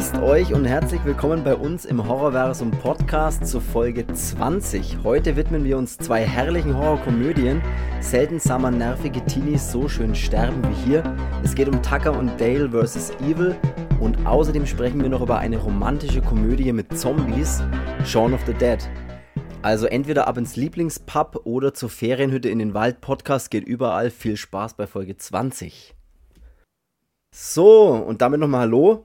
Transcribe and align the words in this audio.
Grüßt 0.00 0.22
euch 0.22 0.54
und 0.54 0.64
herzlich 0.64 1.04
willkommen 1.04 1.44
bei 1.44 1.54
uns 1.54 1.84
im 1.84 2.08
Horrorversum 2.08 2.70
Podcast 2.70 3.46
zur 3.46 3.60
Folge 3.60 4.06
20. 4.06 5.00
Heute 5.04 5.36
widmen 5.36 5.62
wir 5.62 5.76
uns 5.76 5.98
zwei 5.98 6.24
herrlichen 6.24 6.74
Horrorkomödien. 6.74 7.60
Selten 8.00 8.40
sah 8.40 8.58
man 8.58 8.78
nervige 8.78 9.22
Teenies 9.26 9.70
so 9.70 9.90
schön 9.90 10.14
sterben 10.14 10.66
wie 10.66 10.90
hier. 10.90 11.02
Es 11.44 11.54
geht 11.54 11.68
um 11.68 11.82
Tucker 11.82 12.18
und 12.18 12.40
Dale 12.40 12.70
vs. 12.70 13.10
Evil 13.20 13.54
und 14.00 14.26
außerdem 14.26 14.64
sprechen 14.64 15.02
wir 15.02 15.10
noch 15.10 15.20
über 15.20 15.36
eine 15.36 15.58
romantische 15.58 16.22
Komödie 16.22 16.72
mit 16.72 16.98
Zombies, 16.98 17.62
Shaun 18.06 18.32
of 18.32 18.40
the 18.46 18.54
Dead. 18.54 18.78
Also 19.60 19.84
entweder 19.84 20.28
ab 20.28 20.38
ins 20.38 20.56
Lieblingspub 20.56 21.42
oder 21.44 21.74
zur 21.74 21.90
Ferienhütte 21.90 22.48
in 22.48 22.58
den 22.58 22.72
Wald. 22.72 23.02
Podcast 23.02 23.50
geht 23.50 23.64
überall. 23.64 24.08
Viel 24.08 24.38
Spaß 24.38 24.78
bei 24.78 24.86
Folge 24.86 25.18
20. 25.18 25.94
So, 27.32 27.90
und 27.90 28.22
damit 28.22 28.40
nochmal 28.40 28.62
Hallo. 28.62 29.04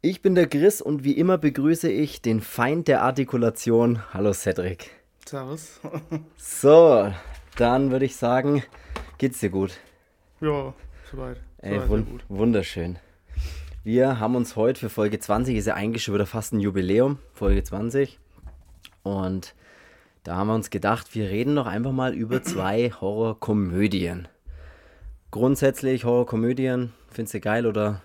Ich 0.00 0.22
bin 0.22 0.36
der 0.36 0.46
Chris 0.46 0.80
und 0.80 1.02
wie 1.02 1.18
immer 1.18 1.38
begrüße 1.38 1.90
ich 1.90 2.22
den 2.22 2.40
Feind 2.40 2.86
der 2.86 3.02
Artikulation. 3.02 4.00
Hallo 4.14 4.32
Cedric. 4.32 4.92
Servus. 5.26 5.80
So, 6.36 7.12
dann 7.56 7.90
würde 7.90 8.04
ich 8.04 8.14
sagen, 8.14 8.62
geht's 9.18 9.40
dir 9.40 9.50
gut? 9.50 9.72
Ja, 10.40 10.72
soweit. 11.10 11.38
Ey, 11.58 11.74
soweit 11.74 11.88
wun 11.88 12.04
sehr 12.04 12.12
gut. 12.12 12.24
wunderschön. 12.28 12.98
Wir 13.82 14.20
haben 14.20 14.36
uns 14.36 14.54
heute 14.54 14.78
für 14.78 14.88
Folge 14.88 15.18
20, 15.18 15.56
ist 15.56 15.66
ja 15.66 15.74
eigentlich 15.74 16.04
schon 16.04 16.14
wieder 16.14 16.26
fast 16.26 16.52
ein 16.52 16.60
Jubiläum, 16.60 17.18
Folge 17.34 17.64
20. 17.64 18.20
Und 19.02 19.56
da 20.22 20.36
haben 20.36 20.46
wir 20.46 20.54
uns 20.54 20.70
gedacht, 20.70 21.12
wir 21.16 21.28
reden 21.28 21.56
doch 21.56 21.66
einfach 21.66 21.90
mal 21.90 22.14
über 22.14 22.40
zwei 22.44 22.92
Horrorkomödien. 23.00 24.28
Grundsätzlich 25.32 26.04
Horrorkomödien, 26.04 26.92
findest 27.10 27.34
du 27.34 27.40
geil 27.40 27.66
oder? 27.66 28.00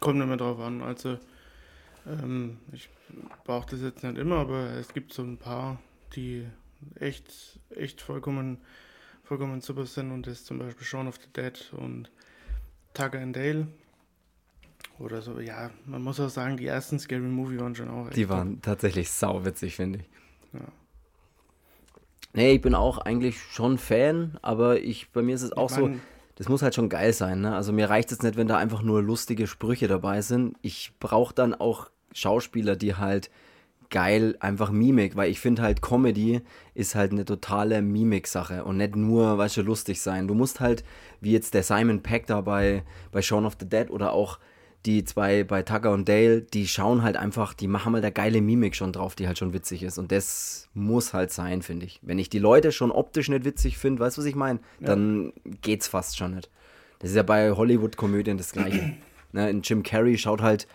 Kommt 0.00 0.22
immer 0.22 0.36
drauf 0.36 0.60
an. 0.60 0.82
Also, 0.82 1.18
ähm, 2.06 2.58
ich 2.72 2.88
brauche 3.44 3.68
das 3.70 3.80
jetzt 3.82 4.02
nicht 4.02 4.16
immer, 4.18 4.36
aber 4.36 4.70
es 4.74 4.92
gibt 4.94 5.12
so 5.12 5.22
ein 5.22 5.36
paar, 5.38 5.80
die 6.14 6.46
echt, 6.96 7.58
echt 7.70 8.00
vollkommen, 8.00 8.58
vollkommen 9.24 9.60
super 9.60 9.86
sind. 9.86 10.12
Und 10.12 10.26
das 10.26 10.34
ist 10.34 10.46
zum 10.46 10.58
Beispiel 10.58 10.86
Shaun 10.86 11.08
of 11.08 11.16
the 11.16 11.28
Dead 11.34 11.72
und 11.76 12.10
Tucker 12.94 13.18
and 13.20 13.34
Dale. 13.36 13.68
Oder 14.98 15.22
so, 15.22 15.38
ja, 15.40 15.70
man 15.86 16.02
muss 16.02 16.18
auch 16.18 16.28
sagen, 16.28 16.56
die 16.56 16.66
ersten 16.66 16.98
Scary 16.98 17.20
Movie 17.20 17.58
waren 17.60 17.74
schon 17.74 17.88
auch 17.88 18.06
echt 18.06 18.16
Die 18.16 18.22
top. 18.22 18.30
waren 18.30 18.60
tatsächlich 18.62 19.10
sauwitzig, 19.10 19.76
finde 19.76 20.00
ich. 20.00 20.06
Ja. 20.52 20.66
Nee, 22.34 22.52
ich 22.54 22.60
bin 22.60 22.74
auch 22.74 22.98
eigentlich 22.98 23.40
schon 23.40 23.78
Fan, 23.78 24.38
aber 24.42 24.80
ich, 24.80 25.10
bei 25.10 25.22
mir 25.22 25.34
ist 25.34 25.42
es 25.42 25.52
auch 25.52 25.70
so, 25.70 25.82
mein- 25.88 26.00
das 26.38 26.48
muss 26.48 26.62
halt 26.62 26.76
schon 26.76 26.88
geil 26.88 27.12
sein, 27.12 27.40
ne? 27.40 27.56
Also 27.56 27.72
mir 27.72 27.90
reicht 27.90 28.12
es 28.12 28.22
nicht, 28.22 28.36
wenn 28.36 28.46
da 28.46 28.56
einfach 28.56 28.80
nur 28.80 29.02
lustige 29.02 29.48
Sprüche 29.48 29.88
dabei 29.88 30.22
sind. 30.22 30.54
Ich 30.62 30.92
brauche 31.00 31.34
dann 31.34 31.52
auch 31.52 31.90
Schauspieler, 32.14 32.76
die 32.76 32.94
halt 32.94 33.28
geil 33.90 34.36
einfach 34.38 34.70
Mimik, 34.70 35.16
weil 35.16 35.32
ich 35.32 35.40
finde 35.40 35.62
halt 35.62 35.82
Comedy 35.82 36.42
ist 36.74 36.94
halt 36.94 37.10
eine 37.10 37.24
totale 37.24 37.82
Mimik-Sache 37.82 38.62
und 38.64 38.76
nicht 38.76 38.94
nur, 38.94 39.36
weißt 39.36 39.56
du, 39.56 39.62
lustig 39.62 40.00
sein. 40.00 40.28
Du 40.28 40.34
musst 40.34 40.60
halt, 40.60 40.84
wie 41.20 41.32
jetzt 41.32 41.54
der 41.54 41.64
Simon 41.64 42.04
Peck 42.04 42.26
da 42.26 42.40
bei, 42.40 42.84
bei 43.10 43.20
Shaun 43.20 43.44
of 43.44 43.56
the 43.58 43.68
Dead 43.68 43.90
oder 43.90 44.12
auch 44.12 44.38
die 44.86 45.04
zwei 45.04 45.44
bei 45.44 45.62
Tucker 45.62 45.92
und 45.92 46.08
Dale, 46.08 46.42
die 46.42 46.66
schauen 46.66 47.02
halt 47.02 47.16
einfach, 47.16 47.52
die 47.52 47.66
machen 47.66 47.92
mal 47.92 48.00
da 48.00 48.10
geile 48.10 48.40
Mimik 48.40 48.76
schon 48.76 48.92
drauf, 48.92 49.14
die 49.14 49.26
halt 49.26 49.38
schon 49.38 49.52
witzig 49.52 49.82
ist. 49.82 49.98
Und 49.98 50.12
das 50.12 50.68
muss 50.72 51.12
halt 51.12 51.32
sein, 51.32 51.62
finde 51.62 51.86
ich. 51.86 52.00
Wenn 52.02 52.18
ich 52.18 52.30
die 52.30 52.38
Leute 52.38 52.72
schon 52.72 52.90
optisch 52.90 53.28
nicht 53.28 53.44
witzig 53.44 53.76
finde, 53.76 54.00
weißt 54.00 54.16
du, 54.16 54.20
was 54.20 54.26
ich 54.26 54.36
meine? 54.36 54.60
Dann 54.80 55.32
geht's 55.62 55.88
fast 55.88 56.16
schon 56.16 56.34
nicht. 56.34 56.48
Das 57.00 57.10
ist 57.10 57.16
ja 57.16 57.22
bei 57.22 57.52
Hollywood-Komödien 57.52 58.38
das 58.38 58.52
Gleiche. 58.52 58.94
ne, 59.32 59.46
ein 59.46 59.62
Jim 59.62 59.82
Carrey 59.82 60.16
schaut 60.16 60.42
halt 60.42 60.66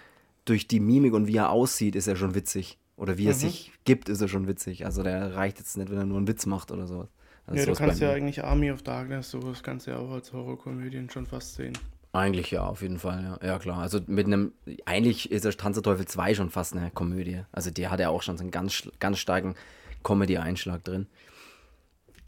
durch 0.46 0.68
die 0.68 0.80
Mimik 0.80 1.14
und 1.14 1.28
wie 1.28 1.38
er 1.38 1.50
aussieht, 1.50 1.96
ist 1.96 2.08
er 2.08 2.16
schon 2.16 2.36
witzig. 2.36 2.78
Oder 2.96 3.18
wie 3.18 3.28
er 3.28 3.34
sich 3.34 3.72
gibt, 3.86 4.08
ist 4.10 4.22
er 4.22 4.28
schon 4.28 4.48
witzig. 4.48 4.86
Also 4.86 5.02
der 5.02 5.36
reicht 5.36 5.58
jetzt 5.58 5.78
nicht, 5.78 5.90
wenn 5.90 5.98
er 5.98 6.06
nur 6.06 6.18
einen 6.18 6.28
Witz 6.28 6.46
macht 6.46 6.72
oder 6.72 6.86
sowas. 6.88 7.08
Also 7.48 7.60
Ja, 7.60 7.66
du 7.66 7.78
kannst 7.78 8.00
ja 8.00 8.12
eigentlich 8.12 8.44
Army 8.44 8.72
of 8.72 8.84
Darkness, 8.84 9.32
sowas 9.32 9.64
kannst 9.64 9.88
du 9.88 9.92
ja 9.92 9.98
auch 9.98 10.12
als 10.12 10.32
Horrorkomödien 10.32 11.10
schon 11.10 11.26
fast 11.26 11.56
sehen. 11.56 11.74
Eigentlich 12.14 12.52
ja, 12.52 12.64
auf 12.64 12.84
jeden 12.84 13.00
Fall, 13.00 13.24
ja. 13.42 13.48
Ja, 13.48 13.60
klar. 13.60 13.80
Also 13.80 14.00
mit 14.06 14.28
einem, 14.28 14.54
eigentlich 14.86 15.32
ist 15.32 15.46
der 15.46 15.58
Tanz 15.58 15.76
der 15.76 15.84
Teufel 15.84 16.06
2 16.06 16.36
schon 16.36 16.52
fast 16.52 16.76
eine 16.76 16.92
Komödie. 16.92 17.42
Also 17.52 17.72
der 17.72 17.90
hat 17.90 18.00
ja 18.00 18.10
auch 18.10 18.22
schon 18.22 18.38
so 18.38 18.44
einen 18.44 18.52
ganz, 18.52 18.88
ganz 19.00 19.18
starken 19.18 19.56
Comedy-Einschlag 20.04 20.84
drin. 20.84 21.08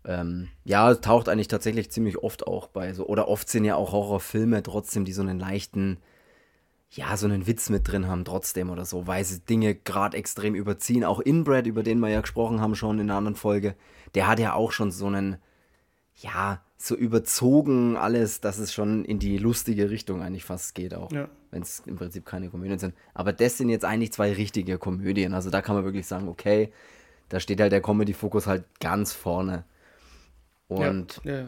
Ähm, 0.04 0.50
ja, 0.64 0.96
taucht 0.96 1.30
eigentlich 1.30 1.50
tatsächlich 1.50 1.92
ziemlich 1.92 2.18
oft 2.18 2.48
auch 2.48 2.68
bei 2.68 2.94
so, 2.94 3.06
oder 3.06 3.28
oft 3.28 3.48
sind 3.48 3.64
ja 3.64 3.76
auch 3.76 3.92
Horrorfilme 3.92 4.64
trotzdem, 4.64 5.06
die 5.06 5.14
so 5.14 5.22
einen 5.22 5.40
leichten, 5.40 5.98
ja, 6.90 7.16
so 7.16 7.28
einen 7.28 7.46
Witz 7.46 7.70
mit 7.70 7.88
drin 7.88 8.08
haben 8.08 8.26
trotzdem 8.26 8.72
oder 8.72 8.86
so, 8.86 9.06
weil 9.06 9.24
sie 9.24 9.42
Dinge 9.42 9.76
gerade 9.76 10.18
extrem 10.18 10.56
überziehen. 10.56 11.04
Auch 11.04 11.20
Inbred, 11.20 11.68
über 11.68 11.84
den 11.84 12.00
wir 12.00 12.10
ja 12.10 12.22
gesprochen 12.22 12.60
haben 12.60 12.76
schon 12.76 12.98
in 13.00 13.10
einer 13.10 13.18
anderen 13.18 13.36
Folge, 13.36 13.76
der 14.16 14.28
hat 14.28 14.40
ja 14.40 14.54
auch 14.54 14.72
schon 14.72 14.90
so 14.90 15.06
einen, 15.06 15.38
ja, 16.22 16.62
so 16.78 16.96
überzogen 16.96 17.98
alles, 17.98 18.42
dass 18.42 18.58
es 18.58 18.74
schon 18.74 19.06
in 19.06 19.20
die 19.20 19.38
lustige 19.38 19.90
Richtung 19.90 20.22
eigentlich 20.22 20.44
fast 20.44 20.76
geht 20.76 20.94
auch. 20.94 21.12
Ja. 21.12 21.28
Wenn 21.52 21.62
es 21.62 21.82
im 21.86 21.96
Prinzip 21.96 22.26
keine 22.26 22.50
Komödien 22.50 22.80
sind. 22.80 22.94
Aber 23.14 23.34
das 23.34 23.58
sind 23.58 23.70
jetzt 23.70 23.86
eigentlich 23.86 24.14
zwei 24.14 24.34
richtige 24.34 24.78
Komödien. 24.78 25.34
Also 25.34 25.50
da 25.50 25.62
kann 25.62 25.76
man 25.76 25.86
wirklich 25.86 26.06
sagen, 26.06 26.28
okay, 26.28 26.72
da 27.30 27.40
steht 27.40 27.60
halt 27.60 27.72
der 27.72 27.82
Comedy-Fokus 27.82 28.46
halt 28.46 28.66
ganz 28.80 29.14
vorne. 29.14 29.64
Und 30.68 31.22
ja, 31.24 31.38
ja. 31.38 31.46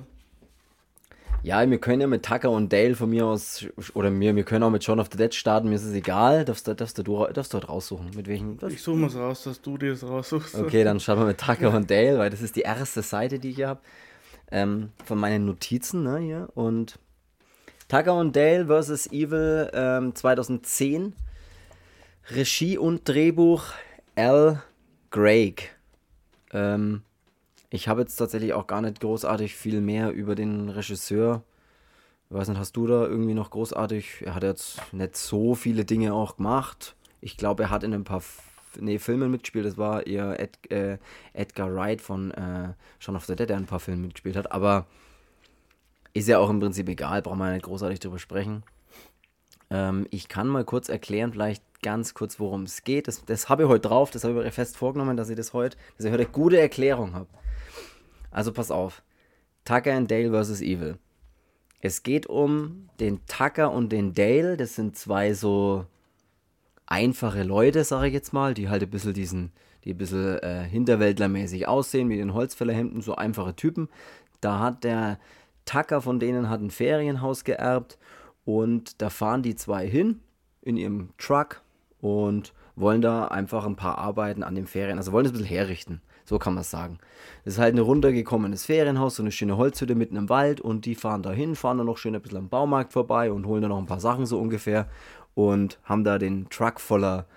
ja, 1.44 1.70
wir 1.70 1.80
können 1.80 2.02
ja 2.02 2.08
mit 2.08 2.26
Tucker 2.26 2.52
und 2.52 2.72
Dale 2.72 2.96
von 2.96 3.10
mir 3.10 3.26
aus, 3.26 3.66
oder 3.94 4.18
wir, 4.18 4.36
wir 4.36 4.44
können 4.44 4.64
auch 4.64 4.70
mit 4.70 4.84
Shaun 4.84 5.00
of 5.00 5.10
the 5.12 5.18
Dead 5.18 5.34
starten, 5.34 5.70
mir 5.70 5.76
ist 5.76 5.84
es 5.84 5.94
egal, 5.94 6.46
darfst 6.46 6.68
du, 6.68 6.76
darfst 6.76 6.98
du, 6.98 7.04
darfst 7.04 7.54
du 7.54 7.58
halt 7.58 7.70
raussuchen, 7.70 8.12
mit 8.16 8.28
welchen. 8.28 8.60
Ich 8.70 8.82
suche 8.82 8.98
mal 8.98 9.10
raus, 9.10 9.44
dass 9.44 9.62
du 9.62 9.78
dir 9.78 9.92
das 9.92 10.04
raussuchst. 10.04 10.56
Okay, 10.56 10.84
dann 10.84 11.00
starten 11.00 11.22
wir 11.22 11.28
mit 11.28 11.40
Tucker 11.40 11.76
und 11.76 11.90
Dale, 11.90 12.20
weil 12.20 12.30
das 12.30 12.42
ist 12.42 12.56
die 12.56 12.62
erste 12.62 13.02
Seite, 13.02 13.40
die 13.40 13.50
ich 13.50 13.56
hier 13.56 13.70
habe, 13.70 13.82
ähm, 14.52 14.92
von 15.06 15.20
meinen 15.20 15.46
Notizen, 15.46 16.04
ne, 16.04 16.20
hier. 16.20 16.50
Und 16.56 17.00
Tucker 17.88 18.16
und 18.16 18.36
Dale 18.36 18.68
vs. 18.68 19.08
Evil 19.12 19.70
ähm, 19.74 20.16
2010. 20.16 21.14
Regie 22.30 22.78
und 22.78 23.08
Drehbuch 23.08 23.64
Al 24.16 24.62
Craig. 25.12 25.76
Ähm, 26.52 27.04
ich 27.70 27.88
habe 27.88 28.02
jetzt 28.02 28.16
tatsächlich 28.16 28.54
auch 28.54 28.68
gar 28.68 28.82
nicht 28.82 29.00
großartig 29.00 29.56
viel 29.56 29.82
mehr 29.82 30.12
über 30.12 30.36
den 30.36 30.70
Regisseur. 30.70 31.44
Ich 32.30 32.36
weiß 32.36 32.50
nicht, 32.50 32.58
hast 32.58 32.76
du 32.76 32.88
da 32.88 33.06
irgendwie 33.06 33.34
noch 33.34 33.52
großartig? 33.52 34.24
Er 34.26 34.36
hat 34.36 34.44
jetzt 34.44 34.82
nicht 34.94 35.16
so 35.16 35.56
viele 35.56 35.86
Dinge 35.86 36.14
auch 36.14 36.38
gemacht. 36.38 36.96
Ich 37.22 37.38
glaube, 37.38 37.64
er 37.64 37.70
hat 37.70 37.84
in 37.84 37.94
ein 37.94 38.04
paar 38.04 38.22
nee, 38.80 39.00
Filmen 39.00 39.32
mitgespielt. 39.32 39.66
Das 39.66 39.78
war 39.78 40.06
eher 40.06 40.40
Ed, 40.40 40.72
äh, 40.72 40.98
Edgar 41.34 41.74
Wright 41.74 42.02
von 42.02 42.32
äh, 42.32 42.74
Shaun 43.00 43.16
of 43.16 43.26
the 43.26 43.36
Dead, 43.36 43.50
der 43.50 43.58
ein 43.58 43.66
paar 43.66 43.80
Filme 43.80 44.02
mitgespielt 44.02 44.36
hat. 44.36 44.52
Aber 44.52 44.86
ist 46.14 46.28
ja 46.28 46.40
auch 46.40 46.50
im 46.50 46.60
Prinzip 46.60 46.90
egal, 46.90 47.22
brauchen 47.22 47.40
wir 47.40 47.52
nicht 47.52 47.66
großartig 47.66 48.00
drüber 48.00 48.20
sprechen. 48.20 48.64
Ähm, 49.70 50.08
ich 50.10 50.28
kann 50.28 50.48
mal 50.48 50.64
kurz 50.64 50.90
erklären, 50.90 51.34
vielleicht 51.34 51.64
ganz 51.82 52.14
kurz, 52.14 52.40
worum 52.40 52.64
es 52.64 52.84
geht. 52.84 53.08
Das, 53.08 53.24
das 53.26 53.50
habe 53.50 53.64
ich 53.64 53.70
heute 53.70 53.88
drauf, 53.88 54.12
das 54.12 54.24
habe 54.24 54.40
ich 54.40 54.46
mir 54.46 54.52
fest 54.52 54.78
vorgenommen, 54.78 55.18
dass 55.18 55.30
ich 55.30 55.36
das 55.36 55.54
heute, 55.54 55.78
dass 55.98 56.06
ich 56.06 56.12
heute 56.12 56.24
eine 56.24 56.32
gute 56.32 56.60
Erklärung 56.60 57.14
habe. 57.14 57.28
Also 58.32 58.52
pass 58.52 58.72
auf. 58.72 59.04
Tucker 59.66 59.94
and 59.94 60.10
Dale 60.10 60.32
vs. 60.32 60.62
Evil. 60.62 60.98
Es 61.82 62.04
geht 62.04 62.28
um 62.28 62.90
den 63.00 63.26
Tucker 63.26 63.72
und 63.72 63.92
den 63.92 64.14
Dale. 64.14 64.58
Das 64.58 64.76
sind 64.76 64.98
zwei 64.98 65.34
so 65.34 65.86
einfache 66.88 67.44
Leute, 67.44 67.84
sage 67.84 68.08
ich 68.08 68.14
jetzt 68.14 68.34
mal, 68.34 68.54
die 68.54 68.70
halt 68.70 68.84
ein 68.84 68.90
bisschen 68.90 69.14
diesen, 69.14 69.52
die 69.84 69.94
ein 69.94 69.98
bisschen 69.98 70.40
äh, 70.40 70.64
hinterwäldlermäßig 70.64 71.68
aussehen, 71.68 72.08
mit 72.08 72.20
den 72.20 72.34
Holzfällerhemden, 72.34 73.02
so 73.02 73.16
einfache 73.16 73.56
Typen. 73.56 73.90
Da 74.42 74.60
hat 74.60 74.84
der 74.84 75.20
Tucker 75.66 76.02
von 76.02 76.20
denen 76.20 76.50
hat 76.50 76.62
ein 76.62 76.72
Ferienhaus 76.72 77.44
geerbt 77.44 77.98
und 78.46 79.02
da 79.02 79.10
fahren 79.10 79.44
die 79.44 79.56
zwei 79.56 79.88
hin 79.88 80.22
in 80.62 80.78
ihrem 80.78 81.10
Truck 81.18 81.62
und 82.00 82.54
wollen 82.76 83.02
da 83.02 83.26
einfach 83.26 83.66
ein 83.66 83.76
paar 83.76 83.98
Arbeiten 83.98 84.44
an 84.44 84.56
dem 84.56 84.68
Ferien, 84.68 84.98
also 84.98 85.12
wollen 85.12 85.26
es 85.26 85.32
ein 85.32 85.38
bisschen 85.38 85.48
herrichten. 85.48 86.02
So 86.26 86.40
kann 86.40 86.56
man 86.56 86.62
es 86.62 86.70
sagen. 86.70 87.00
Das 87.46 87.54
ist 87.54 87.60
halt 87.60 87.74
ein 87.74 87.80
runtergekommenes 87.80 88.66
Ferienhaus, 88.66 89.16
so 89.16 89.24
eine 89.24 89.32
schöne 89.32 89.56
Holzhütte 89.56 89.96
mitten 89.96 90.18
im 90.18 90.28
Wald 90.28 90.60
und 90.60 90.86
die 90.86 90.96
fahren 90.96 91.24
da 91.24 91.32
hin, 91.32 91.56
fahren 91.56 91.78
dann 91.78 91.88
noch 91.88 91.98
schön 91.98 92.14
ein 92.16 92.22
bisschen 92.22 92.38
am 92.38 92.50
Baumarkt 92.50 92.92
vorbei 92.92 93.32
und 93.32 93.46
holen 93.46 93.62
dann 93.62 93.70
noch 93.70 93.78
ein 93.78 93.86
paar 93.86 94.02
Sachen 94.02 94.26
so 94.26 94.38
ungefähr 94.38 94.90
und 95.38 95.78
haben 95.84 96.04
da 96.04 96.18
den 96.18 96.50
Truck 96.50 96.82
voller 96.82 97.28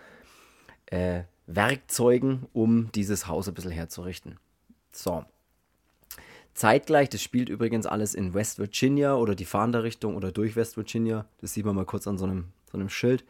äh, 0.86 1.24
Werkzeugen, 1.46 2.46
um 2.54 2.90
dieses 2.92 3.26
Haus 3.26 3.46
ein 3.46 3.52
bisschen 3.52 3.72
herzurichten. 3.72 4.38
So. 4.90 5.26
Zeitgleich, 6.54 7.10
das 7.10 7.22
spielt 7.22 7.50
übrigens 7.50 7.84
alles 7.84 8.14
in 8.14 8.32
West 8.32 8.58
Virginia 8.58 9.16
oder 9.16 9.34
die 9.34 9.44
fahren 9.44 9.72
da 9.72 9.80
Richtung 9.80 10.16
oder 10.16 10.32
durch 10.32 10.56
West 10.56 10.78
Virginia. 10.78 11.26
Das 11.42 11.52
sieht 11.52 11.66
man 11.66 11.74
mal 11.74 11.84
kurz 11.84 12.06
an 12.06 12.16
so 12.16 12.24
einem, 12.24 12.46
so 12.72 12.78
einem 12.78 12.88
Schild. 12.88 13.22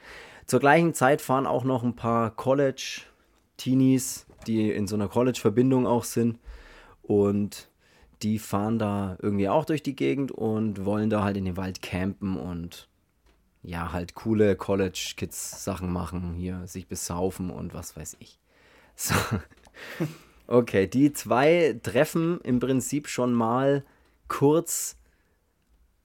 Zur 0.46 0.60
gleichen 0.60 0.94
Zeit 0.94 1.20
fahren 1.20 1.48
auch 1.48 1.64
noch 1.64 1.82
ein 1.82 1.96
paar 1.96 2.30
College-Teenies, 2.30 4.26
die 4.46 4.70
in 4.70 4.86
so 4.86 4.94
einer 4.94 5.08
College-Verbindung 5.08 5.88
auch 5.88 6.04
sind. 6.04 6.38
Und 7.02 7.68
die 8.22 8.38
fahren 8.38 8.78
da 8.78 9.18
irgendwie 9.20 9.48
auch 9.48 9.64
durch 9.64 9.82
die 9.82 9.96
Gegend 9.96 10.30
und 10.30 10.84
wollen 10.84 11.10
da 11.10 11.24
halt 11.24 11.36
in 11.36 11.44
den 11.44 11.56
Wald 11.56 11.82
campen 11.82 12.36
und 12.36 12.88
ja, 13.62 13.92
halt 13.92 14.14
coole 14.14 14.56
College-Kids-Sachen 14.56 15.92
machen, 15.92 16.34
hier 16.34 16.66
sich 16.66 16.88
besaufen 16.88 17.50
und 17.50 17.74
was 17.74 17.96
weiß 17.96 18.16
ich. 18.20 18.38
So. 18.96 19.14
Okay, 20.46 20.86
die 20.86 21.12
zwei 21.14 21.80
treffen 21.82 22.38
im 22.42 22.60
Prinzip 22.60 23.08
schon 23.08 23.32
mal 23.32 23.82
kurz 24.28 24.98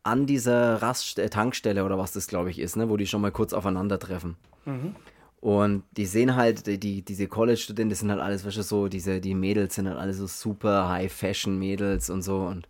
an 0.04 0.28
dieser 0.28 0.81
Rast 0.81 1.19
äh, 1.19 1.30
Tankstelle 1.30 1.84
oder 1.84 1.98
was 1.98 2.13
das 2.13 2.28
glaube 2.28 2.52
ich 2.52 2.60
ist, 2.60 2.78
ne, 2.78 2.88
wo 2.88 2.96
die 2.96 3.07
schon 3.07 3.22
mal 3.22 3.31
kurz 3.31 3.52
aufeinandertreffen. 3.52 4.38
Mhm. 4.66 4.96
Und 5.42 5.84
die 5.98 6.06
sehen 6.06 6.36
halt, 6.36 6.66
die, 6.68 7.04
diese 7.04 7.28
College-Studenten, 7.28 7.90
das 7.90 8.00
sind 8.00 8.10
halt 8.10 8.22
alles, 8.22 8.46
weißt 8.46 8.57
du, 8.57 8.63
so, 8.63 8.88
diese, 8.88 9.19
die 9.19 9.36
Mädels 9.36 9.75
sind 9.75 9.88
halt 9.88 9.98
alle 9.98 10.13
so 10.13 10.25
super 10.25 10.90
High-Fashion-Mädels 10.90 12.10
und 12.10 12.22
so. 12.22 12.42
Und, 12.42 12.68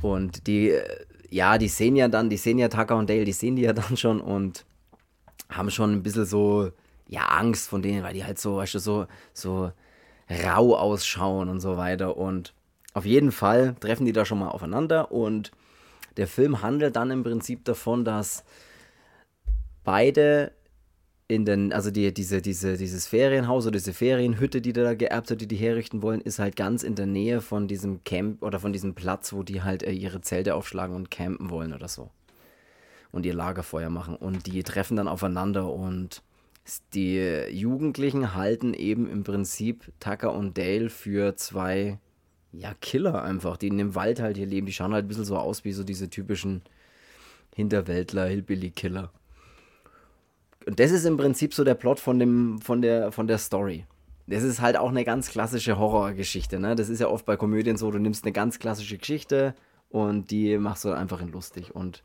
und 0.00 0.46
die, 0.46 0.70
äh, 0.70 1.04
ja, 1.30 1.58
die 1.58 1.68
sehen 1.68 1.96
ja 1.96 2.08
dann, 2.08 2.30
die 2.30 2.36
sehen 2.36 2.58
ja 2.58 2.68
Tucker 2.68 2.96
und 2.96 3.10
Dale, 3.10 3.24
die 3.24 3.32
sehen 3.32 3.56
die 3.56 3.62
ja 3.62 3.72
dann 3.72 3.96
schon 3.96 4.20
und 4.20 4.64
haben 5.50 5.70
schon 5.70 5.92
ein 5.92 6.02
bisschen 6.02 6.26
so, 6.26 6.70
ja, 7.08 7.26
Angst 7.26 7.68
von 7.68 7.82
denen, 7.82 8.02
weil 8.02 8.14
die 8.14 8.24
halt 8.24 8.38
so, 8.38 8.56
weißt 8.56 8.74
du, 8.74 8.78
so, 8.78 9.06
so 9.32 9.72
rau 10.30 10.76
ausschauen 10.76 11.48
und 11.48 11.60
so 11.60 11.76
weiter. 11.76 12.16
Und 12.16 12.54
auf 12.94 13.04
jeden 13.04 13.32
Fall 13.32 13.74
treffen 13.80 14.04
die 14.04 14.12
da 14.12 14.24
schon 14.24 14.38
mal 14.38 14.48
aufeinander 14.48 15.12
und 15.12 15.52
der 16.16 16.26
Film 16.26 16.62
handelt 16.62 16.96
dann 16.96 17.10
im 17.10 17.22
Prinzip 17.22 17.64
davon, 17.64 18.04
dass 18.04 18.44
beide 19.84 20.52
in 21.28 21.44
den, 21.44 21.74
also 21.74 21.90
die, 21.90 22.12
diese, 22.12 22.40
diese, 22.40 22.78
dieses 22.78 23.06
Ferienhaus 23.06 23.66
oder 23.66 23.76
diese 23.76 23.92
Ferienhütte, 23.92 24.62
die 24.62 24.72
da 24.72 24.94
geerbt 24.94 25.30
hat, 25.30 25.42
die 25.42 25.46
die 25.46 25.56
herrichten 25.56 26.00
wollen, 26.00 26.22
ist 26.22 26.38
halt 26.38 26.56
ganz 26.56 26.82
in 26.82 26.94
der 26.94 27.06
Nähe 27.06 27.42
von 27.42 27.68
diesem 27.68 28.02
Camp 28.04 28.42
oder 28.42 28.58
von 28.58 28.72
diesem 28.72 28.94
Platz, 28.94 29.34
wo 29.34 29.42
die 29.42 29.62
halt 29.62 29.82
äh, 29.82 29.92
ihre 29.92 30.22
Zelte 30.22 30.54
aufschlagen 30.54 30.96
und 30.96 31.10
campen 31.10 31.50
wollen 31.50 31.74
oder 31.74 31.86
so. 31.86 32.10
Und 33.12 33.26
ihr 33.26 33.34
Lagerfeuer 33.34 33.90
machen. 33.90 34.16
Und 34.16 34.46
die 34.46 34.62
treffen 34.62 34.96
dann 34.96 35.06
aufeinander 35.06 35.70
und 35.70 36.22
die 36.94 37.20
Jugendlichen 37.50 38.34
halten 38.34 38.72
eben 38.72 39.10
im 39.10 39.22
Prinzip 39.22 39.92
Tucker 40.00 40.32
und 40.34 40.56
Dale 40.56 40.88
für 40.88 41.36
zwei, 41.36 41.98
ja, 42.52 42.74
Killer 42.80 43.22
einfach, 43.22 43.58
die 43.58 43.68
in 43.68 43.78
dem 43.78 43.94
Wald 43.94 44.20
halt 44.20 44.38
hier 44.38 44.46
leben. 44.46 44.66
Die 44.66 44.72
schauen 44.72 44.92
halt 44.94 45.04
ein 45.04 45.08
bisschen 45.08 45.24
so 45.24 45.36
aus 45.36 45.64
wie 45.64 45.72
so 45.72 45.84
diese 45.84 46.08
typischen 46.08 46.62
Hinterwäldler, 47.54 48.26
Hillbilly-Killer. 48.26 49.10
Und 50.68 50.78
das 50.78 50.90
ist 50.90 51.06
im 51.06 51.16
Prinzip 51.16 51.54
so 51.54 51.64
der 51.64 51.74
Plot 51.74 51.98
von, 51.98 52.18
dem, 52.18 52.60
von, 52.60 52.82
der, 52.82 53.10
von 53.10 53.26
der 53.26 53.38
Story. 53.38 53.86
Das 54.26 54.42
ist 54.42 54.60
halt 54.60 54.76
auch 54.76 54.90
eine 54.90 55.02
ganz 55.02 55.30
klassische 55.30 55.78
Horrorgeschichte. 55.78 56.60
Ne? 56.60 56.76
Das 56.76 56.90
ist 56.90 57.00
ja 57.00 57.08
oft 57.08 57.24
bei 57.24 57.38
Komödien 57.38 57.78
so, 57.78 57.90
du 57.90 57.98
nimmst 57.98 58.24
eine 58.24 58.32
ganz 58.32 58.58
klassische 58.58 58.98
Geschichte 58.98 59.54
und 59.88 60.30
die 60.30 60.58
machst 60.58 60.84
du 60.84 60.92
einfach 60.92 61.22
in 61.22 61.32
lustig. 61.32 61.74
Und 61.74 62.04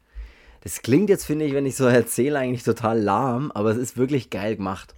das 0.61 0.81
klingt 0.81 1.09
jetzt, 1.09 1.25
finde 1.25 1.43
ich, 1.43 1.53
wenn 1.53 1.65
ich 1.65 1.75
so 1.75 1.85
erzähle, 1.87 2.39
eigentlich 2.39 2.63
total 2.63 3.01
lahm, 3.01 3.51
aber 3.51 3.69
es 3.71 3.77
ist 3.77 3.97
wirklich 3.97 4.29
geil 4.29 4.55
gemacht. 4.55 4.95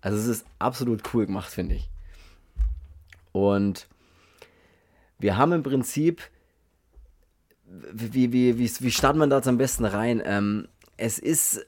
Also 0.00 0.18
es 0.18 0.26
ist 0.26 0.46
absolut 0.58 1.14
cool 1.14 1.26
gemacht, 1.26 1.52
finde 1.52 1.76
ich. 1.76 1.88
Und 3.30 3.86
wir 5.20 5.36
haben 5.36 5.52
im 5.52 5.62
Prinzip, 5.62 6.20
wie, 7.64 8.32
wie, 8.32 8.58
wie, 8.58 8.70
wie 8.80 8.90
starten 8.90 9.20
wir 9.20 9.28
da 9.28 9.36
jetzt 9.36 9.46
am 9.46 9.56
besten 9.56 9.84
rein? 9.84 10.20
Ähm, 10.24 10.66
es 10.96 11.20
ist 11.20 11.64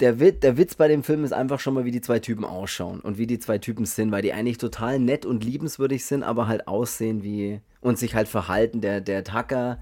der, 0.00 0.20
Witz, 0.20 0.40
der 0.40 0.56
Witz 0.56 0.74
bei 0.74 0.88
dem 0.88 1.02
Film 1.02 1.24
ist 1.24 1.32
einfach 1.32 1.60
schon 1.60 1.74
mal, 1.74 1.84
wie 1.84 1.90
die 1.90 2.00
zwei 2.00 2.18
Typen 2.18 2.44
ausschauen 2.44 3.00
und 3.00 3.18
wie 3.18 3.26
die 3.26 3.38
zwei 3.38 3.58
Typen 3.58 3.86
sind, 3.86 4.10
weil 4.10 4.22
die 4.22 4.32
eigentlich 4.32 4.58
total 4.58 4.98
nett 4.98 5.24
und 5.24 5.44
liebenswürdig 5.44 6.04
sind, 6.04 6.22
aber 6.22 6.48
halt 6.48 6.66
aussehen 6.66 7.22
wie 7.22 7.60
und 7.80 7.98
sich 7.98 8.14
halt 8.14 8.28
verhalten. 8.28 8.80
Der, 8.80 9.00
der 9.00 9.22
Tucker 9.22 9.78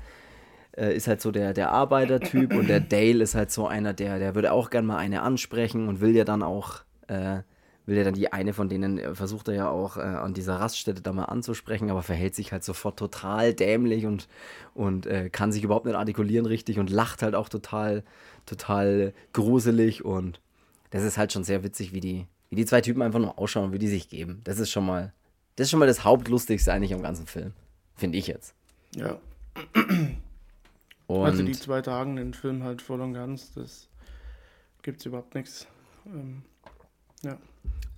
äh, 0.76 0.94
ist 0.94 1.08
halt 1.08 1.20
so 1.20 1.30
der, 1.30 1.54
der 1.54 1.70
Arbeitertyp 1.70 2.54
und 2.54 2.68
der 2.68 2.80
Dale 2.80 3.22
ist 3.22 3.34
halt 3.34 3.50
so 3.50 3.66
einer, 3.66 3.94
der, 3.94 4.18
der 4.18 4.34
würde 4.34 4.52
auch 4.52 4.70
gern 4.70 4.86
mal 4.86 4.98
eine 4.98 5.22
ansprechen 5.22 5.88
und 5.88 6.00
will 6.00 6.14
ja 6.14 6.24
dann 6.24 6.42
auch, 6.42 6.82
äh, 7.08 7.38
will 7.84 7.96
ja 7.96 8.04
dann 8.04 8.14
die 8.14 8.32
eine 8.32 8.52
von 8.52 8.68
denen, 8.68 8.98
äh, 8.98 9.14
versucht 9.14 9.48
er 9.48 9.54
ja 9.54 9.68
auch 9.68 9.96
äh, 9.96 10.00
an 10.00 10.34
dieser 10.34 10.56
Raststätte 10.56 11.02
da 11.02 11.12
mal 11.12 11.24
anzusprechen, 11.24 11.90
aber 11.90 12.02
verhält 12.02 12.34
sich 12.34 12.52
halt 12.52 12.64
sofort 12.64 12.98
total 12.98 13.54
dämlich 13.54 14.06
und, 14.06 14.28
und 14.74 15.06
äh, 15.06 15.30
kann 15.30 15.52
sich 15.52 15.64
überhaupt 15.64 15.86
nicht 15.86 15.96
artikulieren 15.96 16.46
richtig 16.46 16.78
und 16.78 16.90
lacht 16.90 17.22
halt 17.22 17.34
auch 17.34 17.48
total 17.48 18.04
total 18.46 19.12
gruselig 19.32 20.04
und 20.04 20.40
das 20.90 21.04
ist 21.04 21.18
halt 21.18 21.32
schon 21.32 21.44
sehr 21.44 21.62
witzig, 21.62 21.92
wie 21.92 22.00
die, 22.00 22.26
wie 22.50 22.56
die 22.56 22.66
zwei 22.66 22.80
Typen 22.80 23.02
einfach 23.02 23.18
nur 23.18 23.38
ausschauen 23.38 23.66
und 23.66 23.72
wie 23.72 23.78
die 23.78 23.88
sich 23.88 24.08
geben. 24.08 24.40
Das 24.44 24.58
ist 24.58 24.70
schon 24.70 24.84
mal, 24.84 25.12
das 25.56 25.66
ist 25.66 25.70
schon 25.70 25.80
mal 25.80 25.86
das 25.86 26.04
Hauptlustigste 26.04 26.72
eigentlich 26.72 26.94
am 26.94 27.02
ganzen 27.02 27.26
Film. 27.26 27.52
Finde 27.94 28.18
ich 28.18 28.26
jetzt. 28.26 28.54
Ja. 28.94 29.18
Und 31.06 31.24
also 31.24 31.42
die 31.42 31.52
zwei 31.52 31.82
Tagen 31.82 32.16
den 32.16 32.34
Film 32.34 32.62
halt 32.62 32.82
voll 32.82 33.00
und 33.00 33.14
ganz, 33.14 33.52
das 33.52 33.88
gibt's 34.82 35.06
überhaupt 35.06 35.34
nichts. 35.34 35.66
Ähm, 36.06 36.42
ja. 37.24 37.38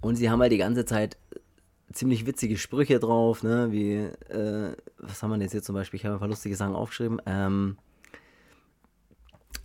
Und 0.00 0.16
sie 0.16 0.30
haben 0.30 0.40
halt 0.40 0.52
die 0.52 0.58
ganze 0.58 0.84
Zeit 0.84 1.16
ziemlich 1.92 2.26
witzige 2.26 2.56
Sprüche 2.56 2.98
drauf, 2.98 3.42
ne? 3.42 3.68
Wie, 3.70 3.94
äh, 3.94 4.76
was 4.98 5.22
haben 5.22 5.30
wir 5.30 5.38
jetzt 5.38 5.52
hier 5.52 5.62
zum 5.62 5.74
Beispiel? 5.74 5.98
Ich 5.98 6.04
habe 6.04 6.16
ein 6.16 6.18
paar 6.18 6.28
lustige 6.28 6.56
Sachen 6.56 6.74
aufgeschrieben. 6.74 7.20
Ähm, 7.26 7.78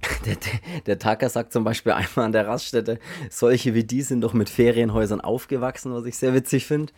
der, 0.25 0.37
der, 0.85 0.99
Tucker 0.99 1.29
sagt 1.29 1.51
zum 1.51 1.63
Beispiel 1.63 1.91
einmal 1.91 2.25
an 2.25 2.31
der 2.31 2.47
Raststätte, 2.47 2.99
solche 3.29 3.73
wie 3.73 3.83
die 3.83 4.01
sind 4.01 4.21
doch 4.21 4.33
mit 4.33 4.49
Ferienhäusern 4.49 5.21
aufgewachsen, 5.21 5.93
was 5.93 6.05
ich 6.05 6.17
sehr 6.17 6.33
witzig 6.33 6.65
finde. 6.65 6.93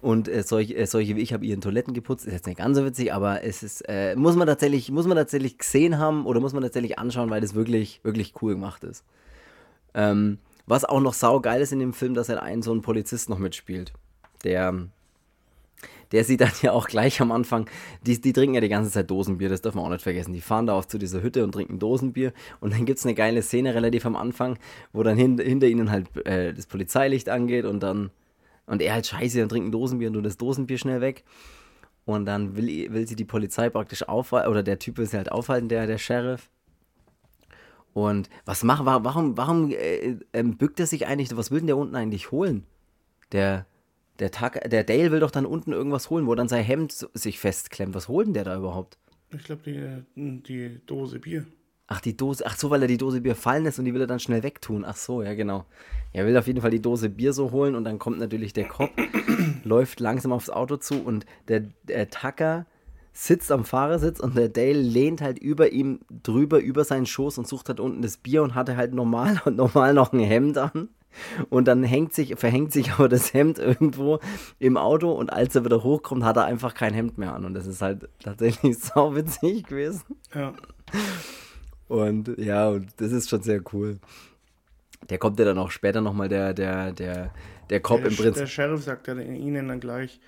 Und 0.00 0.28
äh, 0.28 0.42
solche, 0.42 0.76
äh, 0.76 0.86
solche 0.86 1.16
wie 1.16 1.22
ich 1.22 1.32
habe 1.32 1.46
ihren 1.46 1.62
Toiletten 1.62 1.94
geputzt. 1.94 2.26
Ist 2.26 2.34
jetzt 2.34 2.46
nicht 2.46 2.58
ganz 2.58 2.76
so 2.76 2.84
witzig, 2.84 3.12
aber 3.12 3.42
es 3.42 3.62
ist, 3.62 3.80
äh, 3.88 4.14
muss 4.16 4.36
man 4.36 4.46
tatsächlich, 4.46 4.90
muss 4.90 5.06
man 5.06 5.16
tatsächlich 5.16 5.58
gesehen 5.58 5.98
haben 5.98 6.26
oder 6.26 6.40
muss 6.40 6.52
man 6.52 6.62
tatsächlich 6.62 6.98
anschauen, 6.98 7.30
weil 7.30 7.40
das 7.40 7.54
wirklich, 7.54 8.00
wirklich 8.04 8.34
cool 8.42 8.52
gemacht 8.52 8.84
ist. 8.84 9.02
Ähm, 9.94 10.38
was 10.66 10.84
auch 10.84 11.00
noch 11.00 11.14
saugeil 11.14 11.60
ist 11.60 11.72
in 11.72 11.78
dem 11.78 11.92
Film, 11.92 12.14
dass 12.14 12.28
er 12.28 12.42
einen 12.42 12.62
so 12.62 12.72
einen 12.72 12.82
Polizist 12.82 13.28
noch 13.28 13.38
mitspielt. 13.38 13.92
Der 14.44 14.88
der 16.12 16.22
sieht 16.22 16.40
dann 16.40 16.52
ja 16.62 16.70
auch 16.70 16.86
gleich 16.86 17.20
am 17.20 17.32
Anfang, 17.32 17.68
die, 18.06 18.20
die 18.20 18.32
trinken 18.32 18.54
ja 18.54 18.60
die 18.60 18.68
ganze 18.68 18.90
Zeit 18.90 19.10
Dosenbier, 19.10 19.48
das 19.48 19.62
darf 19.62 19.74
man 19.74 19.84
auch 19.84 19.90
nicht 19.90 20.02
vergessen. 20.02 20.32
Die 20.32 20.40
fahren 20.40 20.66
da 20.66 20.74
auch 20.74 20.84
zu 20.84 20.96
dieser 20.96 21.22
Hütte 21.22 21.42
und 21.42 21.52
trinken 21.52 21.80
Dosenbier 21.80 22.32
und 22.60 22.72
dann 22.72 22.84
gibt 22.84 23.00
es 23.00 23.04
eine 23.04 23.14
geile 23.14 23.42
Szene 23.42 23.74
relativ 23.74 24.06
am 24.06 24.14
Anfang, 24.14 24.56
wo 24.92 25.02
dann 25.02 25.16
hin, 25.16 25.38
hinter 25.38 25.66
ihnen 25.66 25.90
halt 25.90 26.06
äh, 26.24 26.54
das 26.54 26.66
Polizeilicht 26.66 27.28
angeht 27.28 27.64
und 27.64 27.82
dann, 27.82 28.10
und 28.66 28.80
er 28.80 28.94
halt 28.94 29.08
scheiße, 29.08 29.40
dann 29.40 29.48
trinken 29.48 29.72
Dosenbier 29.72 30.08
und 30.08 30.14
du 30.14 30.20
das 30.20 30.36
Dosenbier 30.36 30.78
schnell 30.78 31.00
weg. 31.00 31.24
Und 32.06 32.26
dann 32.26 32.54
will, 32.56 32.92
will 32.92 33.08
sie 33.08 33.16
die 33.16 33.24
Polizei 33.24 33.70
praktisch 33.70 34.06
aufhalten, 34.06 34.50
oder 34.50 34.62
der 34.62 34.78
Typ 34.78 34.98
will 34.98 35.06
sie 35.06 35.16
halt 35.16 35.32
aufhalten, 35.32 35.68
der, 35.68 35.86
der 35.86 35.98
Sheriff. 35.98 36.50
Und 37.94 38.28
was 38.44 38.64
macht, 38.64 38.84
warum, 38.84 39.36
warum 39.36 39.70
äh, 39.70 40.16
äh, 40.32 40.42
bückt 40.42 40.80
er 40.80 40.86
sich 40.86 41.06
eigentlich, 41.06 41.34
was 41.36 41.52
will 41.52 41.60
denn 41.60 41.68
der 41.68 41.76
unten 41.76 41.94
eigentlich 41.94 42.32
holen? 42.32 42.64
Der, 43.30 43.66
der, 44.18 44.32
Tag, 44.32 44.68
der 44.68 44.82
Dale 44.82 45.12
will 45.12 45.20
doch 45.20 45.30
dann 45.30 45.46
unten 45.46 45.72
irgendwas 45.72 46.10
holen, 46.10 46.26
wo 46.26 46.34
dann 46.34 46.48
sein 46.48 46.64
Hemd 46.64 46.92
sich 47.14 47.38
festklemmt. 47.38 47.94
Was 47.94 48.08
holt 48.08 48.26
denn 48.26 48.34
der 48.34 48.44
da 48.44 48.56
überhaupt? 48.56 48.98
Ich 49.30 49.44
glaube, 49.44 49.62
die, 49.64 50.42
die 50.42 50.80
Dose 50.86 51.20
Bier. 51.20 51.46
Ach, 51.86 52.00
die 52.00 52.16
Dose, 52.16 52.44
ach 52.44 52.56
so, 52.56 52.70
weil 52.70 52.82
er 52.82 52.88
die 52.88 52.96
Dose 52.96 53.20
Bier 53.20 53.36
fallen 53.36 53.62
lässt 53.62 53.78
und 53.78 53.84
die 53.84 53.94
will 53.94 54.00
er 54.00 54.06
dann 54.08 54.18
schnell 54.18 54.42
wegtun. 54.42 54.84
Ach 54.84 54.96
so, 54.96 55.22
ja, 55.22 55.34
genau. 55.34 55.64
Er 56.12 56.26
will 56.26 56.36
auf 56.36 56.48
jeden 56.48 56.62
Fall 56.62 56.70
die 56.70 56.82
Dose 56.82 57.08
Bier 57.10 57.32
so 57.32 57.52
holen 57.52 57.76
und 57.76 57.84
dann 57.84 58.00
kommt 58.00 58.18
natürlich 58.18 58.52
der 58.52 58.66
Cop, 58.66 58.90
läuft 59.64 60.00
langsam 60.00 60.32
aufs 60.32 60.50
Auto 60.50 60.78
zu 60.78 61.00
und 61.00 61.26
der, 61.46 61.64
der 61.84 62.10
Tucker 62.10 62.66
sitzt 63.16 63.52
am 63.52 63.64
Fahrersitz 63.64 64.18
und 64.18 64.36
der 64.36 64.48
Dale 64.48 64.82
lehnt 64.82 65.22
halt 65.22 65.38
über 65.38 65.70
ihm 65.70 66.00
drüber, 66.10 66.58
über 66.58 66.84
seinen 66.84 67.06
Schoß 67.06 67.38
und 67.38 67.46
sucht 67.46 67.68
halt 67.68 67.78
unten 67.78 68.02
das 68.02 68.16
Bier 68.16 68.42
und 68.42 68.56
hatte 68.56 68.76
halt 68.76 68.92
normal 68.92 69.40
und 69.44 69.56
normal 69.56 69.94
noch 69.94 70.12
ein 70.12 70.20
Hemd 70.20 70.58
an. 70.58 70.88
Und 71.48 71.68
dann 71.68 71.84
hängt 71.84 72.12
sich, 72.12 72.34
verhängt 72.34 72.72
sich 72.72 72.90
aber 72.90 73.08
das 73.08 73.32
Hemd 73.32 73.60
irgendwo 73.60 74.18
im 74.58 74.76
Auto 74.76 75.12
und 75.12 75.32
als 75.32 75.54
er 75.54 75.64
wieder 75.64 75.84
hochkommt, 75.84 76.24
hat 76.24 76.36
er 76.36 76.44
einfach 76.46 76.74
kein 76.74 76.92
Hemd 76.92 77.16
mehr 77.16 77.32
an. 77.32 77.44
Und 77.44 77.54
das 77.54 77.68
ist 77.68 77.82
halt 77.82 78.08
tatsächlich 78.18 78.76
sau 78.80 79.14
witzig 79.14 79.64
gewesen. 79.64 80.02
Ja. 80.34 80.52
Und 81.86 82.36
ja, 82.36 82.68
und 82.68 82.88
das 82.96 83.12
ist 83.12 83.30
schon 83.30 83.42
sehr 83.42 83.62
cool. 83.72 84.00
Der 85.08 85.18
kommt 85.18 85.38
ja 85.38 85.44
dann 85.44 85.58
auch 85.58 85.70
später 85.70 86.00
nochmal, 86.00 86.28
der, 86.28 86.52
der, 86.52 86.90
der, 86.90 87.32
der 87.70 87.80
Cop 87.80 87.98
der, 87.98 88.10
im 88.10 88.16
Prinzip. 88.16 88.34
Der 88.34 88.46
Sheriff 88.48 88.82
sagt 88.82 89.06
ja 89.06 89.14
ihnen 89.14 89.68
dann 89.68 89.78
gleich. 89.78 90.18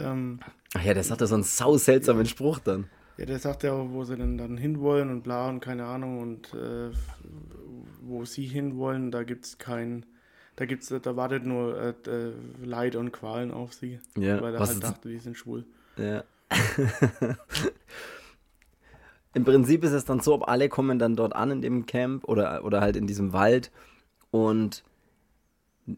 Ähm, 0.00 0.40
Ach 0.74 0.82
ja, 0.82 0.94
der 0.94 1.02
sagt 1.02 1.20
ja 1.20 1.26
so 1.26 1.34
einen 1.34 1.44
sau 1.44 1.76
seltsamen 1.76 2.26
Spruch 2.26 2.58
dann. 2.58 2.86
Ja, 3.16 3.26
der 3.26 3.38
sagt 3.38 3.62
ja 3.64 3.72
auch, 3.72 3.90
wo 3.90 4.04
sie 4.04 4.16
denn 4.16 4.38
dann 4.38 4.56
hinwollen 4.56 5.10
und 5.10 5.22
bla 5.22 5.48
und 5.48 5.60
keine 5.60 5.84
Ahnung 5.86 6.20
und 6.20 6.54
äh, 6.54 6.90
wo 8.00 8.24
sie 8.24 8.46
hinwollen, 8.46 9.10
da 9.10 9.24
gibt 9.24 9.44
es 9.44 9.58
kein 9.58 10.06
da 10.60 10.66
gibt's, 10.66 10.88
da 10.88 11.16
wartet 11.16 11.46
nur 11.46 11.80
äh, 11.80 11.94
äh, 12.06 12.34
Leid 12.62 12.94
und 12.94 13.12
Qualen 13.12 13.50
auf 13.50 13.72
sie. 13.72 13.98
Ja, 14.18 14.42
weil 14.42 14.54
er 14.54 14.60
halt 14.60 14.84
dachte, 14.84 15.08
die 15.08 15.16
sind 15.16 15.34
schwul. 15.34 15.64
Ja. 15.96 16.22
Im 19.32 19.44
Prinzip 19.44 19.84
ist 19.84 19.92
es 19.92 20.04
dann 20.04 20.20
so, 20.20 20.34
ob 20.34 20.48
alle 20.48 20.68
kommen 20.68 20.98
dann 20.98 21.16
dort 21.16 21.34
an 21.34 21.50
in 21.50 21.62
dem 21.62 21.86
Camp 21.86 22.24
oder, 22.24 22.62
oder 22.62 22.82
halt 22.82 22.96
in 22.96 23.06
diesem 23.06 23.32
Wald 23.32 23.70
und 24.30 24.84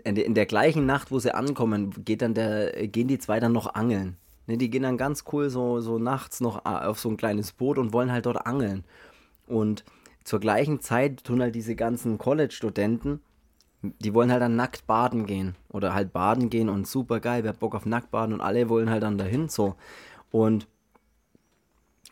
in 0.04 0.34
der 0.34 0.46
gleichen 0.46 0.87
Nacht, 0.87 1.11
wo 1.11 1.18
sie 1.18 1.34
ankommen, 1.34 2.04
geht 2.04 2.22
dann 2.22 2.34
der, 2.34 2.87
gehen 2.88 3.08
die 3.08 3.18
zwei 3.18 3.40
dann 3.40 3.52
noch 3.52 3.75
angeln. 3.75 4.16
Ne, 4.46 4.56
die 4.56 4.70
gehen 4.70 4.82
dann 4.82 4.96
ganz 4.96 5.25
cool 5.32 5.50
so, 5.50 5.80
so 5.80 5.99
nachts 5.99 6.40
noch 6.40 6.64
auf 6.64 6.99
so 6.99 7.08
ein 7.08 7.16
kleines 7.16 7.52
Boot 7.52 7.78
und 7.78 7.92
wollen 7.92 8.11
halt 8.11 8.26
dort 8.26 8.46
angeln. 8.46 8.84
Und 9.46 9.84
zur 10.25 10.40
gleichen 10.40 10.80
Zeit 10.80 11.25
tun 11.25 11.40
halt 11.40 11.54
diese 11.54 11.76
ganzen 11.76 12.18
College-Studenten, 12.18 13.20
die 13.82 14.14
wollen 14.14 14.30
halt 14.30 14.42
dann 14.42 14.56
nackt 14.56 14.87
baden 14.87 15.26
gehen. 15.26 15.56
Oder 15.68 15.94
halt 15.94 16.12
baden 16.12 16.50
gehen 16.50 16.68
und 16.68 16.87
super 16.87 17.20
geil, 17.20 17.42
wer 17.44 17.50
hat 17.50 17.61
Bock 17.61 17.75
auf 17.75 17.87
nackt 17.87 18.11
baden 18.11 18.32
und 18.32 18.40
alle 18.40 18.68
wollen 18.68 18.90
halt 18.90 19.02
dann 19.02 19.18
dahin 19.18 19.49
so. 19.49 19.76
Und 20.30 20.66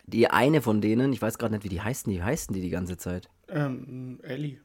die 0.07 0.29
eine 0.29 0.61
von 0.61 0.81
denen, 0.81 1.13
ich 1.13 1.23
weiß 1.23 1.39
gerade 1.39 1.55
nicht, 1.55 1.65
wie 1.65 1.69
die 1.69 1.81
heißen, 1.81 2.13
die 2.13 2.23
heißen 2.23 2.53
die 2.55 2.61
die 2.61 2.71
ganze 2.71 2.97
Zeit. 2.97 3.29
Ähm, 3.49 4.19
Ellie. 4.23 4.59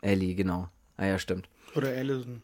Ellie, 0.00 0.34
genau. 0.34 0.68
Ah 0.96 1.06
ja, 1.06 1.18
stimmt. 1.18 1.48
Oder 1.74 1.88
Allison. 1.88 2.42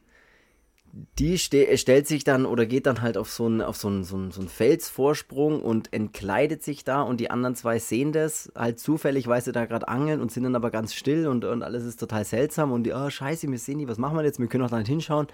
Die 1.18 1.36
ste 1.36 1.76
stellt 1.76 2.06
sich 2.06 2.24
dann 2.24 2.46
oder 2.46 2.64
geht 2.64 2.86
dann 2.86 3.02
halt 3.02 3.18
auf 3.18 3.30
so 3.30 3.44
einen 3.46 3.60
so 3.74 4.02
so 4.02 4.30
so 4.30 4.42
Felsvorsprung 4.42 5.60
und 5.60 5.92
entkleidet 5.92 6.62
sich 6.62 6.84
da 6.84 7.02
und 7.02 7.20
die 7.20 7.30
anderen 7.30 7.54
zwei 7.54 7.78
sehen 7.78 8.12
das 8.12 8.50
halt 8.54 8.80
zufällig, 8.80 9.26
weil 9.26 9.42
sie 9.42 9.52
da 9.52 9.66
gerade 9.66 9.88
angeln 9.88 10.22
und 10.22 10.32
sind 10.32 10.44
dann 10.44 10.56
aber 10.56 10.70
ganz 10.70 10.94
still 10.94 11.26
und, 11.26 11.44
und 11.44 11.62
alles 11.62 11.84
ist 11.84 12.00
total 12.00 12.24
seltsam 12.24 12.72
und 12.72 12.84
die, 12.84 12.94
oh 12.94 13.10
scheiße, 13.10 13.50
wir 13.50 13.58
sehen 13.58 13.78
die, 13.78 13.88
was 13.88 13.98
machen 13.98 14.16
wir 14.16 14.24
jetzt? 14.24 14.38
Wir 14.38 14.46
können 14.46 14.64
auch 14.64 14.70
da 14.70 14.78
nicht 14.78 14.88
hinschauen 14.88 15.26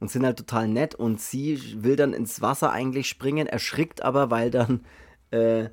und 0.00 0.10
sind 0.10 0.24
halt 0.24 0.38
total 0.38 0.66
nett 0.66 0.94
und 0.94 1.20
sie 1.20 1.60
will 1.82 1.96
dann 1.96 2.14
ins 2.14 2.40
Wasser 2.40 2.72
eigentlich 2.72 3.06
springen, 3.06 3.46
erschrickt 3.46 4.02
aber, 4.02 4.30
weil 4.30 4.50
dann, 4.50 4.80
äh, 5.30 5.64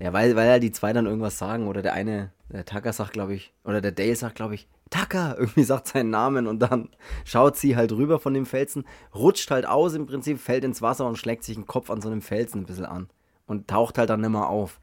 ja, 0.00 0.12
weil, 0.12 0.34
weil 0.34 0.48
ja 0.48 0.58
die 0.58 0.72
zwei 0.72 0.92
dann 0.92 1.06
irgendwas 1.06 1.38
sagen 1.38 1.68
oder 1.68 1.82
der 1.82 1.92
eine, 1.92 2.32
der 2.48 2.64
Tucker 2.64 2.92
sagt, 2.92 3.12
glaube 3.12 3.34
ich, 3.34 3.52
oder 3.64 3.80
der 3.80 3.92
Dale 3.92 4.16
sagt, 4.16 4.34
glaube 4.34 4.54
ich, 4.56 4.66
Tucker, 4.90 5.36
irgendwie 5.38 5.64
sagt 5.64 5.88
seinen 5.88 6.10
Namen 6.10 6.46
und 6.46 6.60
dann 6.60 6.90
schaut 7.24 7.56
sie 7.56 7.76
halt 7.76 7.92
rüber 7.92 8.18
von 8.18 8.34
dem 8.34 8.46
Felsen, 8.46 8.84
rutscht 9.14 9.50
halt 9.50 9.66
aus 9.66 9.94
im 9.94 10.06
Prinzip, 10.06 10.38
fällt 10.38 10.64
ins 10.64 10.82
Wasser 10.82 11.06
und 11.06 11.16
schlägt 11.16 11.44
sich 11.44 11.56
den 11.56 11.66
Kopf 11.66 11.90
an 11.90 12.00
so 12.00 12.08
einem 12.08 12.22
Felsen 12.22 12.62
ein 12.62 12.66
bisschen 12.66 12.84
an 12.86 13.08
und 13.46 13.68
taucht 13.68 13.98
halt 13.98 14.10
dann 14.10 14.20
nimmer 14.20 14.48
auf. 14.48 14.80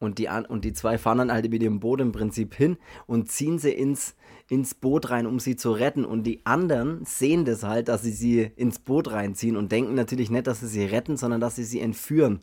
Und 0.00 0.18
die, 0.18 0.28
und 0.48 0.64
die 0.64 0.72
zwei 0.72 0.96
fahren 0.96 1.18
dann 1.18 1.32
halt 1.32 1.50
mit 1.50 1.62
ihrem 1.62 1.78
Boot 1.78 2.00
im 2.00 2.10
Prinzip 2.10 2.54
hin 2.54 2.78
und 3.06 3.30
ziehen 3.30 3.58
sie 3.58 3.70
ins, 3.70 4.16
ins 4.48 4.74
Boot 4.74 5.10
rein, 5.10 5.26
um 5.26 5.38
sie 5.38 5.56
zu 5.56 5.72
retten. 5.72 6.06
Und 6.06 6.22
die 6.22 6.40
anderen 6.46 7.04
sehen 7.04 7.44
das 7.44 7.64
halt, 7.64 7.88
dass 7.88 8.02
sie 8.02 8.12
sie 8.12 8.50
ins 8.56 8.78
Boot 8.78 9.12
reinziehen 9.12 9.58
und 9.58 9.70
denken 9.70 9.94
natürlich 9.94 10.30
nicht, 10.30 10.46
dass 10.46 10.60
sie 10.60 10.68
sie 10.68 10.86
retten, 10.86 11.18
sondern 11.18 11.42
dass 11.42 11.56
sie 11.56 11.64
sie 11.64 11.80
entführen. 11.80 12.40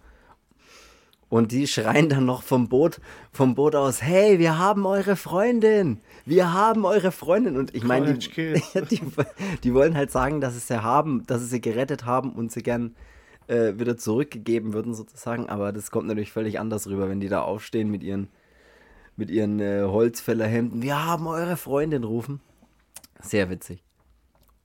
Und 1.29 1.51
die 1.51 1.67
schreien 1.67 2.07
dann 2.07 2.25
noch 2.25 2.41
vom 2.41 2.69
Boot, 2.69 3.01
vom 3.33 3.53
Boot 3.53 3.75
aus, 3.75 4.01
hey, 4.01 4.39
wir 4.39 4.57
haben 4.57 4.85
eure 4.85 5.17
Freundin, 5.17 5.99
wir 6.25 6.53
haben 6.53 6.85
eure 6.85 7.11
Freundin. 7.11 7.57
Und 7.57 7.75
ich 7.75 7.83
meine, 7.83 8.13
die, 8.13 8.29
die, 8.89 9.01
die, 9.63 9.73
wollen 9.73 9.95
halt 9.95 10.09
sagen, 10.09 10.39
dass 10.39 10.53
sie 10.53 10.61
sie 10.61 10.81
haben, 10.81 11.25
dass 11.27 11.41
sie 11.41 11.47
sie 11.47 11.61
gerettet 11.61 12.05
haben 12.05 12.31
und 12.31 12.53
sie 12.53 12.63
gern 12.63 12.95
äh, 13.47 13.73
wieder 13.77 13.97
zurückgegeben 13.97 14.71
würden 14.71 14.93
sozusagen. 14.93 15.49
Aber 15.49 15.73
das 15.73 15.91
kommt 15.91 16.07
natürlich 16.07 16.31
völlig 16.31 16.61
anders 16.61 16.87
rüber, 16.87 17.09
wenn 17.09 17.19
die 17.19 17.29
da 17.29 17.41
aufstehen 17.41 17.91
mit 17.91 18.03
ihren, 18.03 18.29
mit 19.17 19.29
ihren 19.29 19.59
äh, 19.59 19.83
Holzfällerhemden. 19.83 20.81
Wir 20.81 21.05
haben 21.05 21.27
eure 21.27 21.57
Freundin 21.57 22.05
rufen. 22.05 22.39
Sehr 23.19 23.49
witzig. 23.49 23.83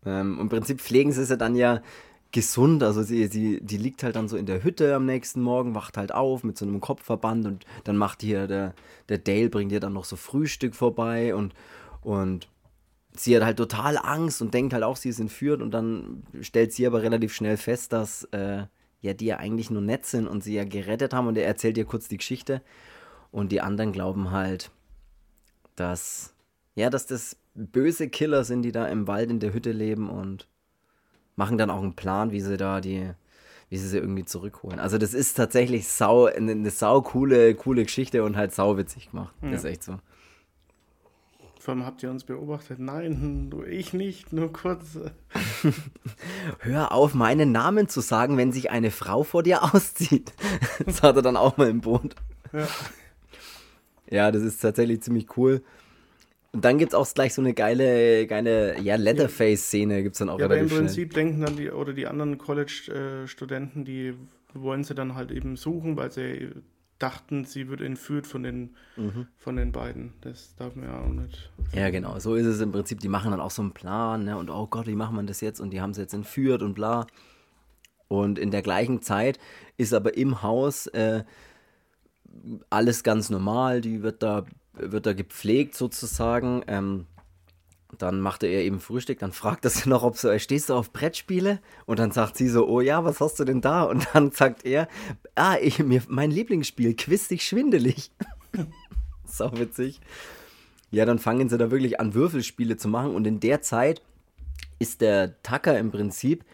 Ähm, 0.07 0.39
Im 0.41 0.49
Prinzip 0.49 0.81
pflegen 0.81 1.11
sie 1.11 1.25
sie 1.25 1.37
dann 1.37 1.57
ja 1.57 1.81
gesund. 2.33 2.83
Also 2.83 3.03
sie, 3.03 3.27
sie, 3.27 3.61
die 3.63 3.77
liegt 3.77 4.03
halt 4.03 4.17
dann 4.17 4.29
so 4.29 4.37
in 4.37 4.47
der 4.47 4.65
Hütte 4.65 4.95
am 4.95 5.07
nächsten 5.07 5.41
Morgen, 5.41 5.75
wacht 5.75 5.97
halt 5.97 6.13
auf 6.13 6.43
mit 6.43 6.59
so 6.59 6.67
einem 6.67 6.81
Kopfverband 6.81 7.47
und 7.47 7.65
dann 7.85 7.97
macht 7.97 8.23
hier 8.23 8.47
der, 8.47 8.75
der 9.09 9.19
Dale, 9.19 9.51
bringt 9.51 9.73
ihr 9.73 9.81
dann 9.81 9.93
noch 9.93 10.05
so 10.05 10.17
Frühstück 10.17 10.75
vorbei 10.75 11.35
und, 11.35 11.55
und 12.01 12.49
sie 13.15 13.37
hat 13.37 13.45
halt 13.45 13.59
total 13.59 13.99
Angst 13.99 14.43
und 14.43 14.55
denkt 14.55 14.73
halt 14.73 14.83
auch, 14.83 14.97
sie 14.97 15.11
ist 15.11 15.21
entführt 15.21 15.63
und 15.63 15.73
dann 15.73 16.25
stellt 16.41 16.73
sie 16.73 16.87
aber 16.87 17.03
relativ 17.03 17.35
schnell 17.35 17.57
fest, 17.57 17.93
dass 17.93 18.25
äh, 18.33 18.65
ja 19.01 19.15
die 19.15 19.27
ja 19.27 19.37
eigentlich 19.37 19.71
nur 19.71 19.83
nett 19.83 20.07
sind 20.07 20.27
und 20.27 20.43
sie 20.43 20.55
ja 20.55 20.65
gerettet 20.65 21.13
haben 21.13 21.27
und 21.27 21.37
er 21.37 21.47
erzählt 21.47 21.77
ihr 21.77 21.85
kurz 21.85 22.09
die 22.09 22.17
Geschichte 22.17 22.63
und 23.31 23.53
die 23.53 23.61
anderen 23.61 23.93
glauben 23.93 24.31
halt, 24.31 24.71
dass 25.77 26.35
ja, 26.75 26.89
dass 26.89 27.07
das 27.07 27.37
böse 27.55 28.09
Killer 28.09 28.45
sind, 28.45 28.63
die 28.63 28.73
da 28.73 28.87
im 28.89 29.07
Wald 29.07 29.31
in 29.31 29.41
der 29.41 29.53
Hütte 29.53 29.73
leben 29.73 30.09
und 30.09 30.49
machen 31.37 31.59
dann 31.59 31.71
auch 31.71 31.83
einen 31.83 31.95
Plan, 31.95 32.33
wie 32.33 32.41
sie 32.41 32.57
da 32.57 32.81
die, 32.81 33.11
wie 33.69 33.79
sie 33.79 33.89
sie 33.89 33.99
irgendwie 33.99 34.25
zurückholen. 34.25 34.79
Also 34.79 34.99
das 34.99 35.15
ist 35.15 35.35
tatsächlich 35.35 35.89
sau, 35.89 36.27
eine, 36.27 36.53
eine 36.53 36.71
sau 36.71 37.03
coole, 37.03 37.55
coole 37.55 37.85
Geschichte 37.85 38.25
und 38.25 38.37
halt 38.37 38.53
sau 38.53 38.77
witzig 38.77 39.11
gemacht. 39.11 39.35
Ja. 39.43 39.51
Das 39.51 39.65
ist 39.65 39.71
echt 39.71 39.85
so. 39.85 39.99
Vor 41.59 41.75
allem 41.75 41.87
habt 41.87 42.03
ihr 42.03 42.11
uns 42.11 42.25
beobachtet? 42.25 42.81
Nein, 42.81 43.49
nur 43.49 43.69
ich 43.69 43.93
nicht, 43.93 44.33
nur 44.33 44.53
kurz. 44.53 44.99
Hör 46.59 46.91
auf, 46.91 47.15
meinen 47.15 47.53
Namen 47.53 47.89
zu 47.89 48.01
sagen, 48.01 48.37
wenn 48.37 48.51
sich 48.51 48.73
eine 48.73 48.91
Frau 48.91 49.23
vor 49.23 49.45
dir 49.45 49.63
auszieht. 49.75 50.33
Das 50.85 51.03
hat 51.03 51.15
er 51.15 51.23
dann 51.23 51.37
auch 51.37 51.57
mal 51.57 51.69
im 51.69 51.81
Boot. 51.81 52.17
Ja. 52.53 52.67
Ja, 54.11 54.31
das 54.33 54.43
ist 54.43 54.59
tatsächlich 54.61 55.03
ziemlich 55.03 55.37
cool. 55.37 55.63
Und 56.53 56.65
dann 56.65 56.77
gibt 56.79 56.93
es 56.93 56.95
auch 56.95 57.13
gleich 57.15 57.33
so 57.33 57.41
eine 57.41 57.55
geile, 57.55 58.27
geile 58.27 58.79
ja, 58.81 58.97
Leatherface-Szene, 58.97 60.03
gibt 60.03 60.17
es 60.17 60.19
dann 60.19 60.29
auch 60.29 60.39
ja, 60.39 60.47
relativ 60.47 60.71
aber 60.71 60.81
im 60.81 60.87
Prinzip 60.87 61.13
schnell. 61.13 61.25
denken 61.25 61.41
dann 61.41 61.57
die, 61.57 61.71
oder 61.71 61.95
die 61.95 62.07
anderen 62.07 62.37
College-Studenten, 62.37 63.85
die 63.87 64.15
wollen 64.53 64.85
sie 64.85 64.95
dann 64.95 65.15
halt 65.15 65.31
eben 65.31 65.57
suchen, 65.57 65.97
weil 65.97 66.13
sie 66.13 66.51
dachten, 66.99 67.45
sie 67.45 67.69
wird 67.69 67.81
entführt 67.81 68.27
von 68.27 68.43
den, 68.43 68.77
mhm. 68.97 69.27
von 69.37 69.57
den 69.57 69.73
beiden. 69.73 70.13
Das 70.21 70.55
darf 70.57 70.77
man 70.77 70.87
ja 70.87 71.01
auch 71.01 71.09
nicht. 71.09 71.51
Ja, 71.75 71.91
genau. 71.91 72.19
So 72.19 72.37
ist 72.37 72.47
es 72.47 72.61
im 72.61 72.71
Prinzip. 72.71 73.01
Die 73.01 73.09
machen 73.09 73.33
dann 73.33 73.41
auch 73.41 73.51
so 73.51 73.63
einen 73.63 73.73
Plan, 73.73 74.25
ne? 74.25 74.37
Und 74.37 74.51
oh 74.51 74.67
Gott, 74.67 74.87
wie 74.87 74.95
macht 74.95 75.13
man 75.13 75.27
das 75.27 75.41
jetzt? 75.41 75.61
Und 75.61 75.71
die 75.71 75.81
haben 75.81 75.95
sie 75.95 76.03
jetzt 76.03 76.15
entführt 76.15 76.63
und 76.63 76.75
bla. 76.75 77.07
Und 78.09 78.39
in 78.39 78.51
der 78.51 78.63
gleichen 78.63 79.03
Zeit 79.03 79.39
ist 79.79 79.95
aber 79.95 80.17
im 80.17 80.43
Haus 80.43 80.87
äh, 80.89 81.25
alles 82.71 83.03
ganz 83.03 83.31
normal. 83.31 83.81
Die 83.81 84.03
wird 84.03 84.23
da 84.23 84.45
wird 84.75 85.07
er 85.07 85.15
gepflegt 85.15 85.75
sozusagen. 85.75 86.63
Ähm, 86.67 87.07
dann 87.99 88.21
machte 88.21 88.47
er 88.47 88.63
eben 88.63 88.81
Frühstück, 88.81 89.19
dann 89.19 89.33
fragt 89.33 89.65
er 89.65 89.71
sie 89.71 89.89
noch, 89.89 90.03
ob 90.03 90.17
so, 90.17 90.37
stehst 90.39 90.71
du 90.71 90.75
auf 90.75 90.93
Brettspiele? 90.93 91.61
Und 91.85 91.99
dann 91.99 92.11
sagt 92.11 92.37
sie 92.37 92.49
so, 92.49 92.67
oh 92.67 92.81
ja, 92.81 93.05
was 93.05 93.21
hast 93.21 93.39
du 93.39 93.45
denn 93.45 93.61
da? 93.61 93.83
Und 93.83 94.09
dann 94.13 94.31
sagt 94.31 94.65
er, 94.65 94.89
ah, 95.35 95.57
ich, 95.61 95.79
mir, 95.79 96.03
mein 96.09 96.31
Lieblingsspiel, 96.31 96.97
quiz 96.97 97.29
dich 97.29 97.45
schwindelig. 97.45 98.11
so 99.27 99.51
witzig. 99.59 100.01
Ja, 100.91 101.05
dann 101.05 101.19
fangen 101.19 101.49
sie 101.49 101.59
da 101.59 101.71
wirklich 101.71 102.01
an, 102.01 102.15
Würfelspiele 102.15 102.77
zu 102.77 102.89
machen 102.89 103.15
und 103.15 103.27
in 103.27 103.41
der 103.41 103.63
Zeit 103.63 104.03
ist 104.79 105.01
der 105.01 105.43
Tucker 105.43 105.79
im 105.79 105.91
Prinzip 105.91 106.45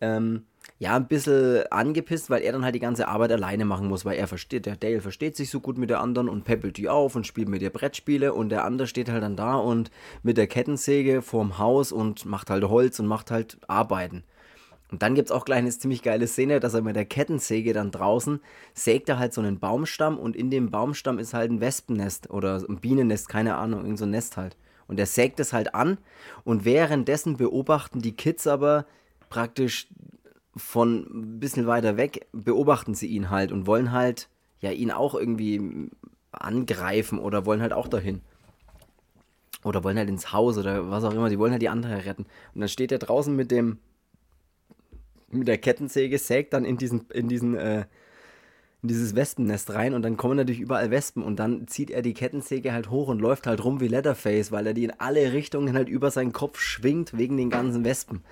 ähm, 0.00 0.44
ja, 0.78 0.96
ein 0.96 1.08
bisschen 1.08 1.64
angepisst, 1.70 2.30
weil 2.30 2.42
er 2.42 2.52
dann 2.52 2.64
halt 2.64 2.74
die 2.74 2.80
ganze 2.80 3.06
Arbeit 3.06 3.32
alleine 3.32 3.66
machen 3.66 3.86
muss, 3.86 4.06
weil 4.06 4.16
er 4.16 4.26
versteht, 4.26 4.64
der 4.64 4.76
Dale 4.76 5.02
versteht 5.02 5.36
sich 5.36 5.50
so 5.50 5.60
gut 5.60 5.76
mit 5.76 5.90
der 5.90 6.00
anderen 6.00 6.28
und 6.28 6.44
peppelt 6.44 6.78
die 6.78 6.88
auf 6.88 7.16
und 7.16 7.26
spielt 7.26 7.48
mit 7.48 7.60
ihr 7.60 7.70
Brettspiele 7.70 8.32
und 8.32 8.48
der 8.48 8.64
andere 8.64 8.88
steht 8.88 9.10
halt 9.10 9.22
dann 9.22 9.36
da 9.36 9.56
und 9.56 9.90
mit 10.22 10.38
der 10.38 10.46
Kettensäge 10.46 11.20
vorm 11.20 11.58
Haus 11.58 11.92
und 11.92 12.24
macht 12.24 12.48
halt 12.48 12.64
Holz 12.64 12.98
und 12.98 13.06
macht 13.06 13.30
halt 13.30 13.58
Arbeiten. 13.68 14.24
Und 14.90 15.02
dann 15.02 15.14
gibt 15.14 15.28
es 15.28 15.32
auch 15.32 15.44
gleich 15.44 15.58
eine 15.58 15.70
ziemlich 15.70 16.02
geile 16.02 16.26
Szene, 16.26 16.60
dass 16.60 16.74
er 16.74 16.82
mit 16.82 16.96
der 16.96 17.04
Kettensäge 17.04 17.72
dann 17.72 17.90
draußen 17.90 18.40
sägt 18.74 19.08
er 19.08 19.18
halt 19.18 19.32
so 19.32 19.40
einen 19.40 19.60
Baumstamm 19.60 20.18
und 20.18 20.34
in 20.34 20.50
dem 20.50 20.70
Baumstamm 20.70 21.18
ist 21.18 21.34
halt 21.34 21.50
ein 21.50 21.60
Wespennest 21.60 22.30
oder 22.30 22.64
ein 22.68 22.80
Bienennest, 22.80 23.28
keine 23.28 23.56
Ahnung, 23.56 23.82
irgend 23.82 23.98
so 23.98 24.06
Nest 24.06 24.36
halt. 24.36 24.56
Und 24.88 24.98
er 24.98 25.06
sägt 25.06 25.38
es 25.38 25.52
halt 25.52 25.74
an 25.74 25.98
und 26.44 26.64
währenddessen 26.64 27.36
beobachten 27.36 28.00
die 28.00 28.16
Kids 28.16 28.46
aber 28.46 28.86
praktisch 29.28 29.86
von 30.56 31.06
ein 31.12 31.40
bisschen 31.40 31.66
weiter 31.66 31.96
weg 31.96 32.26
beobachten 32.32 32.94
sie 32.94 33.06
ihn 33.06 33.30
halt 33.30 33.52
und 33.52 33.66
wollen 33.66 33.92
halt 33.92 34.28
ja 34.60 34.72
ihn 34.72 34.90
auch 34.90 35.14
irgendwie 35.14 35.90
angreifen 36.32 37.18
oder 37.18 37.46
wollen 37.46 37.62
halt 37.62 37.72
auch 37.72 37.88
dahin. 37.88 38.20
Oder 39.62 39.84
wollen 39.84 39.98
halt 39.98 40.08
ins 40.08 40.32
Haus 40.32 40.56
oder 40.56 40.90
was 40.90 41.04
auch 41.04 41.12
immer, 41.12 41.28
die 41.28 41.38
wollen 41.38 41.52
halt 41.52 41.62
die 41.62 41.68
andere 41.68 42.04
retten. 42.04 42.26
Und 42.54 42.60
dann 42.60 42.68
steht 42.68 42.92
er 42.92 42.98
draußen 42.98 43.34
mit 43.34 43.50
dem 43.50 43.78
mit 45.32 45.48
der 45.48 45.58
Kettensäge, 45.58 46.18
sägt 46.18 46.52
dann 46.52 46.64
in 46.64 46.76
diesen, 46.76 47.08
in 47.10 47.28
diesen, 47.28 47.54
äh, 47.54 47.84
in 48.82 48.88
dieses 48.88 49.14
Wespennest 49.14 49.72
rein 49.72 49.94
und 49.94 50.02
dann 50.02 50.16
kommen 50.16 50.36
natürlich 50.36 50.60
überall 50.60 50.90
Wespen 50.90 51.22
und 51.22 51.36
dann 51.36 51.68
zieht 51.68 51.90
er 51.90 52.02
die 52.02 52.14
Kettensäge 52.14 52.72
halt 52.72 52.90
hoch 52.90 53.08
und 53.08 53.20
läuft 53.20 53.46
halt 53.46 53.62
rum 53.62 53.80
wie 53.80 53.88
Leatherface, 53.88 54.52
weil 54.52 54.66
er 54.66 54.74
die 54.74 54.84
in 54.84 54.92
alle 54.98 55.32
Richtungen 55.32 55.74
halt 55.74 55.88
über 55.88 56.10
seinen 56.10 56.32
Kopf 56.32 56.58
schwingt 56.58 57.16
wegen 57.16 57.36
den 57.36 57.50
ganzen 57.50 57.84
Wespen. 57.84 58.22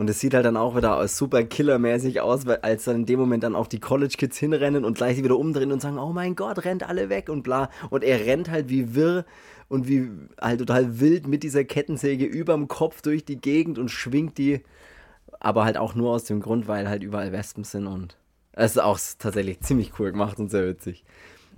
Und 0.00 0.08
es 0.08 0.18
sieht 0.18 0.32
halt 0.32 0.46
dann 0.46 0.56
auch 0.56 0.74
wieder 0.74 1.06
super 1.08 1.44
killermäßig 1.44 2.22
aus, 2.22 2.46
weil 2.46 2.56
als 2.62 2.84
dann 2.84 2.96
in 2.96 3.04
dem 3.04 3.20
Moment 3.20 3.44
dann 3.44 3.54
auch 3.54 3.66
die 3.66 3.80
College 3.80 4.14
Kids 4.16 4.38
hinrennen 4.38 4.86
und 4.86 4.96
gleich 4.96 5.22
wieder 5.22 5.36
umdrehen 5.36 5.72
und 5.72 5.82
sagen, 5.82 5.98
oh 5.98 6.14
mein 6.14 6.36
Gott, 6.36 6.64
rennt 6.64 6.88
alle 6.88 7.10
weg 7.10 7.28
und 7.28 7.42
bla. 7.42 7.68
Und 7.90 8.02
er 8.02 8.24
rennt 8.24 8.50
halt 8.50 8.70
wie 8.70 8.94
wirr 8.94 9.26
und 9.68 9.88
wie 9.88 10.08
halt 10.40 10.60
total 10.60 11.00
wild 11.00 11.26
mit 11.26 11.42
dieser 11.42 11.64
Kettensäge 11.64 12.24
überm 12.24 12.66
Kopf 12.66 13.02
durch 13.02 13.26
die 13.26 13.42
Gegend 13.42 13.78
und 13.78 13.90
schwingt 13.90 14.38
die. 14.38 14.62
Aber 15.38 15.66
halt 15.66 15.76
auch 15.76 15.94
nur 15.94 16.12
aus 16.12 16.24
dem 16.24 16.40
Grund, 16.40 16.66
weil 16.66 16.88
halt 16.88 17.02
überall 17.02 17.30
Wespen 17.30 17.64
sind 17.64 17.86
und 17.86 18.16
es 18.52 18.70
ist 18.70 18.78
auch 18.78 18.98
tatsächlich 19.18 19.60
ziemlich 19.60 19.98
cool 19.98 20.12
gemacht 20.12 20.38
und 20.38 20.50
sehr 20.50 20.66
witzig. 20.66 21.04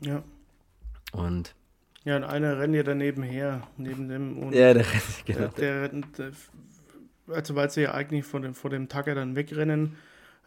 Ja. 0.04 0.24
Und 1.12 1.54
ja, 2.02 2.16
und 2.16 2.24
einer 2.24 2.58
rennt 2.58 2.74
ja 2.74 2.82
daneben 2.82 3.22
her, 3.22 3.62
neben 3.76 4.08
dem. 4.08 4.36
Und 4.38 4.52
ja, 4.52 4.74
der 4.74 4.84
rennt, 4.84 5.04
genau. 5.26 5.46
Der, 5.56 5.88
der, 5.88 6.00
der 6.18 6.32
also 7.28 7.54
weil 7.54 7.70
sie 7.70 7.82
ja 7.82 7.94
eigentlich 7.94 8.24
vor 8.24 8.40
dem, 8.40 8.54
vor 8.54 8.70
dem 8.70 8.88
Tagger 8.88 9.14
dann 9.14 9.36
wegrennen, 9.36 9.96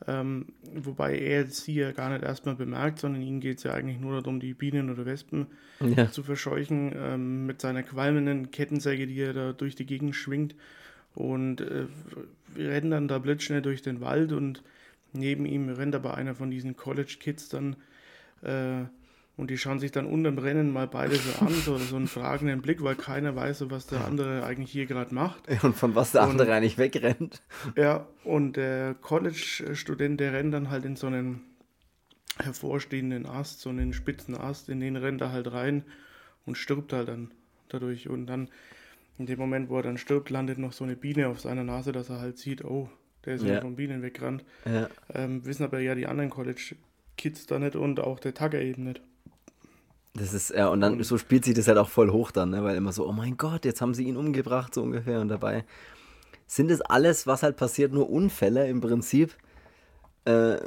Ähm, 0.07 0.47
wobei 0.73 1.17
er 1.17 1.45
sie 1.45 1.75
ja 1.75 1.93
gar 1.93 2.09
nicht 2.09 2.21
erstmal 2.21 2.55
bemerkt, 2.55 2.99
sondern 2.99 3.21
ihm 3.21 3.39
geht 3.39 3.59
es 3.59 3.63
ja 3.63 3.73
eigentlich 3.73 3.97
nur 3.97 4.21
darum, 4.21 4.41
die 4.41 4.53
Bienen 4.53 4.89
oder 4.89 5.05
Wespen 5.05 5.47
ja. 5.79 6.11
zu 6.11 6.21
verscheuchen 6.21 6.91
ähm, 6.93 7.45
mit 7.45 7.61
seiner 7.61 7.81
qualmenden 7.81 8.51
Kettensäge, 8.51 9.07
die 9.07 9.21
er 9.21 9.31
da 9.31 9.53
durch 9.53 9.75
die 9.75 9.85
Gegend 9.85 10.13
schwingt. 10.13 10.53
Und 11.13 11.61
äh, 11.61 11.85
wir 12.53 12.71
rennen 12.71 12.91
dann 12.91 13.07
da 13.07 13.19
blitzschnell 13.19 13.61
durch 13.61 13.83
den 13.83 14.01
Wald 14.01 14.33
und 14.33 14.63
neben 15.13 15.45
ihm 15.45 15.69
rennt 15.69 15.95
aber 15.95 16.15
einer 16.15 16.35
von 16.35 16.51
diesen 16.51 16.75
College 16.75 17.15
Kids 17.17 17.47
dann 17.47 17.77
äh, 18.41 18.83
und 19.37 19.49
die 19.49 19.57
schauen 19.57 19.79
sich 19.79 19.91
dann 19.91 20.05
unterm 20.05 20.37
Rennen 20.37 20.71
mal 20.71 20.87
beide 20.87 21.15
so 21.15 21.45
an, 21.45 21.53
so, 21.53 21.77
so 21.77 21.97
einen 21.97 22.07
fragenden 22.07 22.61
Blick, 22.61 22.81
weil 22.83 22.95
keiner 22.95 23.35
weiß, 23.35 23.69
was 23.69 23.85
der 23.87 24.05
andere 24.05 24.45
eigentlich 24.45 24.71
hier 24.71 24.85
gerade 24.85 25.13
macht. 25.13 25.43
Und 25.63 25.75
von 25.75 25.93
was 25.93 26.13
der 26.13 26.23
und, 26.23 26.31
andere 26.31 26.53
eigentlich 26.53 26.77
wegrennt. 26.77 27.41
Ja, 27.75 28.07
und 28.23 28.55
der 28.55 28.93
College-Student, 28.95 30.19
der 30.19 30.33
rennt 30.33 30.53
dann 30.53 30.69
halt 30.69 30.85
in 30.85 30.95
so 30.95 31.07
einen 31.07 31.41
hervorstehenden 32.41 33.25
Ast, 33.25 33.61
so 33.61 33.69
einen 33.69 33.93
spitzen 33.93 34.35
Ast, 34.35 34.69
in 34.69 34.79
den 34.79 34.95
rennt 34.95 35.21
er 35.21 35.31
halt 35.31 35.51
rein 35.51 35.83
und 36.45 36.57
stirbt 36.57 36.93
halt 36.93 37.09
dann 37.09 37.31
dadurch. 37.69 38.09
Und 38.09 38.27
dann 38.27 38.49
in 39.17 39.25
dem 39.25 39.39
Moment, 39.39 39.69
wo 39.69 39.77
er 39.77 39.83
dann 39.83 39.97
stirbt, 39.97 40.29
landet 40.29 40.57
noch 40.57 40.73
so 40.73 40.83
eine 40.83 40.95
Biene 40.95 41.27
auf 41.27 41.41
seiner 41.41 41.63
Nase, 41.63 41.91
dass 41.91 42.09
er 42.09 42.19
halt 42.19 42.37
sieht, 42.37 42.63
oh, 42.63 42.89
der 43.25 43.35
ist 43.35 43.43
ja, 43.43 43.61
von 43.61 43.75
Bienen 43.75 44.01
weggerannt. 44.01 44.45
Ja. 44.65 44.89
Ähm, 45.13 45.45
wissen 45.45 45.63
aber 45.63 45.79
ja 45.79 45.95
die 45.95 46.07
anderen 46.07 46.29
College-Kids 46.29 47.47
da 47.47 47.59
nicht 47.59 47.75
und 47.75 47.99
auch 47.99 48.19
der 48.19 48.33
Tagger 48.33 48.61
eben 48.61 48.83
nicht. 48.83 49.01
Das 50.15 50.33
ist, 50.33 50.51
ja, 50.51 50.69
und 50.69 50.79
dann 50.79 51.03
so 51.03 51.17
spielt 51.17 51.43
sich 51.43 51.53
das 51.53 51.67
halt 51.67 51.77
auch 51.77 51.89
voll 51.89 52.09
hoch 52.09 52.31
dann, 52.31 52.51
ne? 52.51 52.63
weil 52.63 52.77
immer 52.77 52.93
so, 52.93 53.05
oh 53.07 53.11
mein 53.11 53.35
Gott, 53.35 53.65
jetzt 53.65 53.81
haben 53.81 53.93
sie 53.93 54.05
ihn 54.05 54.15
umgebracht, 54.15 54.73
so 54.73 54.81
ungefähr. 54.81 55.19
Und 55.19 55.27
dabei 55.27 55.65
sind 56.47 56.71
es 56.71 56.81
alles, 56.81 57.27
was 57.27 57.43
halt 57.43 57.57
passiert, 57.57 57.91
nur 57.91 58.09
Unfälle 58.09 58.67
im 58.69 58.79
Prinzip. 58.79 59.35
Äh, 60.23 60.57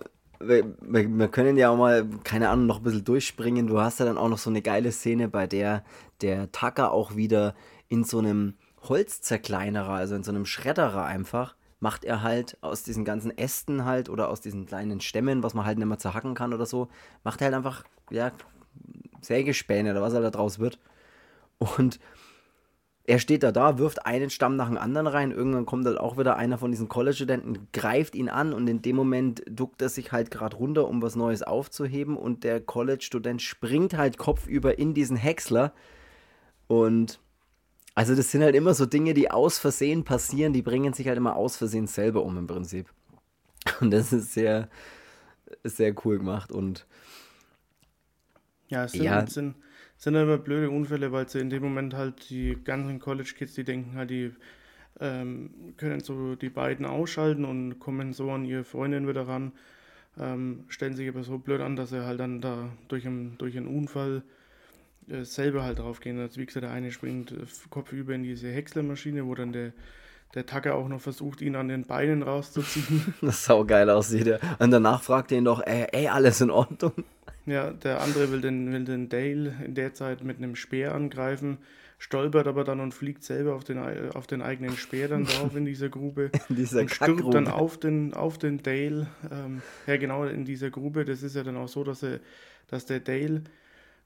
wir, 0.40 0.76
wir, 0.81 1.28
können 1.28 1.57
ja 1.57 1.71
auch 1.71 1.76
mal, 1.76 2.07
keine 2.25 2.50
Ahnung, 2.50 2.67
noch 2.67 2.78
ein 2.78 2.83
bisschen 2.85 3.05
durchspringen. 3.05 3.67
Du 3.67 3.81
hast 3.81 3.99
ja 4.00 4.07
dann 4.07 4.19
auch 4.19 4.28
noch 4.28 4.38
so 4.38 4.50
eine 4.50 4.62
geile 4.62 4.93
Szene, 4.93 5.28
bei 5.28 5.47
der 5.47 5.83
der 6.21 6.50
Tucker 6.52 6.93
auch 6.93 7.17
wieder 7.17 7.55
in 7.88 8.05
so 8.05 8.19
einem 8.19 8.55
Holzzerkleinerer, 8.83 9.93
also 9.93 10.14
in 10.14 10.25
so 10.25 10.31
einem 10.31 10.47
Schredderer 10.47 11.05
einfach, 11.05 11.55
macht 11.81 12.05
er 12.05 12.23
halt 12.23 12.59
aus 12.61 12.83
diesen 12.83 13.05
ganzen 13.05 13.37
Ästen 13.37 13.85
halt 13.85 14.09
oder 14.09 14.28
aus 14.28 14.40
diesen 14.40 14.67
kleinen 14.67 15.00
Stämmen, 15.00 15.43
was 15.43 15.55
man 15.55 15.64
halt 15.64 15.78
nicht 15.78 15.87
mehr 15.87 15.99
zerhacken 15.99 16.35
kann 16.35 16.52
oder 16.52 16.67
so, 16.67 16.88
macht 17.25 17.40
er 17.40 17.47
halt 17.47 17.55
einfach, 17.55 17.85
ja, 18.11 18.33
Sägespäne 19.20 19.90
oder 19.92 20.02
was 20.02 20.12
er 20.12 20.20
da 20.20 20.30
draus 20.30 20.58
wird. 20.58 20.78
Und 21.58 21.98
er 23.04 23.18
steht 23.18 23.42
da 23.42 23.52
da, 23.52 23.78
wirft 23.78 24.04
einen 24.04 24.28
Stamm 24.28 24.56
nach 24.56 24.68
dem 24.68 24.76
anderen 24.76 25.06
rein. 25.06 25.30
Irgendwann 25.30 25.64
kommt 25.64 25.87
halt 25.87 25.98
auch 25.98 26.18
wieder 26.18 26.37
einer 26.37 26.58
von 26.58 26.70
diesen 26.70 26.88
College-Studenten, 26.88 27.68
greift 27.72 28.14
ihn 28.14 28.28
an 28.28 28.52
und 28.52 28.68
in 28.68 28.82
dem 28.82 28.96
Moment 28.96 29.42
duckt 29.48 29.80
er 29.80 29.88
sich 29.88 30.12
halt 30.12 30.30
gerade 30.30 30.56
runter, 30.56 30.87
um 30.87 31.00
was 31.00 31.16
Neues 31.16 31.42
aufzuheben. 31.42 32.18
Und 32.18 32.44
der 32.44 32.60
College-Student 32.60 33.40
springt 33.40 33.96
halt 33.96 34.18
kopfüber 34.18 34.78
in 34.78 34.92
diesen 34.92 35.16
Häcksler. 35.16 35.72
Und 36.66 37.18
also, 37.94 38.14
das 38.14 38.30
sind 38.30 38.42
halt 38.42 38.54
immer 38.54 38.75
so 38.75 38.84
Dinge, 38.84 39.14
die 39.14 39.30
aus 39.30 39.58
Versehen 39.58 40.04
passieren, 40.04 40.52
die 40.52 40.62
bringen 40.62 40.92
sich 40.92 41.08
halt 41.08 41.16
immer 41.16 41.34
aus 41.34 41.56
Versehen 41.56 41.87
selber 41.87 42.22
um 42.22 42.37
im 42.37 42.46
Prinzip. 42.46 42.92
Und 43.80 43.90
das 43.90 44.12
ist 44.12 44.34
sehr, 44.34 44.68
sehr 45.64 45.94
cool 46.04 46.18
gemacht 46.18 46.52
und 46.52 46.87
ja, 48.68 48.84
es 48.84 48.92
sind, 48.92 49.04
ja. 49.04 49.26
sind, 49.26 49.56
sind 49.96 50.14
immer 50.14 50.38
blöde 50.38 50.70
Unfälle, 50.70 51.12
weil 51.12 51.28
sie 51.28 51.40
in 51.40 51.50
dem 51.50 51.62
Moment 51.62 51.94
halt 51.94 52.30
die 52.30 52.56
ganzen 52.62 52.98
College-Kids, 52.98 53.54
die 53.54 53.64
denken 53.64 53.96
halt, 53.96 54.10
die 54.10 54.32
ähm, 55.00 55.50
können 55.76 56.00
so 56.00 56.34
die 56.34 56.50
beiden 56.50 56.87
ausschalten 56.87 57.44
und 57.44 57.78
kommen 57.78 58.12
so 58.12 58.30
an 58.30 58.44
ihre 58.44 58.64
Freundin 58.64 59.08
wieder 59.08 59.26
ran, 59.26 59.52
ähm, 60.18 60.64
stellen 60.68 60.96
sich 60.96 61.08
aber 61.08 61.22
so 61.22 61.38
blöd 61.38 61.60
an, 61.60 61.76
dass 61.76 61.90
sie 61.90 62.04
halt 62.04 62.20
dann 62.20 62.40
da 62.40 62.70
durch, 62.88 63.06
einen, 63.06 63.38
durch 63.38 63.56
einen 63.56 63.68
Unfall 63.68 64.22
äh, 65.08 65.25
selber 65.25 65.62
halt 65.62 65.78
drauf 65.78 66.00
gehen. 66.00 66.18
Also 66.18 66.40
wie 66.40 66.46
gesagt, 66.46 66.64
der 66.64 66.72
eine 66.72 66.90
springt 66.90 67.32
äh, 67.32 67.47
kopfüber 67.71 68.14
in 68.14 68.23
diese 68.23 68.50
Häckslermaschine, 68.50 69.26
wo 69.26 69.34
dann 69.34 69.52
der 69.52 69.73
der 70.34 70.47
Tacker 70.47 70.75
auch 70.75 70.88
noch 70.88 71.00
versucht, 71.00 71.41
ihn 71.41 71.56
an 71.56 71.69
den 71.69 71.84
Beinen 71.84 72.23
rauszuziehen. 72.23 73.14
Das 73.21 73.45
sau 73.45 73.64
geil 73.64 73.88
aussieht. 73.91 74.26
Ja. 74.26 74.38
Und 74.58 74.71
danach 74.71 75.02
fragt 75.02 75.32
er 75.32 75.38
ihn 75.38 75.45
doch, 75.45 75.62
ey, 75.64 75.86
ey, 75.93 76.08
alles 76.08 76.41
in 76.41 76.50
Ordnung. 76.50 76.93
Ja, 77.47 77.71
der 77.71 78.02
andere 78.02 78.30
will 78.30 78.43
den, 78.43 78.73
will 78.73 78.84
den 78.84 79.08
Dale 79.08 79.54
in 79.64 79.75
der 79.75 79.95
Zeit 79.95 80.23
mit 80.23 80.36
einem 80.36 80.54
Speer 80.54 80.95
angreifen, 80.95 81.58
stolpert 81.99 82.47
aber 82.47 82.62
dann 82.62 82.78
und 82.78 82.93
fliegt 82.93 83.25
selber 83.25 83.54
auf 83.54 83.64
den, 83.64 83.78
auf 84.14 84.26
den 84.26 84.43
eigenen 84.43 84.76
Speer 84.76 85.08
dann 85.08 85.25
drauf 85.25 85.56
in 85.56 85.64
dieser 85.64 85.88
Grube. 85.88 86.30
In 86.50 86.56
dieser 86.56 86.80
und 86.80 86.91
stürmt 86.91 87.32
dann 87.32 87.49
auf 87.49 87.78
den, 87.78 88.12
auf 88.12 88.36
den 88.36 88.62
Dale. 88.62 89.06
Ähm, 89.32 89.62
ja, 89.86 89.97
genau, 89.97 90.25
in 90.25 90.45
dieser 90.45 90.71
Grube. 90.71 91.06
Das 91.06 91.23
ist 91.23 91.36
ja 91.36 91.43
dann 91.43 91.56
auch 91.56 91.69
so, 91.69 91.84
dass, 91.84 92.02
er, 92.02 92.21
dass 92.69 92.84
der 92.84 93.00
Dale 93.00 93.43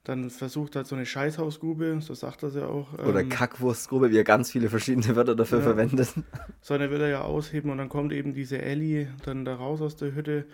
dann 0.03 0.29
versucht 0.29 0.75
hat, 0.75 0.85
so 0.85 0.95
eine 0.95 1.05
Scheißhausgrube, 1.05 1.99
so 2.01 2.13
sagt 2.13 2.43
er 2.43 2.49
ja 2.49 2.67
auch. 2.67 2.93
Oder 2.93 3.21
ähm, 3.21 3.29
Kackwurstgrube, 3.29 4.11
wie 4.11 4.17
er 4.17 4.25
ganz 4.25 4.51
viele 4.51 4.69
verschiedene 4.69 5.15
Wörter 5.15 5.35
dafür 5.35 5.59
ja, 5.59 5.63
verwendet. 5.63 6.13
So 6.61 6.73
eine 6.73 6.91
will 6.91 7.01
er 7.01 7.07
ja 7.07 7.21
ausheben 7.21 7.71
und 7.71 7.77
dann 7.77 7.89
kommt 7.89 8.11
eben 8.11 8.33
diese 8.33 8.61
Ellie 8.61 9.07
dann 9.23 9.45
da 9.45 9.55
raus 9.55 9.81
aus 9.81 9.95
der 9.95 10.13
Hütte 10.13 10.45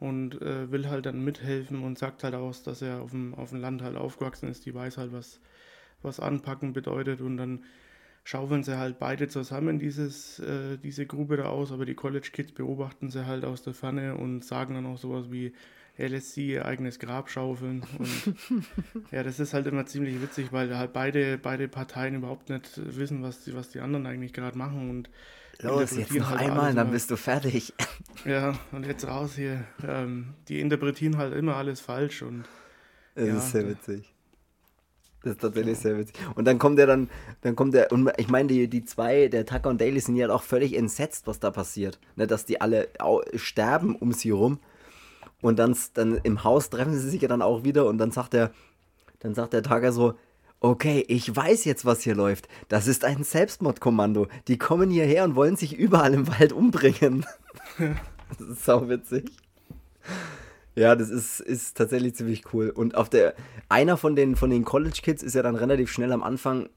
und 0.00 0.40
äh, 0.42 0.70
will 0.70 0.88
halt 0.88 1.06
dann 1.06 1.24
mithelfen 1.24 1.82
und 1.82 1.98
sagt 1.98 2.24
halt 2.24 2.34
aus, 2.34 2.64
dass 2.64 2.82
er 2.82 3.00
auf 3.02 3.10
dem, 3.10 3.34
auf 3.34 3.50
dem 3.50 3.60
Land 3.60 3.82
halt 3.82 3.96
aufgewachsen 3.96 4.48
ist. 4.48 4.66
Die 4.66 4.74
weiß 4.74 4.98
halt, 4.98 5.12
was, 5.12 5.40
was 6.02 6.18
anpacken 6.18 6.72
bedeutet 6.72 7.20
und 7.20 7.36
dann 7.36 7.64
schaufeln 8.24 8.64
sie 8.64 8.78
halt 8.78 8.98
beide 8.98 9.28
zusammen 9.28 9.78
dieses, 9.78 10.40
äh, 10.40 10.76
diese 10.76 11.06
Grube 11.06 11.36
da 11.36 11.44
aus, 11.44 11.70
aber 11.70 11.86
die 11.86 11.94
College 11.94 12.30
Kids 12.32 12.52
beobachten 12.52 13.10
sie 13.10 13.26
halt 13.26 13.44
aus 13.44 13.62
der 13.62 13.74
Ferne 13.74 14.16
und 14.16 14.44
sagen 14.44 14.74
dann 14.74 14.86
auch 14.86 14.98
sowas 14.98 15.30
wie, 15.30 15.52
er 15.98 16.08
lässt 16.08 16.32
sie 16.32 16.52
ihr 16.52 16.64
eigenes 16.64 16.98
Grab 16.98 17.28
schaufeln 17.28 17.84
und 17.98 18.64
ja, 19.10 19.22
das 19.22 19.40
ist 19.40 19.52
halt 19.52 19.66
immer 19.66 19.84
ziemlich 19.84 20.22
witzig, 20.22 20.52
weil 20.52 20.76
halt 20.78 20.92
beide, 20.92 21.36
beide 21.36 21.68
Parteien 21.68 22.14
überhaupt 22.14 22.48
nicht 22.48 22.80
wissen, 22.96 23.22
was 23.22 23.44
die, 23.44 23.54
was 23.54 23.68
die 23.68 23.80
anderen 23.80 24.06
eigentlich 24.06 24.32
gerade 24.32 24.56
machen 24.56 24.88
und 24.88 25.10
Los, 25.60 25.96
jetzt 25.96 26.14
noch 26.14 26.30
halt 26.30 26.40
einmal, 26.40 26.72
dann 26.72 26.92
bist 26.92 27.10
du 27.10 27.16
fertig. 27.16 27.74
Ja, 28.24 28.58
und 28.72 28.84
jetzt 28.84 29.06
raus 29.06 29.36
hier. 29.36 29.64
Ähm, 29.86 30.34
die 30.48 30.58
interpretieren 30.58 31.18
halt 31.18 31.32
immer 31.34 31.54
alles 31.54 31.80
falsch 31.80 32.22
und. 32.22 32.46
Das 33.14 33.28
ja, 33.28 33.38
ist 33.38 33.52
sehr 33.52 33.68
witzig. 33.68 34.12
Das 35.22 35.34
ist 35.34 35.40
tatsächlich 35.40 35.78
sehr 35.78 35.96
witzig. 35.96 36.16
Und 36.34 36.46
dann 36.46 36.58
kommt 36.58 36.80
er 36.80 36.88
dann, 36.88 37.08
dann 37.42 37.54
kommt 37.54 37.76
er, 37.76 37.92
und 37.92 38.10
ich 38.16 38.28
meine, 38.28 38.48
die, 38.48 38.66
die 38.66 38.84
zwei, 38.84 39.28
der 39.28 39.46
Tucker 39.46 39.68
und 39.68 39.80
Daly 39.80 40.00
sind 40.00 40.16
ja 40.16 40.30
auch 40.30 40.42
völlig 40.42 40.76
entsetzt, 40.76 41.28
was 41.28 41.38
da 41.38 41.52
passiert. 41.52 42.00
Ne, 42.16 42.26
dass 42.26 42.44
die 42.44 42.60
alle 42.60 42.88
sterben 43.36 43.94
um 43.94 44.12
sie 44.12 44.30
rum. 44.30 44.58
Und 45.40 45.58
dann, 45.58 45.76
dann 45.94 46.18
im 46.22 46.44
Haus 46.44 46.70
treffen 46.70 46.94
sie 46.94 47.08
sich 47.08 47.22
ja 47.22 47.28
dann 47.28 47.42
auch 47.42 47.64
wieder 47.64 47.86
und 47.86 47.98
dann 47.98 48.10
sagt 48.10 48.34
er, 48.34 48.50
dann 49.20 49.34
sagt 49.34 49.52
der 49.52 49.62
Tucker 49.62 49.92
so, 49.92 50.14
Okay, 50.60 51.04
ich 51.06 51.34
weiß 51.34 51.64
jetzt, 51.66 51.84
was 51.84 52.00
hier 52.00 52.16
läuft. 52.16 52.48
Das 52.68 52.88
ist 52.88 53.04
ein 53.04 53.22
Selbstmordkommando. 53.22 54.26
Die 54.48 54.58
kommen 54.58 54.90
hierher 54.90 55.22
und 55.22 55.36
wollen 55.36 55.54
sich 55.54 55.76
überall 55.76 56.14
im 56.14 56.26
Wald 56.26 56.52
umbringen. 56.52 57.24
das 57.78 58.40
ist 58.40 58.64
sau 58.64 58.88
witzig. 58.88 59.30
Ja, 60.74 60.96
das 60.96 61.10
ist, 61.10 61.38
ist 61.38 61.76
tatsächlich 61.76 62.16
ziemlich 62.16 62.52
cool. 62.52 62.70
Und 62.70 62.96
auf 62.96 63.08
der 63.08 63.34
einer 63.68 63.96
von 63.96 64.16
den, 64.16 64.34
von 64.34 64.50
den 64.50 64.64
College 64.64 64.98
Kids 65.00 65.22
ist 65.22 65.34
ja 65.34 65.42
dann 65.42 65.54
relativ 65.54 65.92
schnell 65.92 66.10
am 66.10 66.24
Anfang, 66.24 66.68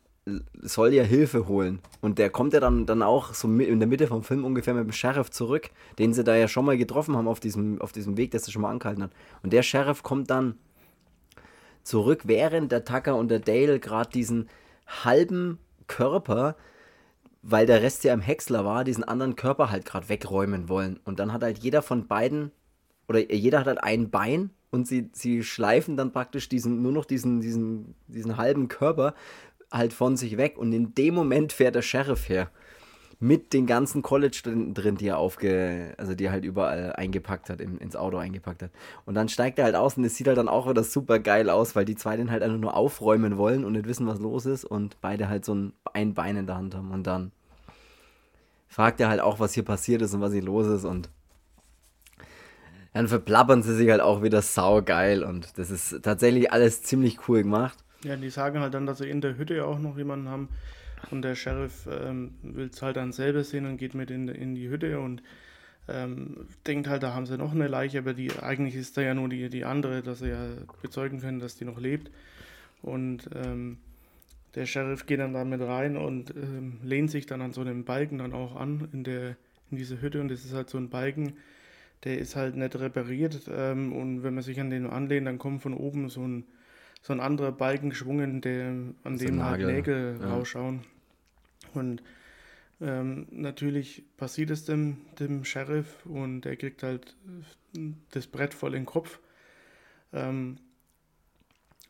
soll 0.61 0.93
ja 0.93 1.03
Hilfe 1.03 1.47
holen. 1.47 1.79
Und 1.99 2.19
der 2.19 2.29
kommt 2.29 2.53
ja 2.53 2.59
dann, 2.59 2.85
dann 2.85 3.01
auch 3.01 3.33
so 3.33 3.47
in 3.47 3.79
der 3.79 3.87
Mitte 3.87 4.07
vom 4.07 4.23
Film 4.23 4.45
ungefähr 4.45 4.73
mit 4.73 4.83
dem 4.83 4.91
Sheriff 4.91 5.31
zurück, 5.31 5.71
den 5.97 6.13
sie 6.13 6.23
da 6.23 6.35
ja 6.35 6.47
schon 6.47 6.65
mal 6.65 6.77
getroffen 6.77 7.15
haben 7.17 7.27
auf 7.27 7.39
diesem, 7.39 7.81
auf 7.81 7.91
diesem 7.91 8.17
Weg, 8.17 8.31
der 8.31 8.39
sie 8.39 8.51
schon 8.51 8.61
mal 8.61 8.69
angehalten 8.69 9.03
hat. 9.03 9.11
Und 9.41 9.51
der 9.51 9.63
Sheriff 9.63 10.03
kommt 10.03 10.29
dann 10.29 10.55
zurück, 11.83 12.21
während 12.25 12.71
der 12.71 12.85
Tucker 12.85 13.15
und 13.15 13.29
der 13.29 13.39
Dale 13.39 13.79
gerade 13.79 14.11
diesen 14.11 14.47
halben 15.03 15.57
Körper, 15.87 16.55
weil 17.41 17.65
der 17.65 17.81
Rest 17.81 18.03
ja 18.03 18.13
im 18.13 18.21
Häcksler 18.21 18.63
war, 18.63 18.83
diesen 18.83 19.03
anderen 19.03 19.35
Körper 19.35 19.71
halt 19.71 19.85
gerade 19.85 20.09
wegräumen 20.09 20.69
wollen. 20.69 20.99
Und 21.03 21.19
dann 21.19 21.33
hat 21.33 21.41
halt 21.41 21.57
jeder 21.59 21.81
von 21.81 22.07
beiden, 22.07 22.51
oder 23.07 23.33
jeder 23.33 23.59
hat 23.59 23.67
halt 23.67 23.83
ein 23.83 24.11
Bein 24.11 24.51
und 24.69 24.87
sie, 24.87 25.09
sie 25.13 25.43
schleifen 25.43 25.97
dann 25.97 26.13
praktisch 26.13 26.47
diesen, 26.47 26.81
nur 26.81 26.91
noch 26.91 27.05
diesen, 27.05 27.41
diesen, 27.41 27.95
diesen 28.07 28.37
halben 28.37 28.67
Körper 28.67 29.15
halt 29.71 29.93
von 29.93 30.17
sich 30.17 30.37
weg. 30.37 30.57
Und 30.57 30.73
in 30.73 30.93
dem 30.95 31.13
Moment 31.13 31.53
fährt 31.53 31.75
der 31.75 31.81
Sheriff 31.81 32.29
her 32.29 32.49
mit 33.21 33.53
den 33.53 33.67
ganzen 33.67 34.01
College-Studenten 34.01 34.73
drin, 34.73 34.97
die 34.97 35.07
er 35.07 35.19
aufge, 35.19 35.93
also 35.97 36.15
die 36.15 36.25
er 36.25 36.31
halt 36.31 36.43
überall 36.43 36.93
eingepackt 36.93 37.51
hat, 37.51 37.61
in, 37.61 37.77
ins 37.77 37.95
Auto 37.95 38.17
eingepackt 38.17 38.63
hat. 38.63 38.71
Und 39.05 39.13
dann 39.13 39.29
steigt 39.29 39.59
er 39.59 39.65
halt 39.65 39.75
aus 39.75 39.95
und 39.95 40.03
es 40.03 40.15
sieht 40.15 40.27
halt 40.27 40.39
dann 40.39 40.47
auch 40.47 40.67
wieder 40.67 40.83
super 40.83 41.19
geil 41.19 41.51
aus, 41.51 41.75
weil 41.75 41.85
die 41.85 41.95
zwei 41.95 42.17
den 42.17 42.31
halt 42.31 42.41
einfach 42.41 42.57
nur 42.57 42.75
aufräumen 42.75 43.37
wollen 43.37 43.63
und 43.63 43.73
nicht 43.73 43.87
wissen, 43.87 44.07
was 44.07 44.19
los 44.19 44.47
ist 44.47 44.65
und 44.65 44.99
beide 45.01 45.29
halt 45.29 45.45
so 45.45 45.53
ein, 45.53 45.73
ein 45.93 46.15
Bein 46.15 46.35
in 46.35 46.47
der 46.47 46.55
Hand 46.55 46.73
haben 46.73 46.89
und 46.89 47.05
dann 47.05 47.31
fragt 48.67 48.99
er 48.99 49.09
halt 49.09 49.19
auch, 49.19 49.39
was 49.39 49.53
hier 49.53 49.63
passiert 49.63 50.01
ist 50.01 50.15
und 50.15 50.21
was 50.21 50.33
hier 50.33 50.41
los 50.41 50.65
ist 50.65 50.85
und 50.85 51.09
dann 52.93 53.07
verplappern 53.07 53.61
sie 53.61 53.75
sich 53.75 53.89
halt 53.91 54.01
auch 54.01 54.23
wieder 54.23 54.41
saugeil 54.41 55.23
und 55.23 55.59
das 55.59 55.69
ist 55.69 56.01
tatsächlich 56.01 56.51
alles 56.51 56.81
ziemlich 56.81 57.29
cool 57.29 57.43
gemacht. 57.43 57.77
Ja, 58.03 58.15
die 58.15 58.29
sagen 58.29 58.59
halt 58.59 58.73
dann, 58.73 58.85
dass 58.85 58.97
sie 58.97 59.09
in 59.09 59.21
der 59.21 59.37
Hütte 59.37 59.65
auch 59.65 59.79
noch 59.79 59.97
jemanden 59.97 60.29
haben, 60.29 60.49
und 61.09 61.23
der 61.23 61.35
Sheriff 61.35 61.87
ähm, 61.89 62.35
will 62.43 62.69
es 62.71 62.81
halt 62.81 62.97
dann 62.97 63.11
selber 63.11 63.43
sehen 63.43 63.65
und 63.65 63.77
geht 63.77 63.95
mit 63.95 64.11
in, 64.11 64.27
in 64.27 64.53
die 64.53 64.69
Hütte 64.69 64.99
und 64.99 65.23
ähm, 65.87 66.45
denkt 66.67 66.87
halt, 66.87 67.01
da 67.01 67.13
haben 67.13 67.25
sie 67.25 67.37
noch 67.37 67.53
eine 67.53 67.67
Leiche, 67.67 67.99
aber 67.99 68.13
die 68.13 68.31
eigentlich 68.39 68.75
ist 68.75 68.97
da 68.97 69.01
ja 69.01 69.13
nur 69.13 69.29
die, 69.29 69.49
die 69.49 69.65
andere, 69.65 70.03
dass 70.03 70.19
sie 70.19 70.29
ja 70.29 70.47
bezeugen 70.81 71.19
können, 71.19 71.39
dass 71.39 71.55
die 71.55 71.65
noch 71.65 71.79
lebt. 71.79 72.11
Und 72.81 73.29
ähm, 73.35 73.77
der 74.55 74.65
Sheriff 74.65 75.05
geht 75.05 75.19
dann 75.19 75.33
damit 75.33 75.61
rein 75.61 75.97
und 75.97 76.31
ähm, 76.35 76.77
lehnt 76.83 77.09
sich 77.09 77.25
dann 77.25 77.41
an 77.41 77.51
so 77.51 77.61
einem 77.61 77.83
Balken 77.83 78.19
dann 78.19 78.33
auch 78.33 78.55
an 78.55 78.89
in, 78.93 79.03
der, 79.03 79.35
in 79.71 79.77
diese 79.77 80.01
Hütte. 80.01 80.21
Und 80.21 80.29
das 80.29 80.45
ist 80.45 80.53
halt 80.53 80.69
so 80.69 80.77
ein 80.77 80.89
Balken, 80.89 81.33
der 82.03 82.19
ist 82.19 82.35
halt 82.35 82.55
nicht 82.55 82.75
repariert. 82.75 83.49
Ähm, 83.51 83.93
und 83.93 84.23
wenn 84.23 84.35
man 84.35 84.43
sich 84.43 84.59
an 84.59 84.69
den 84.69 84.87
anlehnt, 84.87 85.27
dann 85.27 85.39
kommt 85.39 85.61
von 85.61 85.73
oben 85.73 86.09
so 86.09 86.27
ein, 86.27 86.43
so 87.01 87.13
ein 87.13 87.19
anderer 87.19 87.51
Balken 87.51 87.89
geschwungen, 87.89 88.41
der, 88.41 88.69
an 89.03 89.17
dem 89.17 89.43
halt 89.43 89.65
Nägel 89.65 90.17
ja. 90.19 90.33
rausschauen. 90.33 90.83
Und 91.73 92.03
ähm, 92.79 93.27
natürlich 93.31 94.03
passiert 94.17 94.49
es 94.49 94.65
dem, 94.65 94.97
dem 95.19 95.43
Sheriff 95.43 96.05
und 96.05 96.45
er 96.45 96.55
kriegt 96.55 96.83
halt 96.83 97.15
das 98.11 98.27
Brett 98.27 98.53
voll 98.53 98.73
in 98.73 98.81
den 98.81 98.85
Kopf. 98.85 99.19
Ähm, 100.13 100.57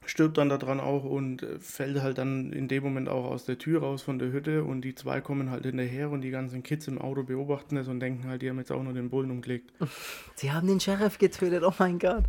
stirbt 0.06 0.38
dann 0.38 0.50
daran 0.50 0.80
auch 0.80 1.04
und 1.04 1.46
fällt 1.60 2.02
halt 2.02 2.18
dann 2.18 2.52
in 2.52 2.68
dem 2.68 2.84
Moment 2.84 3.08
auch 3.08 3.26
aus 3.26 3.46
der 3.46 3.58
Tür 3.58 3.82
raus 3.82 4.02
von 4.02 4.20
der 4.20 4.32
Hütte 4.32 4.64
und 4.64 4.82
die 4.82 4.96
zwei 4.96 5.22
kommen 5.22 5.52
halt 5.52 5.66
hinterher 5.66 6.10
und 6.10 6.22
die 6.22 6.32
ganzen 6.32 6.64
Kids 6.64 6.88
im 6.88 7.00
Auto 7.00 7.24
beobachten 7.24 7.78
es 7.78 7.88
und 7.88 8.00
denken 8.00 8.28
halt, 8.28 8.42
die 8.42 8.50
haben 8.50 8.58
jetzt 8.58 8.72
auch 8.72 8.84
nur 8.84 8.94
den 8.94 9.10
Bullen 9.10 9.32
umgelegt. 9.32 9.72
Sie 10.36 10.52
haben 10.52 10.68
den 10.68 10.80
Sheriff 10.80 11.18
getötet, 11.18 11.64
oh 11.64 11.74
mein 11.78 12.00
Gott. 12.00 12.26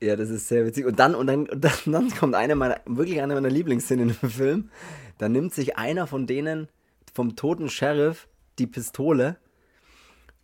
Ja, 0.00 0.14
das 0.14 0.30
ist 0.30 0.48
sehr 0.48 0.64
witzig. 0.64 0.86
Und 0.86 0.98
dann, 0.98 1.14
und 1.14 1.26
dann, 1.26 1.48
und 1.48 1.92
dann, 1.92 2.10
kommt 2.18 2.34
eine 2.34 2.54
meiner, 2.54 2.80
wirklich 2.86 3.20
eine 3.20 3.34
meiner 3.34 3.50
Lieblingsszenen 3.50 4.16
im 4.22 4.30
Film. 4.30 4.70
Da 5.18 5.28
nimmt 5.28 5.52
sich 5.52 5.76
einer 5.76 6.06
von 6.06 6.26
denen 6.26 6.68
vom 7.12 7.34
toten 7.34 7.68
Sheriff 7.68 8.28
die 8.58 8.66
Pistole 8.66 9.36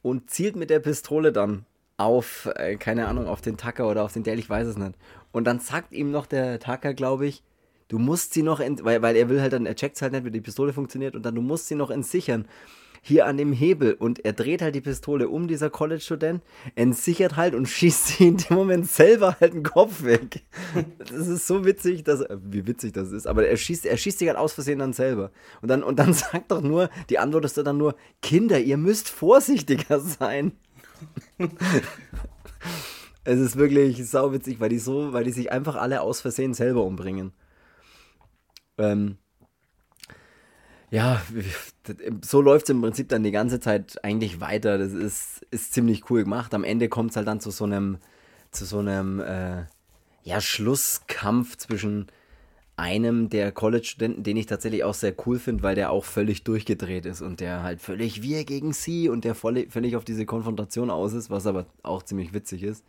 und 0.03 0.31
zielt 0.31 0.57
mit 0.57 0.71
der 0.71 0.81
Pistole 0.81 1.33
dann 1.33 1.67
auf, 1.97 2.51
äh, 2.57 2.77
keine 2.77 3.07
Ahnung, 3.07 3.29
auf 3.29 3.41
den 3.41 3.57
Tucker 3.57 3.89
oder 3.89 4.03
auf 4.03 4.13
den 4.13 4.25
Dale, 4.25 4.39
ich 4.39 4.51
weiß 4.51 4.67
es 4.67 4.77
nicht. 4.77 4.95
Und 5.31 5.45
dann 5.45 5.61
sagt 5.61 5.93
ihm 5.93 6.11
noch 6.11 6.27
der 6.27 6.59
Tucker, 6.59 6.95
glaube 6.95 7.27
ich, 7.27 7.43
du 7.89 7.99
musst 7.99 8.35
sie 8.35 8.43
noch, 8.43 8.61
weil, 8.61 9.03
weil 9.03 9.15
er 9.15 9.29
will 9.29 9.41
halt 9.41 9.53
dann, 9.53 9.67
er 9.67 9.77
checkt 9.77 10.01
halt 10.03 10.13
nicht, 10.13 10.25
wie 10.25 10.31
die 10.33 10.41
Pistole 10.41 10.73
funktioniert 10.73 11.15
und 11.15 11.25
dann, 11.25 11.35
du 11.35 11.43
musst 11.43 11.69
sie 11.69 11.77
noch 11.77 11.91
entsichern 11.91 12.47
hier 13.07 13.27
an 13.27 13.37
dem 13.37 13.53
Hebel 13.53 13.93
und 13.93 14.25
er 14.25 14.33
dreht 14.33 14.63
halt 14.63 14.75
die 14.75 14.81
Pistole 14.81 15.29
um, 15.29 15.47
dieser 15.47 15.69
College-Student, 15.69 16.43
entsichert 16.75 17.37
halt 17.37 17.55
und 17.55 17.69
schießt 17.69 18.07
sie 18.07 18.29
in 18.29 18.39
dem 18.39 18.57
Moment 18.57 18.89
selber 18.89 19.37
halt 19.41 19.53
den 19.53 19.63
Kopf 19.63 20.03
weg. 20.05 20.43
Das 20.99 21.29
ist 21.29 21.47
so 21.47 21.65
witzig, 21.67 22.03
dass, 22.05 22.23
äh, 22.23 22.39
wie 22.43 22.67
witzig 22.67 22.95
das 22.95 23.13
ist, 23.13 23.27
aber 23.27 23.47
er 23.47 23.57
schießt, 23.59 23.85
er 23.85 23.97
schießt 23.99 24.19
sich 24.19 24.29
halt 24.29 24.39
aus 24.39 24.55
Versehen 24.55 24.79
dann 24.79 24.95
selber. 24.95 25.31
Und 25.61 25.69
dann, 25.69 25.83
und 25.83 25.99
dann 25.99 26.13
sagt 26.15 26.51
doch 26.51 26.63
nur, 26.63 26.89
die 27.11 27.19
Antwort 27.19 27.45
ist 27.45 27.59
dann 27.59 27.77
nur, 27.77 27.95
Kinder, 28.23 28.59
ihr 28.59 28.79
müsst 28.79 29.11
vorsichtiger 29.11 30.01
sein. 30.01 30.53
es 33.25 33.39
ist 33.39 33.57
wirklich 33.57 34.09
sauwitzig, 34.09 34.61
weil 34.61 34.71
die 34.71 34.79
so, 34.79 35.13
weil 35.13 35.25
die 35.25 35.33
sich 35.33 35.53
einfach 35.53 35.77
alle 35.77 36.01
aus 36.01 36.23
Versehen 36.23 36.55
selber 36.55 36.85
umbringen. 36.85 37.33
Ähm, 38.79 39.19
ja, 40.91 41.21
so 42.23 42.41
läuft 42.41 42.65
es 42.65 42.71
im 42.71 42.81
Prinzip 42.81 43.09
dann 43.09 43.23
die 43.23 43.33
ganze 43.33 43.61
Zeit 43.61 44.03
eigentlich 44.05 44.41
weiter. 44.41 44.79
Das 44.79 44.93
ist, 44.93 45.45
ist 45.51 45.73
ziemlich 45.73 46.09
cool 46.11 46.25
gemacht. 46.25 46.55
Am 46.55 46.65
Ende 46.65 46.89
kommt 46.89 47.11
es 47.11 47.17
halt 47.17 47.27
dann 47.27 47.41
zu 47.41 47.51
so 47.51 47.65
einem, 47.65 47.99
zu 48.51 48.65
so 48.65 48.79
einem 48.79 49.21
äh, 49.21 49.65
ja, 50.23 50.41
Schlusskampf 50.41 51.57
zwischen 51.57 52.07
einem 52.77 53.29
der 53.29 53.53
College-Studenten, 53.53 54.25
den 54.25 54.37
ich 54.37 54.47
tatsächlich 54.47 54.83
auch 54.83 54.95
sehr 54.95 55.15
cool 55.27 55.39
finde, 55.39 55.63
weil 55.63 55.77
der 55.77 55.91
auch 55.91 56.05
völlig 56.05 56.43
durchgedreht 56.43 57.07
ist 57.07 57.21
und 57.21 57.41
der 57.41 57.63
halt 57.63 57.81
völlig 57.81 58.23
wir 58.23 58.45
gegen 58.45 58.73
sie 58.73 59.09
und 59.09 59.25
der 59.25 59.35
voll, 59.35 59.67
völlig 59.69 59.95
auf 59.97 60.05
diese 60.05 60.27
Konfrontation 60.27 60.91
aus 60.91 61.13
ist, 61.13 61.31
was 61.31 61.47
aber 61.47 61.67
auch 61.83 62.03
ziemlich 62.03 62.35
witzig 62.35 62.65
ist. 62.65 62.85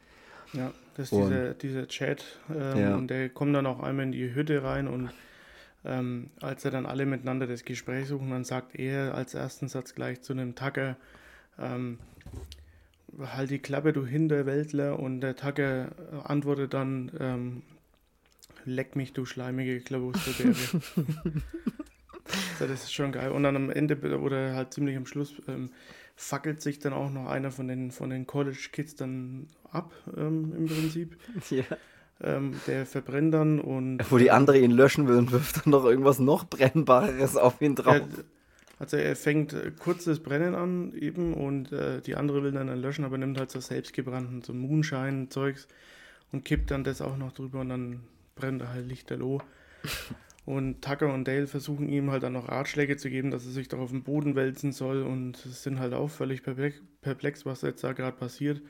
Ja, 0.53 0.71
das 0.95 1.12
ist 1.12 1.17
dieser, 1.17 1.53
dieser 1.53 1.88
Chat 1.88 2.39
ähm, 2.49 2.79
ja. 2.79 2.95
und 2.95 3.10
der 3.10 3.29
kommt 3.29 3.53
dann 3.55 3.65
auch 3.65 3.79
einmal 3.81 4.05
in 4.05 4.12
die 4.12 4.34
Hütte 4.34 4.63
rein 4.63 4.88
und 4.88 5.12
ähm, 5.85 6.29
als 6.41 6.65
er 6.65 6.71
dann 6.71 6.85
alle 6.85 7.05
miteinander 7.05 7.47
das 7.47 7.63
Gespräch 7.63 8.07
suchen, 8.07 8.31
dann 8.31 8.43
sagt 8.43 8.75
er 8.75 9.15
als 9.15 9.33
ersten 9.33 9.67
Satz 9.67 9.95
gleich 9.95 10.21
zu 10.21 10.33
einem 10.33 10.55
Tucker, 10.55 10.97
ähm, 11.59 11.99
halt 13.19 13.49
die 13.49 13.59
Klappe, 13.59 13.93
du 13.93 14.05
Hinterwäldler. 14.05 14.99
Und 14.99 15.21
der 15.21 15.35
Tucker 15.35 15.91
antwortet 16.23 16.73
dann, 16.73 17.11
ähm, 17.19 17.61
leck 18.65 18.95
mich, 18.95 19.13
du 19.13 19.25
schleimige 19.25 19.79
Klabusterbeere. 19.79 20.55
das 22.59 22.69
ist 22.69 22.93
schon 22.93 23.11
geil. 23.11 23.31
Und 23.31 23.43
dann 23.43 23.55
am 23.55 23.69
Ende 23.69 23.97
oder 24.19 24.55
halt 24.55 24.73
ziemlich 24.73 24.97
am 24.97 25.05
Schluss 25.05 25.41
ähm, 25.47 25.69
fackelt 26.15 26.61
sich 26.61 26.79
dann 26.79 26.93
auch 26.93 27.11
noch 27.11 27.27
einer 27.27 27.51
von 27.51 27.67
den, 27.67 27.91
von 27.91 28.09
den 28.09 28.25
College 28.25 28.69
Kids 28.71 28.95
dann 28.95 29.47
ab, 29.71 29.93
ähm, 30.15 30.53
im 30.57 30.65
Prinzip. 30.65 31.17
Ja. 31.49 31.63
Ähm, 32.21 32.54
der 32.65 32.86
verbrennt 32.86 33.34
dann 33.34 33.60
und. 33.60 33.99
Wo 34.10 34.17
die 34.17 34.32
andere 34.32 34.58
ihn 34.58 34.71
löschen 34.71 35.08
will 35.08 35.17
und 35.17 35.32
wirft 35.32 35.65
dann 35.65 35.71
noch 35.71 35.84
irgendwas 35.84 36.19
noch 36.19 36.45
Brennbares 36.45 37.36
auf 37.36 37.62
ihn 37.62 37.75
drauf. 37.75 37.95
Er, 37.95 38.23
also 38.80 38.97
er 38.97 39.15
fängt 39.15 39.54
äh, 39.54 39.71
kurzes 39.78 40.21
Brennen 40.21 40.56
an 40.56 40.93
eben 40.93 41.34
und 41.34 41.71
äh, 41.71 42.01
die 42.01 42.15
andere 42.15 42.41
will 42.43 42.51
dann, 42.54 42.67
dann 42.67 42.82
löschen, 42.82 43.04
aber 43.04 43.17
nimmt 43.17 43.38
halt 43.38 43.51
so 43.51 43.60
selbstgebrannten, 43.60 44.43
so 44.43 44.54
Moonshine-Zeugs 44.54 45.67
und 46.32 46.45
kippt 46.45 46.71
dann 46.71 46.84
das 46.84 47.01
auch 47.01 47.17
noch 47.17 47.34
drüber 47.34 47.60
und 47.60 47.69
dann 47.69 48.01
brennt 48.36 48.62
er 48.62 48.71
halt 48.71 48.88
lichterloh. 48.88 49.41
Und 50.45 50.84
Tucker 50.84 51.12
und 51.12 51.28
Dale 51.28 51.47
versuchen 51.47 51.89
ihm 51.89 52.12
halt 52.12 52.21
dann 52.21 52.34
noch 52.34 52.49
Ratschläge 52.49 52.97
zu 52.97 53.10
geben, 53.10 53.32
dass 53.32 53.45
er 53.45 53.51
sich 53.51 53.67
doch 53.67 53.80
auf 53.80 53.89
den 53.89 54.04
Boden 54.04 54.36
wälzen 54.36 54.73
soll 54.73 55.01
und 55.01 55.38
sind 55.38 55.80
halt 55.80 55.95
auch 55.95 56.10
völlig 56.12 56.43
perplex, 56.43 57.47
was 57.47 57.63
jetzt 57.63 57.84
da 57.84 57.93
gerade 57.93 58.15
passiert. 58.15 58.62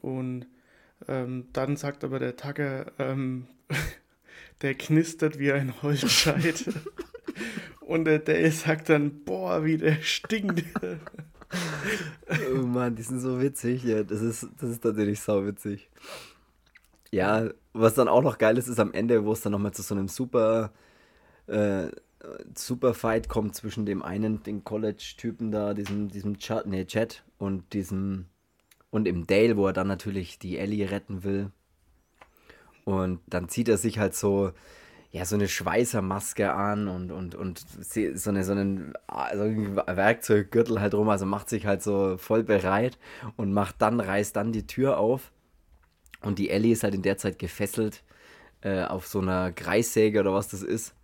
Und 0.00 0.46
ähm, 1.08 1.48
dann 1.52 1.76
sagt 1.76 2.04
aber 2.04 2.18
der 2.18 2.36
Tucker, 2.36 2.92
ähm, 2.98 3.46
der 4.62 4.74
knistert 4.74 5.38
wie 5.38 5.52
ein 5.52 5.82
Holzscheit. 5.82 6.64
Und 7.80 8.04
der 8.04 8.20
Dale 8.20 8.50
sagt 8.52 8.88
dann, 8.88 9.24
boah, 9.24 9.64
wie 9.64 9.76
der 9.76 10.00
stinkt. 10.02 10.64
oh 12.54 12.62
Mann, 12.62 12.94
die 12.94 13.02
sind 13.02 13.20
so 13.20 13.40
witzig. 13.40 13.84
Ja, 13.84 14.02
das 14.02 14.22
ist, 14.22 14.48
das 14.58 14.70
ist 14.70 14.82
tatsächlich 14.82 15.20
sau 15.20 15.44
witzig. 15.44 15.90
Ja, 17.10 17.50
was 17.74 17.94
dann 17.94 18.08
auch 18.08 18.22
noch 18.22 18.38
geil 18.38 18.56
ist, 18.56 18.68
ist 18.68 18.80
am 18.80 18.92
Ende, 18.92 19.24
wo 19.24 19.32
es 19.32 19.42
dann 19.42 19.52
nochmal 19.52 19.72
zu 19.72 19.82
so 19.82 19.94
einem 19.94 20.08
super, 20.08 20.72
äh, 21.46 21.88
super 22.54 22.94
Fight 22.94 23.28
kommt 23.28 23.54
zwischen 23.54 23.84
dem 23.84 24.02
einen, 24.02 24.42
den 24.42 24.64
College-Typen 24.64 25.50
da, 25.50 25.74
diesem, 25.74 26.08
diesem 26.08 26.38
Chat, 26.38 26.66
nee, 26.66 26.84
Chat 26.86 27.24
und 27.38 27.72
diesem 27.72 28.26
und 28.92 29.08
im 29.08 29.26
Dale, 29.26 29.56
wo 29.56 29.66
er 29.66 29.72
dann 29.72 29.88
natürlich 29.88 30.38
die 30.38 30.58
Ellie 30.58 30.88
retten 30.88 31.24
will. 31.24 31.50
Und 32.84 33.20
dann 33.26 33.48
zieht 33.48 33.68
er 33.68 33.78
sich 33.78 33.98
halt 33.98 34.14
so, 34.14 34.52
ja, 35.10 35.24
so 35.24 35.34
eine 35.34 35.48
Schweißermaske 35.48 36.52
an 36.52 36.88
und, 36.88 37.10
und, 37.10 37.34
und 37.34 37.58
so, 37.58 38.30
eine, 38.30 38.44
so 38.44 38.52
einen 38.52 38.92
also 39.06 39.44
Werkzeuggürtel 39.44 40.80
halt 40.80 40.94
rum, 40.94 41.08
also 41.08 41.24
macht 41.24 41.48
sich 41.48 41.66
halt 41.66 41.82
so 41.82 42.18
voll 42.18 42.44
bereit 42.44 42.98
und 43.36 43.52
macht 43.52 43.76
dann, 43.80 43.98
reißt 43.98 44.36
dann 44.36 44.52
die 44.52 44.66
Tür 44.66 44.98
auf. 44.98 45.32
Und 46.20 46.38
die 46.38 46.50
Ellie 46.50 46.72
ist 46.72 46.84
halt 46.84 46.94
in 46.94 47.02
der 47.02 47.16
Zeit 47.16 47.38
gefesselt 47.38 48.02
äh, 48.60 48.84
auf 48.84 49.06
so 49.06 49.20
einer 49.20 49.52
Kreissäge 49.52 50.20
oder 50.20 50.34
was 50.34 50.48
das 50.48 50.62
ist. 50.62 50.94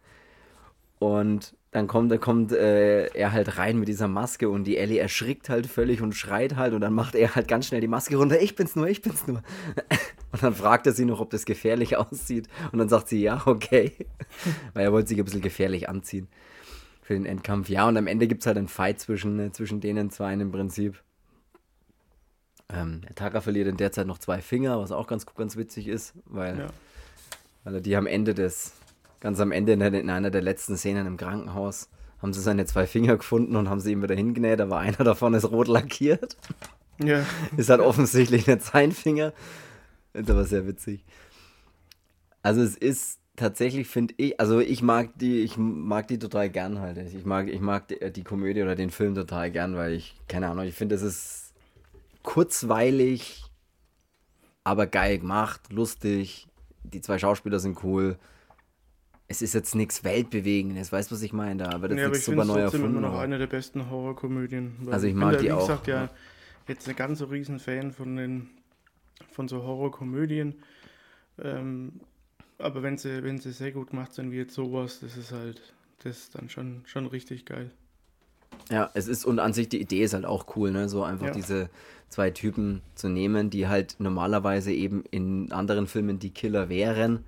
Und 0.98 1.56
dann 1.78 1.86
kommt, 1.86 2.20
kommt 2.20 2.52
äh, 2.52 3.06
er 3.06 3.32
halt 3.32 3.56
rein 3.56 3.78
mit 3.78 3.88
dieser 3.88 4.08
Maske 4.08 4.48
und 4.48 4.64
die 4.64 4.76
Ellie 4.76 4.98
erschrickt 4.98 5.48
halt 5.48 5.66
völlig 5.66 6.02
und 6.02 6.12
schreit 6.12 6.56
halt 6.56 6.74
und 6.74 6.80
dann 6.80 6.92
macht 6.92 7.14
er 7.14 7.36
halt 7.36 7.46
ganz 7.46 7.66
schnell 7.66 7.80
die 7.80 7.88
Maske 7.88 8.16
runter. 8.16 8.40
Ich 8.40 8.56
bin's 8.56 8.74
nur, 8.74 8.88
ich 8.88 9.00
bin's 9.00 9.26
nur. 9.26 9.42
Und 10.30 10.42
dann 10.42 10.54
fragt 10.54 10.86
er 10.86 10.92
sie 10.92 11.06
noch, 11.06 11.20
ob 11.20 11.30
das 11.30 11.46
gefährlich 11.46 11.96
aussieht. 11.96 12.48
Und 12.70 12.78
dann 12.80 12.90
sagt 12.90 13.08
sie, 13.08 13.22
ja, 13.22 13.42
okay. 13.46 13.92
Weil 14.74 14.84
er 14.84 14.92
wollte 14.92 15.08
sich 15.08 15.18
ein 15.18 15.24
bisschen 15.24 15.40
gefährlich 15.40 15.88
anziehen 15.88 16.28
für 17.00 17.14
den 17.14 17.24
Endkampf. 17.24 17.70
Ja, 17.70 17.88
und 17.88 17.96
am 17.96 18.06
Ende 18.06 18.28
gibt 18.28 18.42
es 18.42 18.46
halt 18.46 18.58
einen 18.58 18.68
Fight 18.68 19.00
zwischen, 19.00 19.38
äh, 19.38 19.52
zwischen 19.52 19.80
denen 19.80 20.10
zwei 20.10 20.34
im 20.34 20.52
Prinzip. 20.52 21.02
Ähm, 22.68 23.00
der 23.08 23.14
Taka 23.14 23.40
verliert 23.40 23.68
in 23.68 23.78
der 23.78 23.90
Zeit 23.90 24.06
noch 24.06 24.18
zwei 24.18 24.42
Finger, 24.42 24.78
was 24.78 24.92
auch 24.92 25.06
ganz, 25.06 25.24
ganz 25.24 25.56
witzig 25.56 25.88
ist, 25.88 26.12
weil, 26.26 26.58
ja. 26.58 26.66
weil 27.64 27.76
er 27.76 27.80
die 27.80 27.96
am 27.96 28.06
Ende 28.06 28.34
des, 28.34 28.74
Ganz 29.20 29.40
am 29.40 29.52
Ende 29.52 29.72
in, 29.72 29.82
einer 29.82 30.30
der 30.30 30.42
letzten 30.42 30.76
Szenen 30.76 31.06
im 31.06 31.16
Krankenhaus 31.16 31.88
haben 32.22 32.32
sie 32.32 32.40
seine 32.40 32.66
zwei 32.66 32.86
Finger 32.86 33.16
gefunden 33.16 33.56
und 33.56 33.68
haben 33.68 33.80
sie 33.80 33.92
ihm 33.92 34.02
wieder 34.02 34.14
hingenäht, 34.14 34.60
aber 34.60 34.78
einer 34.78 35.04
davon 35.04 35.34
ist 35.34 35.50
rot 35.50 35.68
lackiert. 35.68 36.36
Ja. 37.02 37.24
Ist 37.56 37.70
halt 37.70 37.80
offensichtlich 37.80 38.48
nicht 38.48 38.62
sein 38.62 38.90
Finger. 38.90 39.32
Ist 40.14 40.28
aber 40.28 40.44
sehr 40.44 40.66
witzig. 40.66 41.04
Also 42.42 42.60
es 42.60 42.76
ist 42.76 43.20
tatsächlich, 43.36 43.86
finde 43.86 44.14
ich, 44.16 44.40
also 44.40 44.58
ich 44.58 44.82
mag 44.82 45.10
die, 45.16 45.42
ich 45.42 45.56
mag 45.56 46.08
die 46.08 46.18
total 46.18 46.50
gern 46.50 46.80
halt. 46.80 46.98
Ich 46.98 47.24
mag, 47.24 47.48
ich 47.48 47.60
mag 47.60 47.86
die, 47.86 48.10
die 48.10 48.24
Komödie 48.24 48.62
oder 48.62 48.74
den 48.74 48.90
Film 48.90 49.14
total 49.14 49.52
gern, 49.52 49.76
weil 49.76 49.92
ich, 49.92 50.16
keine 50.26 50.48
Ahnung, 50.48 50.64
ich 50.64 50.74
finde, 50.74 50.96
es 50.96 51.02
ist 51.02 51.52
kurzweilig, 52.24 53.44
aber 54.64 54.86
geil 54.88 55.18
gemacht, 55.18 55.72
lustig. 55.72 56.48
Die 56.82 57.00
zwei 57.00 57.18
Schauspieler 57.18 57.60
sind 57.60 57.84
cool 57.84 58.18
es 59.28 59.42
ist 59.42 59.52
jetzt 59.52 59.74
nichts 59.74 60.04
Weltbewegendes, 60.04 60.90
weißt 60.90 61.10
du, 61.10 61.14
was 61.14 61.22
ich 61.22 61.34
meine? 61.34 61.64
Da 61.64 61.82
wird 61.82 61.92
jetzt 61.92 62.00
ja, 62.00 62.08
nichts 62.08 62.24
super 62.24 62.44
neu 62.46 62.60
erfunden. 62.60 62.86
immer 62.86 63.00
noch 63.00 63.18
eine 63.18 63.38
der 63.38 63.46
besten 63.46 63.90
Horrorkomödien. 63.90 64.88
Also 64.90 65.06
ich 65.06 65.14
mag 65.14 65.38
die 65.38 65.46
wie 65.46 65.52
auch. 65.52 65.60
Gesagt, 65.60 65.86
ja, 65.86 66.08
jetzt 66.66 66.86
nicht 66.86 66.96
ganz 66.96 67.18
so 67.18 67.26
riesen 67.26 67.58
Fan 67.58 67.92
von 67.92 68.16
den 68.16 68.48
von 69.30 69.46
so 69.46 69.62
Horrorkomödien. 69.62 70.54
Ähm, 71.42 72.00
aber 72.58 72.82
wenn 72.82 72.96
sie, 72.96 73.22
wenn 73.22 73.38
sie 73.38 73.52
sehr 73.52 73.72
gut 73.72 73.90
gemacht 73.90 74.14
sind, 74.14 74.32
wie 74.32 74.36
jetzt 74.36 74.54
sowas, 74.54 75.00
das 75.00 75.16
ist 75.16 75.30
halt, 75.32 75.60
das 76.02 76.18
ist 76.18 76.34
dann 76.34 76.48
schon, 76.48 76.82
schon 76.86 77.06
richtig 77.06 77.44
geil. 77.44 77.70
Ja, 78.70 78.90
es 78.94 79.08
ist 79.08 79.24
und 79.24 79.38
an 79.38 79.52
sich 79.52 79.68
die 79.68 79.80
Idee 79.80 80.02
ist 80.02 80.14
halt 80.14 80.24
auch 80.24 80.56
cool, 80.56 80.70
ne? 80.70 80.88
So 80.88 81.04
einfach 81.04 81.26
Ja. 81.28 81.32
diese 81.32 81.68
zwei 82.08 82.30
Typen 82.30 82.80
zu 82.94 83.08
nehmen, 83.08 83.50
die 83.50 83.68
halt 83.68 83.96
normalerweise 83.98 84.72
eben 84.72 85.04
in 85.10 85.52
anderen 85.52 85.86
Filmen 85.86 86.18
die 86.18 86.30
Killer 86.30 86.68
wären, 86.68 87.24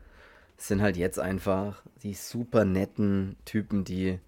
sind 0.66 0.82
halt 0.82 0.96
jetzt 0.96 1.18
einfach 1.18 1.82
die 2.02 2.14
super 2.14 2.64
netten 2.64 3.36
Typen, 3.44 3.84
die 3.84 4.18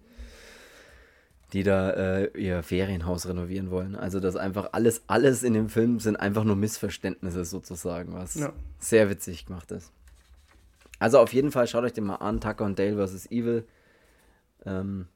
die 1.53 1.61
da 1.61 1.91
äh, 1.91 2.31
ihr 2.35 2.63
Ferienhaus 2.63 3.27
renovieren 3.27 3.69
wollen. 3.69 3.95
Also 3.95 4.19
das 4.19 4.35
einfach 4.35 4.69
alles, 4.71 5.03
alles 5.05 5.43
in 5.43 5.53
dem 5.53 5.69
Film 5.69 5.99
sind 5.99 6.15
einfach 6.15 6.43
nur 6.43 6.55
Missverständnisse 6.55 7.45
sozusagen, 7.45 8.13
was 8.13 8.33
Ja. 8.33 8.51
sehr 8.79 9.07
witzig 9.11 9.45
gemacht 9.45 9.71
ist. 9.71 9.91
Also 10.97 11.19
auf 11.19 11.31
jeden 11.31 11.51
Fall 11.51 11.67
schaut 11.67 11.83
euch 11.83 11.93
den 11.93 12.05
mal 12.05 12.15
an, 12.15 12.41
Tucker 12.41 12.65
und 12.65 12.79
Dale 12.79 13.07
vs. 13.07 13.27
Evil. 13.29 13.67
Ähm, 14.65 15.07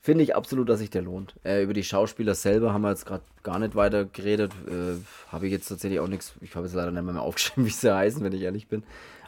Finde 0.00 0.24
ich 0.24 0.34
absolut, 0.34 0.68
dass 0.70 0.78
sich 0.80 0.88
der 0.88 1.02
lohnt. 1.02 1.34
Äh, 1.44 1.62
über 1.62 1.74
die 1.74 1.84
Schauspieler 1.84 2.34
selber 2.34 2.72
haben 2.72 2.80
wir 2.82 2.88
jetzt 2.90 3.04
gerade 3.04 3.22
gar 3.42 3.58
nicht 3.58 3.74
weiter 3.74 4.06
geredet. 4.06 4.52
Äh, 4.66 4.94
habe 5.30 5.44
ich 5.46 5.52
jetzt 5.52 5.68
tatsächlich 5.68 6.00
auch 6.00 6.08
nichts. 6.08 6.32
Ich 6.40 6.56
habe 6.56 6.64
jetzt 6.66 6.74
leider 6.74 6.90
nicht 6.90 7.04
mehr, 7.04 7.12
mehr 7.12 7.22
aufgeschrieben, 7.22 7.66
wie 7.66 7.70
sie 7.70 7.94
heißen, 7.94 8.24
wenn 8.24 8.32
ich 8.32 8.40
ehrlich 8.40 8.66
bin. 8.66 8.82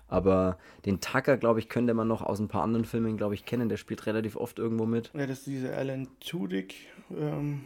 Aber 0.09 0.59
den 0.85 1.01
Tucker, 1.01 1.37
glaube 1.37 1.61
ich, 1.61 1.69
könnte 1.69 1.95
man 1.95 2.07
noch 2.07 2.23
aus 2.23 2.39
ein 2.39 2.49
paar 2.49 2.63
anderen 2.63 2.85
Filmen, 2.85 3.17
glaube 3.17 3.35
ich, 3.35 3.45
kennen. 3.45 3.69
Der 3.69 3.77
spielt 3.79 4.07
relativ 4.07 4.37
oft 4.37 4.59
irgendwo 4.59 4.87
mit. 4.87 5.11
Ja, 5.15 5.27
das 5.27 5.39
ist 5.39 5.47
dieser 5.47 5.77
Alan 5.77 6.09
Tudyk, 6.21 6.75
ähm, 7.11 7.63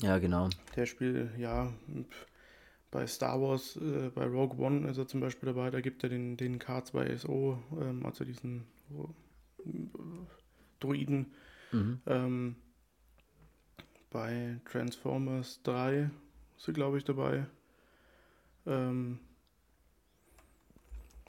Ja, 0.00 0.18
genau. 0.18 0.48
der 0.76 0.86
spielt, 0.86 1.36
ja, 1.38 1.72
bei 2.90 3.06
Star 3.06 3.40
Wars, 3.40 3.76
äh, 3.76 4.10
bei 4.14 4.24
Rogue 4.24 4.58
One 4.58 4.88
ist 4.88 4.96
er 4.96 5.06
zum 5.06 5.20
Beispiel 5.20 5.46
dabei, 5.46 5.70
da 5.70 5.80
gibt 5.80 6.02
er 6.02 6.08
den, 6.08 6.36
den 6.36 6.58
K2SO, 6.58 7.58
ähm, 7.80 8.06
also 8.06 8.24
diesen 8.24 8.64
äh, 8.90 9.68
Droiden. 10.80 11.26
Mhm. 11.72 12.00
Ähm, 12.06 12.56
bei 14.10 14.58
Transformers 14.64 15.60
3 15.64 16.08
ist 16.56 16.66
er, 16.66 16.74
glaube 16.74 16.96
ich, 16.96 17.04
dabei. 17.04 17.44
Ähm, 18.66 19.18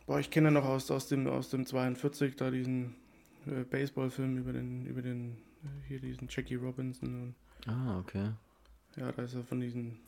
boah, 0.09 0.19
ich 0.19 0.31
kenne 0.31 0.47
ihn 0.49 0.55
noch 0.55 0.65
aus, 0.65 0.89
aus, 0.89 1.07
dem, 1.07 1.27
aus 1.27 1.51
dem 1.51 1.67
42, 1.67 2.35
da 2.35 2.49
diesen 2.49 2.95
äh, 3.45 3.63
Baseballfilm 3.63 4.39
über 4.39 4.51
den, 4.51 4.87
über 4.87 5.03
den, 5.03 5.37
äh, 5.63 5.87
hier 5.87 5.99
diesen 5.99 6.27
Jackie 6.27 6.55
Robinson. 6.55 7.35
Und, 7.67 7.71
Ah, 7.71 7.99
okay. 7.99 8.31
ja, 8.95 9.11
da 9.11 9.21
ist 9.21 9.35
er 9.35 9.43
von 9.43 9.59
diesen 9.59 9.99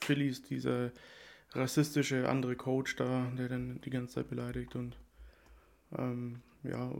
Phillies, 0.00 0.42
dieser 0.42 0.90
rassistische 1.52 2.28
andere 2.28 2.56
Coach 2.56 2.96
da, 2.96 3.30
der 3.38 3.48
dann 3.48 3.80
die 3.84 3.90
ganze 3.90 4.16
Zeit 4.16 4.28
beleidigt 4.28 4.74
und 4.74 4.96
ähm, 5.96 6.40
ja, 6.64 6.90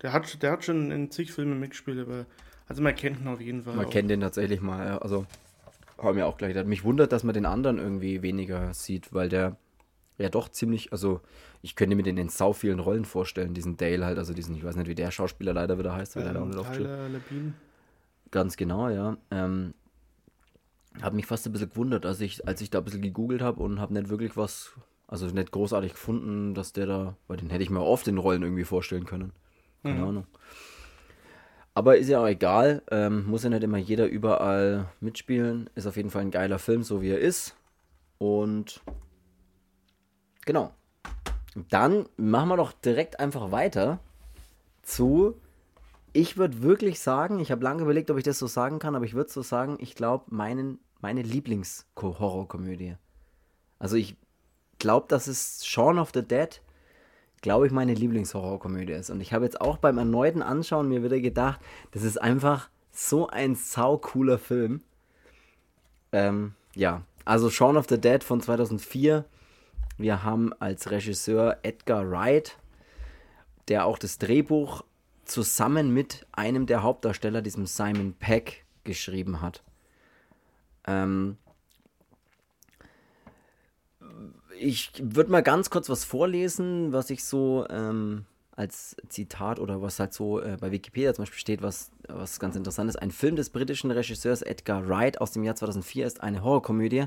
der 0.00 0.14
hat, 0.14 0.42
der 0.42 0.52
hat 0.52 0.64
schon 0.64 0.90
in 0.90 1.10
zig 1.10 1.30
Filmen 1.30 1.60
mitgespielt, 1.60 1.98
aber 1.98 2.24
also 2.68 2.82
man 2.82 2.94
kennt 2.94 3.20
ihn 3.20 3.28
auf 3.28 3.40
jeden 3.42 3.64
Fall. 3.64 3.76
Man 3.76 3.84
auch. 3.84 3.90
kennt 3.90 4.10
den 4.10 4.20
tatsächlich 4.20 4.62
mal. 4.62 4.98
Also, 5.00 5.26
haben 5.98 6.16
wir 6.16 6.26
auch 6.26 6.38
gleich 6.38 6.54
gedacht. 6.54 6.66
Mich 6.66 6.84
wundert, 6.84 7.12
dass 7.12 7.22
man 7.22 7.34
den 7.34 7.44
anderen 7.44 7.76
irgendwie 7.78 8.22
weniger 8.22 8.72
sieht, 8.72 9.12
weil 9.12 9.28
der 9.28 9.58
ja 10.18 10.28
doch 10.28 10.48
ziemlich, 10.48 10.92
also 10.92 11.20
ich 11.62 11.76
könnte 11.76 11.96
mir 11.96 12.02
den 12.02 12.16
in 12.16 12.28
sau 12.28 12.52
vielen 12.52 12.80
Rollen 12.80 13.04
vorstellen, 13.04 13.54
diesen 13.54 13.76
Dale 13.76 14.04
halt, 14.04 14.18
also 14.18 14.32
diesen, 14.32 14.54
ich 14.56 14.64
weiß 14.64 14.76
nicht, 14.76 14.88
wie 14.88 14.94
der 14.94 15.10
Schauspieler 15.10 15.52
leider 15.52 15.78
wieder 15.78 15.94
heißt, 15.94 16.16
weil 16.16 16.24
der 16.24 16.34
da 16.34 16.40
auch 16.40 16.44
ähm, 16.44 16.50
nicht. 16.50 16.72
Tyler 16.72 17.08
Labine. 17.08 17.52
Ganz 18.30 18.56
genau, 18.56 18.88
ja. 18.88 19.16
Ähm, 19.30 19.74
hat 21.02 21.14
mich 21.14 21.26
fast 21.26 21.46
ein 21.46 21.52
bisschen 21.52 21.70
gewundert, 21.70 22.06
als 22.06 22.20
ich, 22.20 22.46
als 22.48 22.60
ich 22.60 22.70
da 22.70 22.78
ein 22.78 22.84
bisschen 22.84 23.02
gegoogelt 23.02 23.42
habe 23.42 23.62
und 23.62 23.80
habe 23.80 23.92
nicht 23.94 24.08
wirklich 24.08 24.36
was, 24.36 24.72
also 25.06 25.26
nicht 25.26 25.52
großartig 25.52 25.92
gefunden, 25.92 26.54
dass 26.54 26.72
der 26.72 26.86
da, 26.86 27.16
weil 27.28 27.36
den 27.36 27.50
hätte 27.50 27.62
ich 27.62 27.70
mir 27.70 27.82
oft 27.82 28.08
in 28.08 28.18
Rollen 28.18 28.42
irgendwie 28.42 28.64
vorstellen 28.64 29.04
können. 29.04 29.32
Keine 29.82 30.00
Mhm. 30.00 30.04
Ahnung. 30.04 30.26
Aber 31.74 31.98
ist 31.98 32.08
ja 32.08 32.20
auch 32.22 32.26
egal, 32.26 32.82
ähm, 32.90 33.26
muss 33.26 33.44
ja 33.44 33.50
nicht 33.50 33.62
immer 33.62 33.76
jeder 33.76 34.06
überall 34.06 34.88
mitspielen. 35.00 35.68
Ist 35.74 35.86
auf 35.86 35.98
jeden 35.98 36.08
Fall 36.08 36.22
ein 36.22 36.30
geiler 36.30 36.58
Film, 36.58 36.82
so 36.82 37.02
wie 37.02 37.10
er 37.10 37.18
ist. 37.20 37.54
Und 38.16 38.80
genau. 40.46 40.72
Dann 41.68 42.06
machen 42.16 42.48
wir 42.48 42.56
doch 42.56 42.72
direkt 42.72 43.20
einfach 43.20 43.52
weiter 43.52 43.98
zu 44.82 45.36
ich 46.16 46.38
würde 46.38 46.62
wirklich 46.62 47.00
sagen, 47.00 47.40
ich 47.40 47.50
habe 47.50 47.62
lange 47.62 47.82
überlegt, 47.82 48.10
ob 48.10 48.16
ich 48.16 48.24
das 48.24 48.38
so 48.38 48.46
sagen 48.46 48.78
kann, 48.78 48.94
aber 48.94 49.04
ich 49.04 49.12
würde 49.12 49.30
so 49.30 49.42
sagen, 49.42 49.76
ich 49.80 49.94
glaube, 49.94 50.24
meine 50.30 50.78
Lieblings-Horrorkomödie. 51.02 52.96
Also 53.78 53.96
ich 53.96 54.16
glaube, 54.78 55.06
dass 55.08 55.26
es 55.26 55.66
Shaun 55.66 55.98
of 55.98 56.12
the 56.14 56.22
Dead, 56.22 56.62
glaube 57.42 57.66
ich, 57.66 57.72
meine 57.72 57.92
Lieblingshorrorkomödie 57.92 58.94
ist. 58.94 59.10
Und 59.10 59.20
ich 59.20 59.34
habe 59.34 59.44
jetzt 59.44 59.60
auch 59.60 59.76
beim 59.76 59.98
erneuten 59.98 60.40
Anschauen 60.40 60.88
mir 60.88 61.02
wieder 61.04 61.20
gedacht, 61.20 61.60
das 61.90 62.02
ist 62.02 62.16
einfach 62.20 62.70
so 62.92 63.28
ein 63.28 63.54
sau 63.54 63.98
cooler 63.98 64.38
Film. 64.38 64.80
Ähm, 66.12 66.54
ja, 66.74 67.02
also 67.26 67.50
Shaun 67.50 67.76
of 67.76 67.86
the 67.90 68.00
Dead 68.00 68.24
von 68.24 68.40
2004. 68.40 69.26
Wir 69.98 70.22
haben 70.22 70.52
als 70.54 70.90
Regisseur 70.90 71.58
Edgar 71.62 72.10
Wright, 72.10 72.56
der 73.68 73.86
auch 73.86 73.98
das 73.98 74.18
Drehbuch 74.18 74.84
zusammen 75.24 75.92
mit 75.92 76.26
einem 76.32 76.66
der 76.66 76.82
Hauptdarsteller, 76.82 77.42
diesem 77.42 77.66
Simon 77.66 78.14
Peck, 78.14 78.64
geschrieben 78.84 79.40
hat. 79.40 79.62
Ähm, 80.86 81.36
ich 84.60 84.92
würde 85.00 85.30
mal 85.30 85.42
ganz 85.42 85.70
kurz 85.70 85.88
was 85.88 86.04
vorlesen, 86.04 86.92
was 86.92 87.10
ich 87.10 87.24
so 87.24 87.66
ähm, 87.68 88.24
als 88.52 88.96
Zitat 89.08 89.58
oder 89.58 89.82
was 89.82 89.98
halt 89.98 90.14
so 90.14 90.40
äh, 90.40 90.56
bei 90.58 90.70
Wikipedia 90.70 91.12
zum 91.12 91.22
Beispiel 91.22 91.38
steht, 91.38 91.62
was, 91.62 91.90
was 92.08 92.40
ganz 92.40 92.56
interessant 92.56 92.88
ist. 92.88 92.96
Ein 92.96 93.10
Film 93.10 93.36
des 93.36 93.50
britischen 93.50 93.90
Regisseurs 93.90 94.42
Edgar 94.42 94.88
Wright 94.88 95.20
aus 95.20 95.32
dem 95.32 95.44
Jahr 95.44 95.56
2004 95.56 96.06
ist 96.06 96.22
eine 96.22 96.42
Horrorkomödie, 96.42 97.06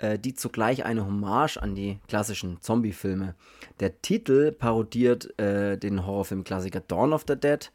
äh, 0.00 0.18
die 0.18 0.34
zugleich 0.34 0.84
eine 0.84 1.04
Hommage 1.04 1.58
an 1.58 1.74
die 1.74 1.98
klassischen 2.08 2.60
Zombie-Filme. 2.60 3.34
Der 3.80 4.00
Titel 4.00 4.52
parodiert 4.52 5.38
äh, 5.38 5.76
den 5.76 6.06
Horrorfilm-Klassiker 6.06 6.80
Dawn 6.80 7.12
of 7.12 7.24
the 7.28 7.36
Dead 7.36 7.70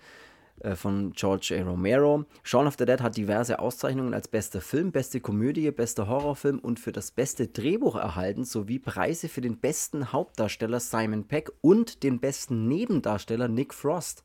äh, 0.61 0.75
von 0.75 1.13
George 1.13 1.55
A. 1.59 1.63
Romero. 1.63 2.25
Shaun 2.43 2.65
of 2.65 2.75
the 2.79 2.85
Dead 2.85 3.01
hat 3.01 3.17
diverse 3.17 3.59
Auszeichnungen 3.59 4.13
als 4.13 4.27
bester 4.27 4.61
Film, 4.61 4.91
beste 4.91 5.19
Komödie, 5.19 5.69
bester 5.71 6.07
Horrorfilm 6.07 6.59
und 6.59 6.79
für 6.79 6.91
das 6.91 7.11
beste 7.11 7.47
Drehbuch 7.47 7.95
erhalten, 7.95 8.43
sowie 8.43 8.79
Preise 8.79 9.29
für 9.29 9.41
den 9.41 9.57
besten 9.57 10.11
Hauptdarsteller 10.11 10.79
Simon 10.79 11.25
Peck 11.25 11.51
und 11.61 12.03
den 12.03 12.19
besten 12.19 12.67
Nebendarsteller 12.67 13.47
Nick 13.47 13.73
Frost. 13.73 14.23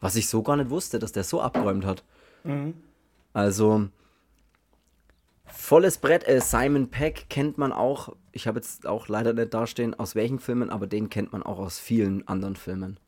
Was 0.00 0.16
ich 0.16 0.28
so 0.28 0.42
gar 0.42 0.56
nicht 0.56 0.70
wusste, 0.70 0.98
dass 0.98 1.12
der 1.12 1.24
so 1.24 1.40
abgeräumt 1.40 1.84
hat. 1.84 2.04
Mhm. 2.44 2.74
Also, 3.32 3.88
volles 5.46 5.98
Brett. 5.98 6.26
Äh, 6.28 6.40
Simon 6.40 6.88
Peck 6.90 7.26
kennt 7.28 7.58
man 7.58 7.72
auch, 7.72 8.14
ich 8.32 8.46
habe 8.46 8.58
jetzt 8.58 8.86
auch 8.86 9.08
leider 9.08 9.32
nicht 9.32 9.52
dastehen, 9.54 9.94
aus 9.94 10.14
welchen 10.14 10.38
Filmen, 10.38 10.70
aber 10.70 10.86
den 10.86 11.08
kennt 11.10 11.32
man 11.32 11.42
auch 11.42 11.58
aus 11.58 11.78
vielen 11.78 12.26
anderen 12.28 12.56
Filmen. 12.56 12.98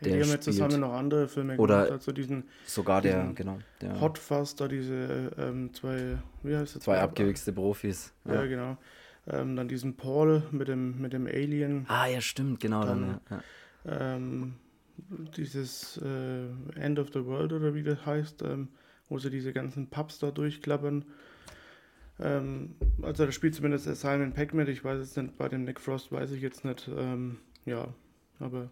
Ja, 0.00 0.08
Der 0.08 0.16
die 0.18 0.22
haben 0.24 0.30
jetzt 0.30 0.44
zusammen 0.44 0.80
noch 0.80 0.92
andere 0.92 1.26
Filme 1.26 1.56
Oder- 1.56 1.76
gemacht, 1.86 1.92
also 1.92 2.12
diesen 2.12 2.44
Sogar 2.66 3.00
der, 3.00 3.20
Diesen 3.22 3.34
genau, 3.34 3.58
der 3.80 3.98
Hot 4.00 4.18
Fuzz, 4.18 4.54
da 4.54 4.68
diese 4.68 5.30
ähm, 5.38 5.72
zwei, 5.72 6.18
wie 6.42 6.54
heißt 6.54 6.76
das? 6.76 6.82
zwei 6.82 7.00
abgewichste 7.00 7.52
Profis. 7.52 8.12
Ja, 8.26 8.34
Ja. 8.34 8.46
genau. 8.46 8.76
Ähm, 9.28 9.56
dann 9.56 9.66
diesen 9.68 9.96
Paul 9.96 10.42
mit 10.52 10.68
dem, 10.68 11.00
mit 11.00 11.12
dem 11.14 11.26
Alien. 11.26 11.86
Ah, 11.88 12.06
ja, 12.06 12.20
stimmt, 12.20 12.60
genau. 12.60 12.84
Dann, 12.84 13.18
Dann- 13.28 13.42
ja. 13.86 13.92
Ja. 13.92 14.16
Ähm, 14.16 14.54
dieses 15.36 15.98
äh, 16.04 16.78
End 16.80 16.98
of 16.98 17.08
the 17.12 17.24
World 17.24 17.52
oder 17.52 17.74
wie 17.74 17.82
das 17.82 18.04
heißt, 18.06 18.42
ähm, 18.42 18.68
wo 19.08 19.18
sie 19.18 19.30
diese 19.30 19.52
ganzen 19.52 19.88
Pubs 19.88 20.18
da 20.18 20.30
durchklappern. 20.30 21.04
Ähm, 22.18 22.76
also 23.02 23.26
da 23.26 23.32
spielt 23.32 23.54
zumindest 23.54 23.84
Simon 23.96 24.32
Peck 24.32 24.54
mit. 24.54 24.68
Ich 24.68 24.84
weiß 24.84 24.98
jetzt 25.00 25.16
nicht, 25.16 25.36
bei 25.36 25.48
dem 25.48 25.64
Nick 25.64 25.80
Frost 25.80 26.12
weiß 26.12 26.30
ich 26.32 26.42
jetzt 26.42 26.64
nicht. 26.64 26.88
Ähm, 26.96 27.38
ja, 27.64 27.88
aber 28.40 28.70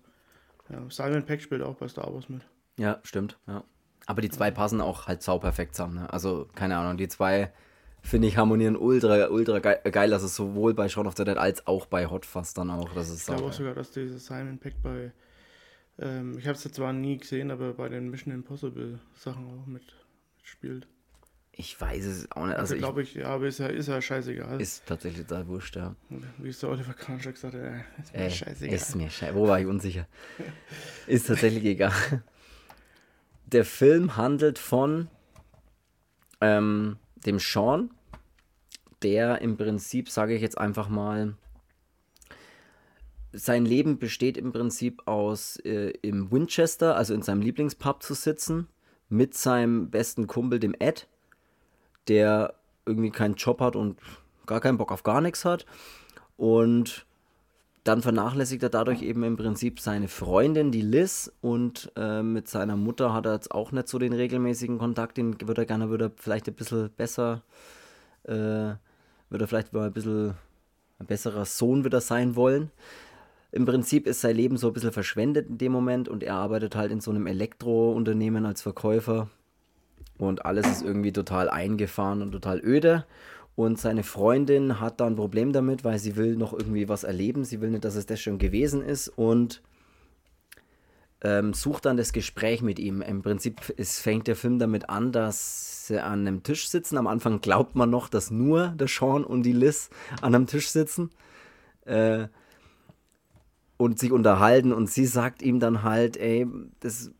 ja, 0.70 0.82
Simon 0.88 1.24
Peck 1.24 1.42
spielt 1.42 1.62
auch 1.62 1.76
bei 1.76 1.88
Star 1.88 2.12
Wars 2.12 2.28
mit. 2.28 2.42
ja, 2.78 3.00
stimmt. 3.02 3.38
Ja. 3.46 3.64
Aber 4.06 4.20
die 4.20 4.28
zwei 4.28 4.50
passen 4.50 4.80
auch 4.80 5.06
halt 5.06 5.22
sau 5.22 5.38
perfekt 5.38 5.74
zusammen. 5.74 5.94
Ne? 5.94 6.12
Also, 6.12 6.46
keine 6.54 6.76
Ahnung, 6.76 6.98
die 6.98 7.08
zwei, 7.08 7.52
finde 8.02 8.28
ich, 8.28 8.36
harmonieren 8.36 8.76
ultra, 8.76 9.28
ultra 9.28 9.60
geil, 9.60 9.80
geil. 9.90 10.12
Also 10.12 10.26
sowohl 10.26 10.74
bei 10.74 10.88
Shaun 10.90 11.06
of 11.06 11.16
the 11.16 11.24
Dead 11.24 11.38
als 11.38 11.66
auch 11.66 11.86
bei 11.86 12.06
Hot 12.06 12.26
Fuzz 12.26 12.52
dann 12.52 12.70
auch. 12.70 12.92
Das 12.94 13.08
ist 13.08 13.20
Ich 13.20 13.26
glaube 13.26 13.44
auch 13.44 13.52
sogar, 13.52 13.74
dass 13.74 13.92
dieser 13.92 14.18
Simon 14.18 14.58
Peck 14.58 14.74
bei, 14.82 15.12
ähm, 15.98 16.38
ich 16.38 16.46
habe 16.46 16.56
es 16.56 16.62
zwar 16.70 16.92
nie 16.92 17.16
gesehen, 17.16 17.50
aber 17.50 17.72
bei 17.72 17.88
den 17.88 18.10
Mission 18.10 18.34
Impossible 18.34 18.98
Sachen 19.14 19.46
auch 19.46 19.66
mit, 19.66 19.84
mitspielt. 20.36 20.86
Ich 21.56 21.80
weiß 21.80 22.04
es 22.04 22.32
auch 22.32 22.46
nicht. 22.46 22.56
Also, 22.56 22.74
ich, 22.74 22.80
glaube 22.80 23.02
ich, 23.02 23.14
ja, 23.14 23.26
aber 23.26 23.46
ist 23.46 23.58
ja, 23.58 23.66
ist 23.68 23.86
ja 23.86 24.00
scheißegal. 24.00 24.60
ist 24.60 24.84
tatsächlich 24.86 25.26
total 25.26 25.46
wurscht, 25.46 25.76
ja. 25.76 25.94
Wie 26.38 26.48
es 26.48 26.58
der 26.58 26.70
Oliver 26.70 26.94
Kahn 26.94 27.20
schon 27.20 27.32
gesagt 27.32 27.54
hat, 27.54 27.60
äh, 27.60 27.76
ist 28.00 28.12
mir 28.12 28.20
Ey, 28.20 28.30
scheißegal. 28.30 28.74
Ist 28.74 28.96
mir 28.96 29.10
scheiße. 29.10 29.34
Wo 29.34 29.46
war 29.46 29.60
ich 29.60 29.66
unsicher? 29.66 30.06
ist 31.06 31.28
tatsächlich 31.28 31.64
egal. 31.64 31.92
Der 33.46 33.64
Film 33.64 34.16
handelt 34.16 34.58
von 34.58 35.08
ähm, 36.40 36.96
dem 37.14 37.38
Sean, 37.38 37.90
der 39.02 39.40
im 39.40 39.56
Prinzip, 39.56 40.10
sage 40.10 40.34
ich 40.34 40.42
jetzt 40.42 40.58
einfach 40.58 40.88
mal, 40.88 41.36
sein 43.32 43.64
Leben 43.64 43.98
besteht 43.98 44.36
im 44.36 44.52
Prinzip 44.52 45.06
aus 45.06 45.56
äh, 45.58 45.92
im 46.02 46.32
Winchester, 46.32 46.96
also 46.96 47.14
in 47.14 47.22
seinem 47.22 47.42
Lieblingspub 47.42 48.02
zu 48.02 48.14
sitzen, 48.14 48.68
mit 49.08 49.34
seinem 49.34 49.90
besten 49.90 50.26
Kumpel, 50.26 50.58
dem 50.58 50.74
Ed, 50.78 51.08
der 52.08 52.54
irgendwie 52.86 53.10
keinen 53.10 53.34
Job 53.34 53.60
hat 53.60 53.76
und 53.76 53.98
gar 54.46 54.60
keinen 54.60 54.78
Bock 54.78 54.92
auf 54.92 55.02
gar 55.02 55.20
nichts 55.20 55.44
hat. 55.44 55.66
Und 56.36 57.06
dann 57.84 58.00
vernachlässigt 58.00 58.62
er 58.62 58.70
dadurch 58.70 59.02
eben 59.02 59.22
im 59.24 59.36
Prinzip 59.36 59.78
seine 59.78 60.08
Freundin, 60.08 60.72
die 60.72 60.80
Liz, 60.80 61.30
und 61.42 61.92
äh, 61.96 62.22
mit 62.22 62.48
seiner 62.48 62.76
Mutter 62.76 63.12
hat 63.12 63.26
er 63.26 63.34
jetzt 63.34 63.50
auch 63.50 63.72
nicht 63.72 63.88
so 63.88 63.98
den 63.98 64.14
regelmäßigen 64.14 64.78
Kontakt, 64.78 65.18
den 65.18 65.38
würde 65.42 65.62
er 65.62 65.66
gerne, 65.66 65.90
würde 65.90 66.06
er 66.06 66.12
vielleicht 66.16 66.48
ein 66.48 66.54
bisschen 66.54 66.90
besser, 66.96 67.42
äh, 68.24 68.32
würde 68.32 69.44
er 69.44 69.48
vielleicht 69.48 69.74
mal 69.74 69.86
ein 69.86 69.92
bisschen 69.92 70.34
ein 70.98 71.06
besserer 71.06 71.44
Sohn 71.44 71.84
wieder 71.84 72.00
sein 72.00 72.36
wollen. 72.36 72.70
Im 73.52 73.66
Prinzip 73.66 74.06
ist 74.06 74.22
sein 74.22 74.34
Leben 74.34 74.56
so 74.56 74.68
ein 74.68 74.72
bisschen 74.72 74.92
verschwendet 74.92 75.48
in 75.48 75.58
dem 75.58 75.70
Moment 75.70 76.08
und 76.08 76.22
er 76.22 76.34
arbeitet 76.34 76.74
halt 76.74 76.90
in 76.90 77.00
so 77.00 77.10
einem 77.10 77.26
Elektrounternehmen 77.26 78.46
als 78.46 78.62
Verkäufer 78.62 79.28
und 80.18 80.44
alles 80.46 80.66
ist 80.66 80.82
irgendwie 80.82 81.12
total 81.12 81.48
eingefahren 81.48 82.22
und 82.22 82.32
total 82.32 82.60
öde. 82.64 83.04
Und 83.56 83.78
seine 83.78 84.02
Freundin 84.02 84.80
hat 84.80 85.00
da 85.00 85.06
ein 85.06 85.16
Problem 85.16 85.52
damit, 85.52 85.84
weil 85.84 85.98
sie 85.98 86.16
will 86.16 86.36
noch 86.36 86.52
irgendwie 86.52 86.88
was 86.88 87.04
erleben. 87.04 87.44
Sie 87.44 87.60
will 87.60 87.70
nicht, 87.70 87.84
dass 87.84 87.94
es 87.94 88.06
das 88.06 88.20
schon 88.20 88.38
gewesen 88.38 88.82
ist 88.82 89.08
und 89.08 89.62
ähm, 91.20 91.54
sucht 91.54 91.86
dann 91.86 91.96
das 91.96 92.12
Gespräch 92.12 92.62
mit 92.62 92.78
ihm. 92.78 93.00
Im 93.00 93.22
Prinzip 93.22 93.70
ist, 93.70 94.00
fängt 94.00 94.26
der 94.26 94.36
Film 94.36 94.58
damit 94.58 94.90
an, 94.90 95.12
dass 95.12 95.86
sie 95.86 96.02
an 96.02 96.26
einem 96.26 96.42
Tisch 96.42 96.68
sitzen. 96.68 96.98
Am 96.98 97.06
Anfang 97.06 97.40
glaubt 97.40 97.76
man 97.76 97.90
noch, 97.90 98.08
dass 98.08 98.30
nur 98.30 98.68
der 98.68 98.88
Sean 98.88 99.24
und 99.24 99.44
die 99.44 99.52
Liz 99.52 99.88
an 100.20 100.34
einem 100.34 100.46
Tisch 100.46 100.68
sitzen. 100.68 101.10
Äh, 101.86 102.28
und 103.76 103.98
sich 103.98 104.12
unterhalten 104.12 104.72
und 104.72 104.88
sie 104.88 105.06
sagt 105.06 105.42
ihm 105.42 105.58
dann 105.58 105.82
halt, 105.82 106.16
ey, 106.16 106.46
das, 106.80 107.10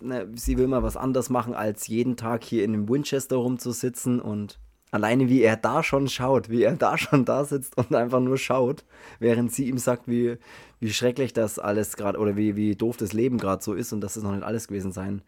ne, 0.00 0.28
sie 0.34 0.58
will 0.58 0.66
mal 0.66 0.82
was 0.82 0.96
anderes 0.96 1.30
machen, 1.30 1.54
als 1.54 1.86
jeden 1.86 2.16
Tag 2.16 2.44
hier 2.44 2.64
in 2.64 2.72
dem 2.72 2.88
Winchester 2.88 3.36
rumzusitzen 3.36 4.20
und 4.20 4.58
alleine 4.90 5.28
wie 5.28 5.42
er 5.42 5.56
da 5.56 5.82
schon 5.82 6.08
schaut, 6.08 6.48
wie 6.48 6.62
er 6.62 6.76
da 6.76 6.98
schon 6.98 7.24
da 7.24 7.44
sitzt 7.44 7.76
und 7.76 7.94
einfach 7.94 8.20
nur 8.20 8.38
schaut, 8.38 8.84
während 9.18 9.52
sie 9.52 9.68
ihm 9.68 9.78
sagt, 9.78 10.08
wie, 10.08 10.36
wie 10.78 10.92
schrecklich 10.92 11.32
das 11.32 11.58
alles 11.58 11.96
gerade 11.96 12.18
oder 12.18 12.36
wie, 12.36 12.56
wie 12.56 12.76
doof 12.76 12.96
das 12.96 13.12
Leben 13.12 13.38
gerade 13.38 13.62
so 13.62 13.74
ist 13.74 13.92
und 13.92 14.00
dass 14.00 14.16
es 14.16 14.22
noch 14.22 14.32
nicht 14.32 14.44
alles 14.44 14.68
gewesen 14.68 14.92
sein 14.92 15.22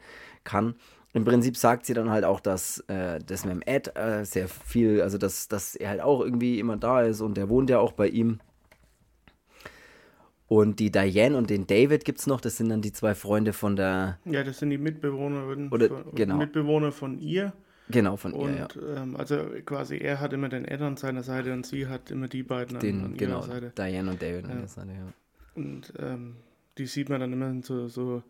kann. 0.45 0.75
Im 1.15 1.25
Prinzip 1.25 1.59
sagt 1.59 1.85
sie 1.85 1.93
dann 1.93 2.11
halt 2.11 2.25
auch, 2.25 2.41
dass 2.41 2.79
äh, 2.89 3.19
das 3.19 3.45
mit 3.45 3.55
dem 3.55 3.63
Ed 3.63 3.95
äh, 3.97 4.25
sehr 4.25 4.49
viel, 4.49 5.03
also 5.03 5.19
dass, 5.19 5.47
dass 5.47 5.75
er 5.75 5.91
halt 5.91 6.01
auch 6.01 6.21
irgendwie 6.21 6.59
immer 6.59 6.79
da 6.79 7.03
ist 7.03 7.21
und 7.21 7.37
der 7.37 7.51
wohnt 7.51 7.69
ja 7.69 7.81
auch 7.81 7.93
bei 7.93 8.09
ihm. 8.09 8.41
Und 10.55 10.81
die 10.81 10.91
Diane 10.93 11.35
und 11.35 11.49
den 11.49 11.67
David 11.67 12.05
gibt 12.05 12.19
es 12.19 12.27
noch, 12.27 12.39
das 12.39 12.59
sind 12.59 12.69
dann 12.69 12.83
die 12.83 12.93
zwei 12.93 13.15
Freunde 13.15 13.55
von 13.55 13.75
der. 13.75 14.19
Ja, 14.27 14.45
das 14.45 14.59
sind 14.59 14.69
die 14.69 14.77
Mitbewohnerinnen 14.77 15.71
Oder, 15.73 15.89
von, 15.89 16.15
genau. 16.15 16.37
Mitbewohner 16.37 16.93
von 16.93 17.19
ihr. 17.19 17.55
Genau, 17.89 18.19
von 18.19 18.35
Und 18.35 18.51
ihr, 18.53 18.69
ja. 18.77 19.03
ähm, 19.03 19.17
also 19.17 19.39
quasi 19.65 19.97
er 19.97 20.21
hat 20.21 20.35
immer 20.35 20.51
den 20.51 20.67
Ed 20.67 20.83
an 20.83 20.99
seiner 20.99 21.23
Seite 21.23 21.55
und 21.55 21.65
sie 21.65 21.87
hat 21.87 22.11
immer 22.11 22.29
die 22.29 22.43
beiden 22.43 22.79
Den, 22.81 22.99
an, 22.99 23.05
an 23.07 23.17
genau, 23.17 23.39
ihrer 23.39 23.47
Seite. 23.47 23.73
Diane 23.79 24.11
und 24.11 24.21
David 24.21 24.45
an 24.45 24.51
Ja. 24.51 24.57
der 24.57 24.69
Seite, 24.69 24.91
ja. 24.91 25.13
Und 25.55 25.93
ähm, 25.99 26.37
die 26.77 26.85
sieht 26.87 27.09
man 27.09 27.21
dann 27.21 27.33
immer 27.33 27.63
so, 27.63 27.89
so, 27.89 28.23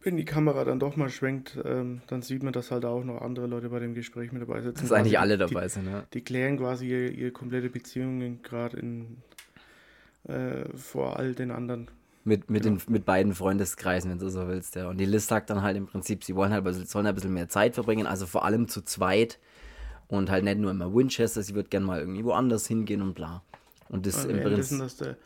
wenn 0.00 0.16
die 0.16 0.24
Kamera 0.24 0.64
dann 0.64 0.78
doch 0.80 0.96
mal 0.96 1.10
schwenkt, 1.10 1.58
ähm, 1.62 2.00
dann 2.06 2.22
sieht 2.22 2.42
man, 2.42 2.54
dass 2.54 2.70
halt 2.70 2.86
auch 2.86 3.04
noch 3.04 3.20
andere 3.20 3.46
Leute 3.46 3.68
bei 3.68 3.80
dem 3.80 3.92
Gespräch 3.92 4.32
mit 4.32 4.40
dabei 4.40 4.62
sitzen. 4.62 4.80
Dass 4.80 4.92
eigentlich 4.92 5.12
Quasi 5.12 5.16
alle 5.16 5.36
die, 5.36 5.52
dabei 5.52 5.68
sind, 5.68 5.88
ja. 5.88 6.04
Die 6.14 6.22
klären 6.22 6.56
quasi 6.56 6.88
ihre, 6.88 7.08
ihre 7.08 7.30
komplette 7.32 7.68
Beziehungen 7.68 8.40
gerade 8.42 8.78
in 8.78 9.18
äh, 10.28 10.64
vor 10.76 11.18
all 11.18 11.34
den 11.34 11.50
anderen. 11.50 11.88
Mit, 12.24 12.50
mit, 12.50 12.64
Genau. 12.64 12.78
den, 12.78 12.92
mit 12.92 13.04
beiden 13.04 13.34
Freundeskreisen, 13.34 14.10
wenn 14.10 14.18
du 14.18 14.28
so 14.30 14.48
willst, 14.48 14.74
ja. 14.74 14.88
Und 14.88 14.98
die 14.98 15.04
Liz 15.04 15.28
sagt 15.28 15.48
dann 15.50 15.62
halt 15.62 15.76
im 15.76 15.86
Prinzip, 15.86 16.24
sie 16.24 16.34
wollen 16.34 16.52
halt, 16.52 16.64
sie 16.74 16.84
sollen 16.84 17.06
ein 17.06 17.14
bisschen 17.14 17.32
mehr 17.32 17.48
Zeit 17.48 17.74
verbringen, 17.74 18.06
also 18.06 18.26
vor 18.26 18.44
allem 18.44 18.66
zu 18.66 18.82
zweit 18.82 19.38
und 20.08 20.28
halt 20.30 20.42
nicht 20.42 20.58
nur 20.58 20.72
immer 20.72 20.92
Winchester, 20.92 21.42
sie 21.42 21.54
wird 21.54 21.70
gern 21.70 21.84
mal 21.84 22.00
irgendwie 22.00 22.24
woanders 22.24 22.66
hingehen 22.66 23.00
und 23.02 23.14
bla. 23.14 23.42
Und 23.88 24.06
das 24.06 24.24
Und 24.24 24.30
im 24.30 24.36
währenddessen, 24.38 24.78
Prinzip 24.80 24.98
dass 24.98 25.06
der, 25.06 25.16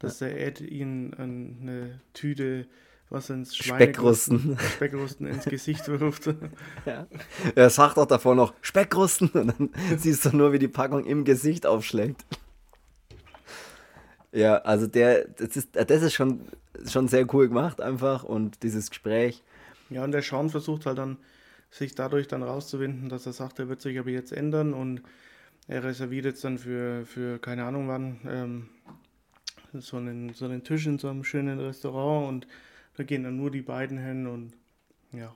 dass 0.00 0.18
der 0.18 0.38
Ed 0.46 0.60
ihnen 0.60 1.14
eine 1.14 2.00
Tüte 2.12 2.66
was 3.08 3.28
ins 3.30 3.56
Speckrusten. 3.56 4.56
Speckrusten 4.76 5.26
ins 5.26 5.44
Gesicht 5.46 5.88
wirft. 5.88 6.26
Ja. 6.86 7.06
Er 7.54 7.70
sagt 7.70 7.98
auch 7.98 8.06
davor 8.06 8.34
noch 8.34 8.52
Speckrusten 8.60 9.28
und 9.30 9.48
dann 9.48 9.70
siehst 9.96 10.26
du 10.26 10.36
nur, 10.36 10.52
wie 10.52 10.58
die 10.58 10.68
Packung 10.68 11.04
im 11.06 11.24
Gesicht 11.24 11.66
aufschlägt. 11.66 12.24
Ja, 14.32 14.58
also 14.58 14.86
der, 14.86 15.26
das 15.28 15.56
ist, 15.56 15.74
das 15.74 16.02
ist 16.02 16.14
schon, 16.14 16.40
schon 16.86 17.08
sehr 17.08 17.32
cool 17.34 17.48
gemacht 17.48 17.80
einfach 17.80 18.22
und 18.22 18.62
dieses 18.62 18.90
Gespräch. 18.90 19.42
Ja, 19.90 20.04
und 20.04 20.12
der 20.12 20.22
Sean 20.22 20.50
versucht 20.50 20.86
halt 20.86 20.98
dann, 20.98 21.18
sich 21.70 21.94
dadurch 21.94 22.28
dann 22.28 22.42
rauszuwinden, 22.42 23.08
dass 23.08 23.26
er 23.26 23.32
sagt, 23.32 23.58
er 23.58 23.68
wird 23.68 23.80
sich 23.80 23.98
aber 23.98 24.10
jetzt 24.10 24.32
ändern 24.32 24.72
und 24.74 25.02
er 25.68 25.84
reserviert 25.84 26.24
jetzt 26.24 26.42
dann 26.42 26.58
für, 26.58 27.06
für 27.06 27.38
keine 27.38 27.64
Ahnung 27.64 27.88
wann, 27.88 28.20
ähm, 28.26 28.68
so, 29.74 29.96
einen, 29.96 30.34
so 30.34 30.46
einen 30.46 30.64
Tisch 30.64 30.86
in 30.86 30.98
so 30.98 31.08
einem 31.08 31.22
schönen 31.22 31.60
Restaurant 31.60 32.28
und 32.28 32.46
da 32.96 33.04
gehen 33.04 33.22
dann 33.22 33.36
nur 33.36 33.50
die 33.50 33.62
beiden 33.62 33.98
hin 33.98 34.26
und 34.26 34.52
ja. 35.12 35.34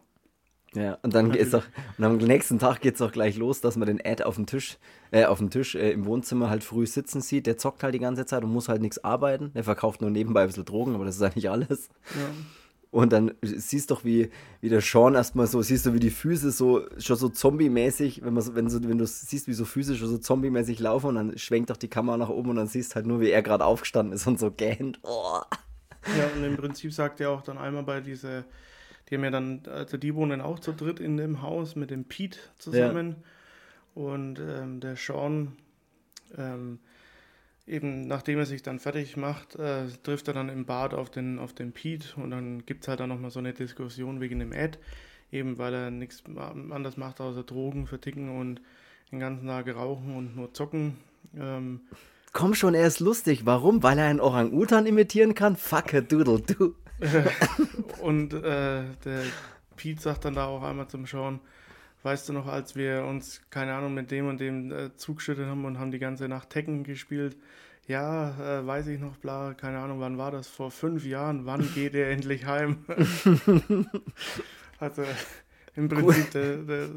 Ja, 0.75 0.99
und 1.03 1.15
dann 1.15 1.31
geht's 1.31 1.55
auch, 1.55 1.63
und 1.99 2.05
am 2.05 2.17
nächsten 2.17 2.59
Tag 2.59 2.81
geht 2.81 2.97
es 2.97 3.03
auch 3.03 3.13
gleich 3.13 3.37
los, 3.37 3.61
dass 3.61 3.77
man 3.77 3.87
den 3.87 4.01
Ed 4.01 4.25
auf 4.25 4.35
dem 4.35 4.47
Tisch, 4.47 4.79
äh, 5.13 5.25
auf 5.25 5.39
dem 5.39 5.51
Tisch 5.51 5.75
äh, 5.75 5.93
im 5.93 6.05
Wohnzimmer 6.05 6.51
halt 6.51 6.65
früh 6.65 6.87
sitzen 6.87 7.21
sieht. 7.21 7.47
Der 7.47 7.57
zockt 7.59 7.83
halt 7.83 7.95
die 7.95 8.01
ganze 8.01 8.27
Zeit 8.27 8.43
und 8.43 8.53
muss 8.53 8.69
halt 8.69 8.83
nichts 8.83 9.03
arbeiten. 9.05 9.53
Der 9.55 9.65
verkauft 9.65 10.01
nur 10.01 10.11
nebenbei 10.11 10.43
ein 10.43 10.49
bisschen 10.49 10.65
Drogen, 10.65 10.95
aber 10.95 11.05
das 11.05 11.17
ist 11.17 11.23
eigentlich 11.23 11.51
alles. 11.51 11.89
ja. 12.15 12.29
Und 12.95 13.13
dann 13.13 13.33
siehst 13.43 13.91
doch, 13.91 14.05
wie, 14.05 14.31
wie 14.61 14.69
der 14.69 14.81
Sean 14.81 15.17
erstmal 15.17 15.49
so, 15.49 15.61
siehst 15.61 15.85
du, 15.85 15.95
wie 15.95 15.99
die 15.99 16.11
Füße 16.11 16.53
so, 16.53 16.87
schon 16.99 17.17
so 17.17 17.29
zombie-mäßig, 17.29 18.23
wenn, 18.23 18.33
man 18.33 18.43
so, 18.45 18.55
wenn, 18.55 18.71
so, 18.71 18.81
wenn 18.85 18.99
du 18.99 19.05
siehst, 19.05 19.49
wie 19.49 19.53
so 19.53 19.65
Füße 19.65 19.97
schon 19.97 20.07
so 20.07 20.17
zombie-mäßig 20.17 20.79
laufen 20.79 21.09
und 21.09 21.17
dann 21.17 21.37
schwenkt 21.37 21.71
doch 21.71 21.77
die 21.77 21.89
Kamera 21.89 22.17
nach 22.17 22.29
oben 22.29 22.51
und 22.51 22.57
dann 22.57 22.69
siehst 22.69 22.95
halt 22.95 23.07
nur, 23.07 23.21
wie 23.21 23.31
er 23.31 23.43
gerade 23.43 23.65
aufgestanden 23.65 24.15
ist 24.15 24.29
und 24.29 24.39
so 24.39 24.53
gähnt. 24.53 25.01
Oh. 25.03 25.41
Ja, 26.17 26.29
und 26.37 26.45
im 26.45 26.57
Prinzip 26.57 26.93
sagt 26.93 27.21
er 27.21 27.31
auch 27.31 27.43
dann 27.43 27.59
einmal 27.59 27.83
bei 27.83 28.01
dieser, 28.01 28.45
die 29.09 29.17
haben 29.17 29.25
ja 29.25 29.31
dann, 29.31 29.63
also 29.67 29.97
die 29.97 30.15
wohnen 30.15 30.41
auch 30.41 30.59
zu 30.59 30.73
dritt 30.73 31.01
in 31.01 31.17
dem 31.17 31.43
Haus 31.43 31.77
mit 31.77 31.91
dem 31.91 32.05
Pete 32.05 32.39
zusammen. 32.59 33.17
Und 33.95 34.41
ähm, 34.41 34.81
der 34.81 34.97
Sean, 34.97 35.53
ähm, 36.37 36.79
eben 37.67 38.07
nachdem 38.07 38.39
er 38.39 38.47
sich 38.47 38.63
dann 38.63 38.81
fertig 38.81 39.17
macht, 39.17 39.57
äh, 39.57 39.87
trifft 40.03 40.29
er 40.29 40.35
dann 40.35 40.49
im 40.49 40.65
Bad 40.65 40.95
auf 40.95 41.11
den, 41.11 41.39
auf 41.39 41.53
den 41.53 41.73
Pete 41.73 42.09
und 42.17 42.31
dann 42.31 42.67
gibt 42.67 42.83
es 42.83 42.89
halt 42.89 43.01
dann 43.01 43.09
nochmal 43.09 43.31
so 43.31 43.39
eine 43.39 43.53
Diskussion 43.53 44.21
wegen 44.21 44.41
dem 44.41 44.53
Ed, 44.53 44.79
eben 45.31 45.59
weil 45.59 45.75
er 45.75 45.91
nichts 45.91 46.25
anderes 46.27 46.97
macht 46.97 47.21
außer 47.21 47.45
Drogen 47.45 47.87
verticken 47.87 48.37
und 48.37 48.61
den 49.13 49.21
ganzen 49.21 49.47
Tag 49.47 49.73
rauchen 49.75 50.17
und 50.17 50.35
nur 50.35 50.53
zocken. 50.53 50.97
Ähm, 51.39 51.83
Komm 52.33 52.55
schon, 52.55 52.75
er 52.75 52.89
ist 52.89 52.99
lustig. 52.99 53.47
Warum? 53.47 53.85
Weil 53.85 53.97
er 53.99 54.07
einen 54.07 54.21
Orang-Utan 54.21 54.87
imitieren 54.87 55.35
kann? 55.35 55.55
Fuck 55.55 55.95
a 55.95 56.01
doodle 56.01 56.41
do. 56.41 56.75
Und 58.01 58.33
äh, 58.35 58.83
der 59.05 59.23
Pete 59.77 60.01
sagt 60.01 60.25
dann 60.25 60.35
da 60.35 60.47
auch 60.47 60.63
einmal 60.63 60.89
zum 60.89 61.07
Schauen, 61.07 61.41
weißt 62.03 62.29
du 62.29 62.33
noch, 62.33 62.47
als 62.47 62.77
wir 62.77 63.05
uns, 63.05 63.43
keine 63.51 63.75
Ahnung, 63.75 63.95
mit 63.95 64.11
dem 64.11 64.29
und 64.29 64.41
dem 64.41 64.71
äh, 64.71 64.97
zugeschüttet 64.97 65.47
haben 65.47 65.65
und 65.65 65.79
haben 65.79 65.91
die 65.91 65.99
ganze 65.99 66.29
Nacht 66.29 66.51
Tekken 66.51 66.85
gespielt? 66.85 67.37
Ja, 67.87 68.61
äh, 68.61 68.67
weiß 68.67 68.87
ich 68.89 69.01
noch, 69.01 69.17
bla, 69.19 69.55
keine 69.55 69.79
Ahnung, 69.79 70.01
wann 70.01 70.17
war 70.17 70.31
das? 70.31 70.49
Vor 70.49 70.71
fünf 70.71 71.05
Jahren, 71.05 71.45
wann 71.45 71.69
geht 71.75 71.95
er 71.95 72.11
endlich 72.13 72.47
heim? 72.47 72.85
also 74.79 75.03
im 75.77 75.89
Prinzip, 75.89 76.31
der, 76.31 76.57
der, 76.59 76.89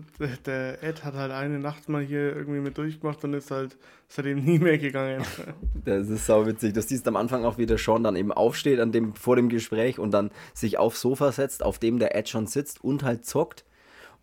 der, 0.45 0.83
Ed 0.83 1.03
hat 1.03 1.15
halt 1.15 1.31
eine 1.31 1.57
Nacht 1.57 1.89
mal 1.89 2.03
hier 2.03 2.35
irgendwie 2.35 2.59
mit 2.59 2.77
durchgemacht 2.77 3.23
und 3.23 3.33
ist 3.33 3.49
halt 3.49 3.75
seitdem 4.07 4.43
nie 4.43 4.59
mehr 4.59 4.77
gegangen. 4.77 5.23
Das 5.85 6.09
ist 6.09 6.25
sau 6.25 6.45
witzig. 6.45 6.73
Du 6.73 6.81
siehst 6.81 7.07
am 7.07 7.15
Anfang 7.15 7.45
auch, 7.45 7.57
wie 7.57 7.65
der 7.65 7.77
Sean 7.77 8.03
dann 8.03 8.15
eben 8.15 8.31
aufsteht 8.31 8.79
an 8.79 8.91
dem, 8.91 9.15
vor 9.15 9.35
dem 9.35 9.49
Gespräch 9.49 9.99
und 9.99 10.11
dann 10.11 10.31
sich 10.53 10.77
aufs 10.77 11.01
Sofa 11.01 11.31
setzt, 11.31 11.63
auf 11.63 11.79
dem 11.79 11.97
der 11.97 12.15
Ed 12.15 12.29
schon 12.29 12.45
sitzt 12.45 12.83
und 12.83 13.03
halt 13.03 13.25
zockt. 13.25 13.65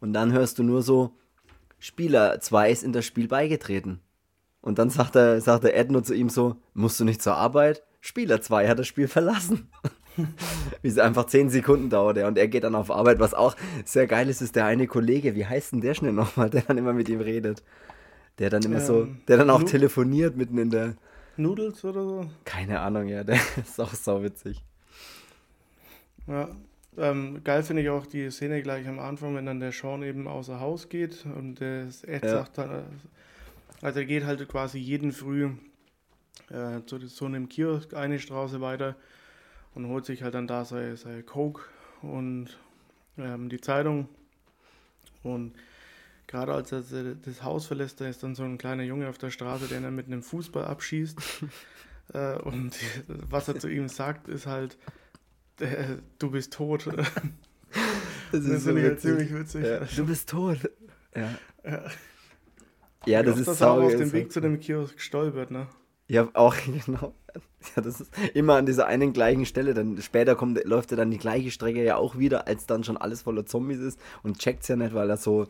Und 0.01 0.13
dann 0.13 0.33
hörst 0.33 0.59
du 0.59 0.63
nur 0.63 0.83
so, 0.83 1.17
Spieler 1.79 2.41
2 2.41 2.71
ist 2.71 2.85
in 2.85 2.93
das 2.93 3.07
Spiel 3.07 3.29
beigetreten. 3.29 4.01
Und 4.61 4.79
dann 4.79 4.91
sagt 4.91 5.15
der, 5.15 5.41
sagt 5.41 5.65
der 5.65 5.77
Ed 5.77 5.91
nur 5.91 6.05
zu 6.05 6.15
ihm 6.15 6.29
so, 6.29 6.57
musst 6.75 7.01
du 7.01 7.05
nicht 7.05 7.23
zur 7.23 7.37
Arbeit? 7.37 7.83
Spieler 8.01 8.41
2 8.41 8.69
hat 8.69 8.79
das 8.79 8.87
Spiel 8.87 9.09
verlassen. 9.09 9.69
wie 10.83 10.89
es 10.89 10.99
einfach 10.99 11.27
10 11.27 11.51
Sekunden 11.51 11.91
dauert, 11.91 12.17
ja. 12.17 12.29
Und 12.29 12.39
er 12.39 12.49
geht 12.49 12.65
dann 12.65 12.75
auf 12.75 12.91
Arbeit, 12.91 13.19
was 13.19 13.35
auch 13.35 13.57
sehr 13.85 14.07
geil 14.07 14.29
ist, 14.29 14.43
ist 14.43 14.57
der 14.57 14.67
eine 14.67 14.87
Kollege, 14.87 15.35
wie 15.35 15.47
heißt 15.47 15.73
denn 15.73 15.81
der 15.81 15.95
schnell 15.95 16.13
nochmal, 16.13 16.51
der 16.51 16.63
dann 16.63 16.79
immer 16.79 16.93
mit 16.93 17.09
ihm 17.09 17.21
redet. 17.21 17.63
Der 18.39 18.51
dann 18.51 18.65
immer 18.65 18.81
so, 18.81 19.03
Ähm, 19.03 19.19
der 19.29 19.37
dann 19.39 19.51
auch 19.51 19.61
Lu- 19.61 19.67
telefoniert 19.67 20.37
mitten 20.37 20.59
in 20.59 20.71
der, 20.71 20.95
Noodles 21.37 21.85
oder 21.85 22.05
so? 22.05 22.27
keine 22.45 22.81
Ahnung, 22.81 23.09
ja, 23.09 23.25
der 23.25 23.39
ist 23.57 23.81
auch 23.81 23.93
sau 23.95 24.23
witzig. 24.23 24.63
Ja, 26.27 26.49
ähm, 26.97 27.43
geil 27.45 27.63
finde 27.63 27.83
ich 27.83 27.91
auch 27.91 28.07
die 28.07 28.31
Szene 28.31 28.63
gleich 28.63 28.87
am 28.89 28.99
Anfang, 28.99 29.35
wenn 29.35 29.47
dann 29.47 29.61
der 29.61 29.73
Sean 29.73 30.03
eben 30.03 30.27
außer 30.29 30.61
Haus 30.61 30.89
geht 30.89 31.25
und 31.27 31.57
der 31.61 31.89
Ed 32.07 32.25
Ja. 32.25 32.31
sagt 32.31 32.59
dann, 32.59 32.71
äh, 32.71 32.83
Also 33.83 33.99
er 34.01 34.07
geht 34.07 34.25
halt 34.25 34.47
quasi 34.49 34.79
jeden 34.79 35.13
Früh 35.13 35.51
äh, 36.51 36.81
zu 36.87 36.99
so 37.07 37.27
einem 37.27 37.49
Kiosk 37.49 37.95
eine 37.95 38.19
Straße 38.19 38.61
weiter 38.61 38.97
und 39.75 39.89
holt 39.89 40.05
sich 40.05 40.23
halt 40.23 40.35
dann 40.35 40.47
da 40.47 40.65
sein, 40.65 40.97
sein 40.97 41.25
Coke 41.27 41.63
und 42.03 42.59
ähm, 43.19 43.49
die 43.49 43.61
Zeitung. 43.61 44.09
Und 45.23 45.55
gerade 46.27 46.53
als 46.53 46.73
er 46.73 46.83
das 47.15 47.43
Haus 47.43 47.67
verlässt, 47.67 48.01
da 48.01 48.09
ist 48.09 48.23
dann 48.23 48.35
so 48.35 48.45
ein 48.45 48.59
kleiner 48.59 48.83
Junge 48.83 49.09
auf 49.09 49.19
der 49.19 49.31
Straße, 49.31 49.69
der 49.69 49.81
ihn 49.81 49.95
mit 49.95 50.07
einem 50.07 50.23
Fußball 50.23 50.65
abschießt. 50.65 51.19
äh, 52.15 52.35
und 52.37 52.77
was 53.07 53.49
er 53.49 53.59
zu 53.59 53.69
ihm 53.69 53.89
sagt, 53.89 54.29
ist 54.29 54.47
halt, 54.47 54.77
äh, 55.61 55.97
du 56.19 56.31
bist 56.31 56.53
tot. 56.53 56.89
Das 58.33 58.45
ist 58.45 58.53
das 58.53 58.65
so 58.65 58.75
witzig. 58.75 58.85
Halt 58.85 59.01
ziemlich 59.01 59.35
witzig. 59.35 59.65
Ja. 59.65 59.79
Du 59.97 60.07
bist 60.07 60.29
tot. 60.29 60.59
Ja. 61.15 61.31
Ja, 61.65 61.85
ja 63.07 63.23
das 63.23 63.39
ist 63.39 63.59
sau. 63.59 63.83
auf 63.83 63.95
dem 63.95 64.13
Weg 64.13 64.33
zu 64.33 64.41
dem 64.41 64.59
Kiosk 64.59 64.97
gestolpert, 64.97 65.53
ne? 65.53 65.69
Ja, 66.09 66.29
auch, 66.35 66.55
genau. 66.87 67.15
Ja, 67.75 67.83
das 67.83 68.01
ist 68.01 68.13
immer 68.35 68.57
an 68.57 68.67
dieser 68.67 68.87
einen 68.87 69.13
gleichen 69.13 69.47
Stelle. 69.47 69.75
Dann 69.75 70.01
später 70.03 70.35
kommt, 70.35 70.63
läuft 70.65 70.91
er 70.91 70.97
dann 70.97 71.11
die 71.11 71.19
gleiche 71.19 71.51
Strecke 71.51 71.83
ja 71.83 71.97
auch 71.97 72.19
wieder, 72.19 72.47
als 72.47 72.67
dann 72.67 72.85
schon 72.85 72.97
alles 72.97 73.23
voller 73.23 73.47
Zombies 73.47 73.79
ist 73.79 73.99
und 74.23 74.39
checkt 74.39 74.63
es 74.63 74.69
ja 74.69 74.77
nicht, 74.77 74.95
weil 74.95 75.09
er 75.09 75.17
so 75.17 75.47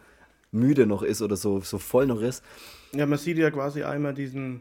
müde 0.52 0.86
noch 0.86 1.02
ist 1.02 1.20
oder 1.20 1.36
so, 1.36 1.61
so 1.61 1.78
voll 1.78 2.07
noch 2.07 2.20
ist. 2.20 2.42
Ja, 2.92 3.07
man 3.07 3.18
sieht 3.18 3.38
ja 3.38 3.50
quasi 3.50 3.82
einmal 3.82 4.14
diesen, 4.14 4.61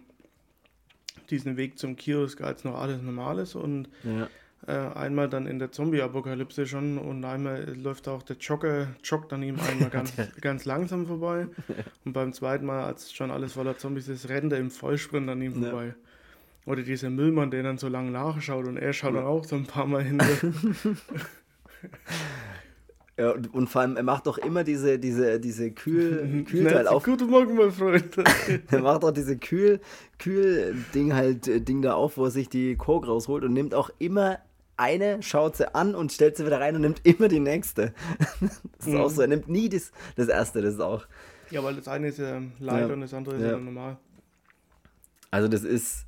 diesen 1.30 1.56
Weg 1.56 1.78
zum 1.78 1.96
Kiosk, 1.96 2.42
als 2.42 2.64
noch 2.64 2.80
alles 2.80 3.02
normal 3.02 3.40
ist 3.40 3.54
und 3.56 3.88
ja. 4.04 4.28
Äh, 4.68 4.72
einmal 4.72 5.30
dann 5.30 5.48
in 5.48 5.60
der 5.60 5.72
Zombie-Apokalypse 5.72 6.66
schon 6.66 6.98
und 6.98 7.24
einmal 7.26 7.76
läuft 7.76 8.08
auch 8.08 8.24
der 8.24 8.38
Jogger, 8.38 8.88
joggt 9.04 9.34
an 9.34 9.44
ihm 9.44 9.58
einmal 9.60 9.90
ganz, 9.90 10.14
ganz 10.42 10.66
langsam 10.66 11.06
vorbei 11.06 11.48
und 12.06 12.14
beim 12.14 12.34
zweiten 12.34 12.66
Mal, 12.66 12.86
als 12.86 13.12
schon 13.12 13.32
alles 13.32 13.54
voller 13.54 13.78
Zombies 13.78 14.08
ist, 14.08 14.30
rennt 14.30 14.54
er 14.54 14.60
im 14.60 14.72
Vollsprint 14.72 15.30
an 15.30 15.42
ihm 15.42 15.62
vorbei. 15.62 15.88
Ja. 15.88 15.94
Oder 16.66 16.84
dieser 16.84 17.10
Müllmann, 17.10 17.52
der 17.52 17.64
dann 17.64 17.78
so 17.78 17.90
lange 17.90 18.12
nachschaut 18.12 18.66
und 18.68 18.78
er 18.78 18.94
schaut 18.94 19.16
dann 19.16 19.26
auch 19.26 19.44
so 19.44 19.58
ein 19.58 19.66
paar 19.66 19.86
Mal 19.86 20.04
hinter. 20.04 20.26
Ja, 23.16 23.30
und, 23.30 23.54
und, 23.54 23.70
vor 23.70 23.82
allem, 23.82 23.96
er 23.96 24.02
macht 24.02 24.26
doch 24.26 24.40
immer 24.40 24.64
diese, 24.64 24.98
diese, 24.98 25.40
diese 25.40 25.70
Kühl, 25.70 26.44
Kühlteil 26.50 26.88
auf. 26.88 27.04
Guten 27.04 27.30
Morgen, 27.30 27.56
mein 27.56 27.72
Freund. 27.72 28.18
er 28.72 28.82
macht 28.82 29.04
doch 29.04 29.12
diese 29.12 29.38
Kühl, 29.38 29.82
Kühl-Ding 30.18 31.14
halt, 31.14 31.48
äh, 31.48 31.62
Ding 31.62 31.84
da 31.84 31.94
auf, 31.94 32.18
wo 32.18 32.26
er 32.26 32.32
sich 32.32 32.50
die 32.50 32.76
Coke 32.76 33.06
rausholt 33.06 33.44
und 33.44 33.54
nimmt 33.54 33.76
auch 33.76 33.92
immer 34.00 34.40
eine, 34.78 35.22
schaut 35.22 35.58
sie 35.58 35.74
an 35.74 35.96
und 35.96 36.12
stellt 36.12 36.38
sie 36.38 36.46
wieder 36.46 36.60
rein 36.60 36.76
und 36.76 36.82
nimmt 36.82 37.06
immer 37.06 37.28
die 37.28 37.40
nächste. 37.40 37.94
das 38.42 38.88
ist 38.88 38.94
mhm. 38.94 39.02
auch 39.02 39.10
so, 39.10 39.22
er 39.22 39.28
nimmt 39.28 39.48
nie 39.48 39.70
das, 39.70 39.92
das 40.16 40.28
erste, 40.28 40.62
das 40.62 40.76
ist 40.76 40.82
auch. 40.82 41.06
Ja, 41.50 41.64
weil 41.64 41.76
das 41.76 41.88
eine 41.88 42.08
ist 42.08 42.20
ja 42.20 42.42
light 42.60 42.88
ja. 42.88 42.94
und 42.94 43.02
das 43.02 43.14
andere 43.14 43.36
ist 43.36 43.42
ja 43.44 43.58
normal. 43.58 43.98
Also 45.32 45.48
das 45.48 45.64
ist 45.64 46.06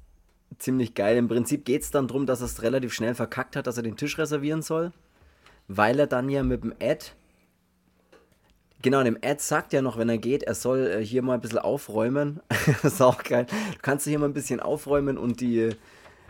ziemlich 0.57 0.93
geil. 0.93 1.17
Im 1.17 1.27
Prinzip 1.27 1.65
geht 1.65 1.81
es 1.81 1.91
dann 1.91 2.07
darum, 2.07 2.25
dass 2.25 2.41
er 2.41 2.45
es 2.45 2.61
relativ 2.61 2.93
schnell 2.93 3.15
verkackt 3.15 3.55
hat, 3.55 3.67
dass 3.67 3.77
er 3.77 3.83
den 3.83 3.97
Tisch 3.97 4.17
reservieren 4.17 4.61
soll 4.61 4.91
weil 5.67 5.99
er 5.99 6.07
dann 6.07 6.29
ja 6.29 6.43
mit 6.43 6.63
dem 6.63 6.73
Ed, 6.79 7.15
genau, 8.81 9.03
dem 9.03 9.17
Ed 9.21 9.41
sagt 9.41 9.73
ja 9.73 9.81
noch, 9.81 9.97
wenn 9.97 10.09
er 10.09 10.17
geht, 10.17 10.43
er 10.43 10.55
soll 10.55 10.87
äh, 10.87 11.05
hier 11.05 11.21
mal 11.21 11.35
ein 11.35 11.41
bisschen 11.41 11.59
aufräumen. 11.59 12.41
das 12.81 12.93
ist 12.93 13.01
auch 13.01 13.23
geil. 13.23 13.45
Du 13.45 13.79
kannst 13.81 14.07
hier 14.07 14.19
mal 14.19 14.27
ein 14.27 14.33
bisschen 14.33 14.59
aufräumen 14.59 15.17
und 15.17 15.41
die, 15.41 15.69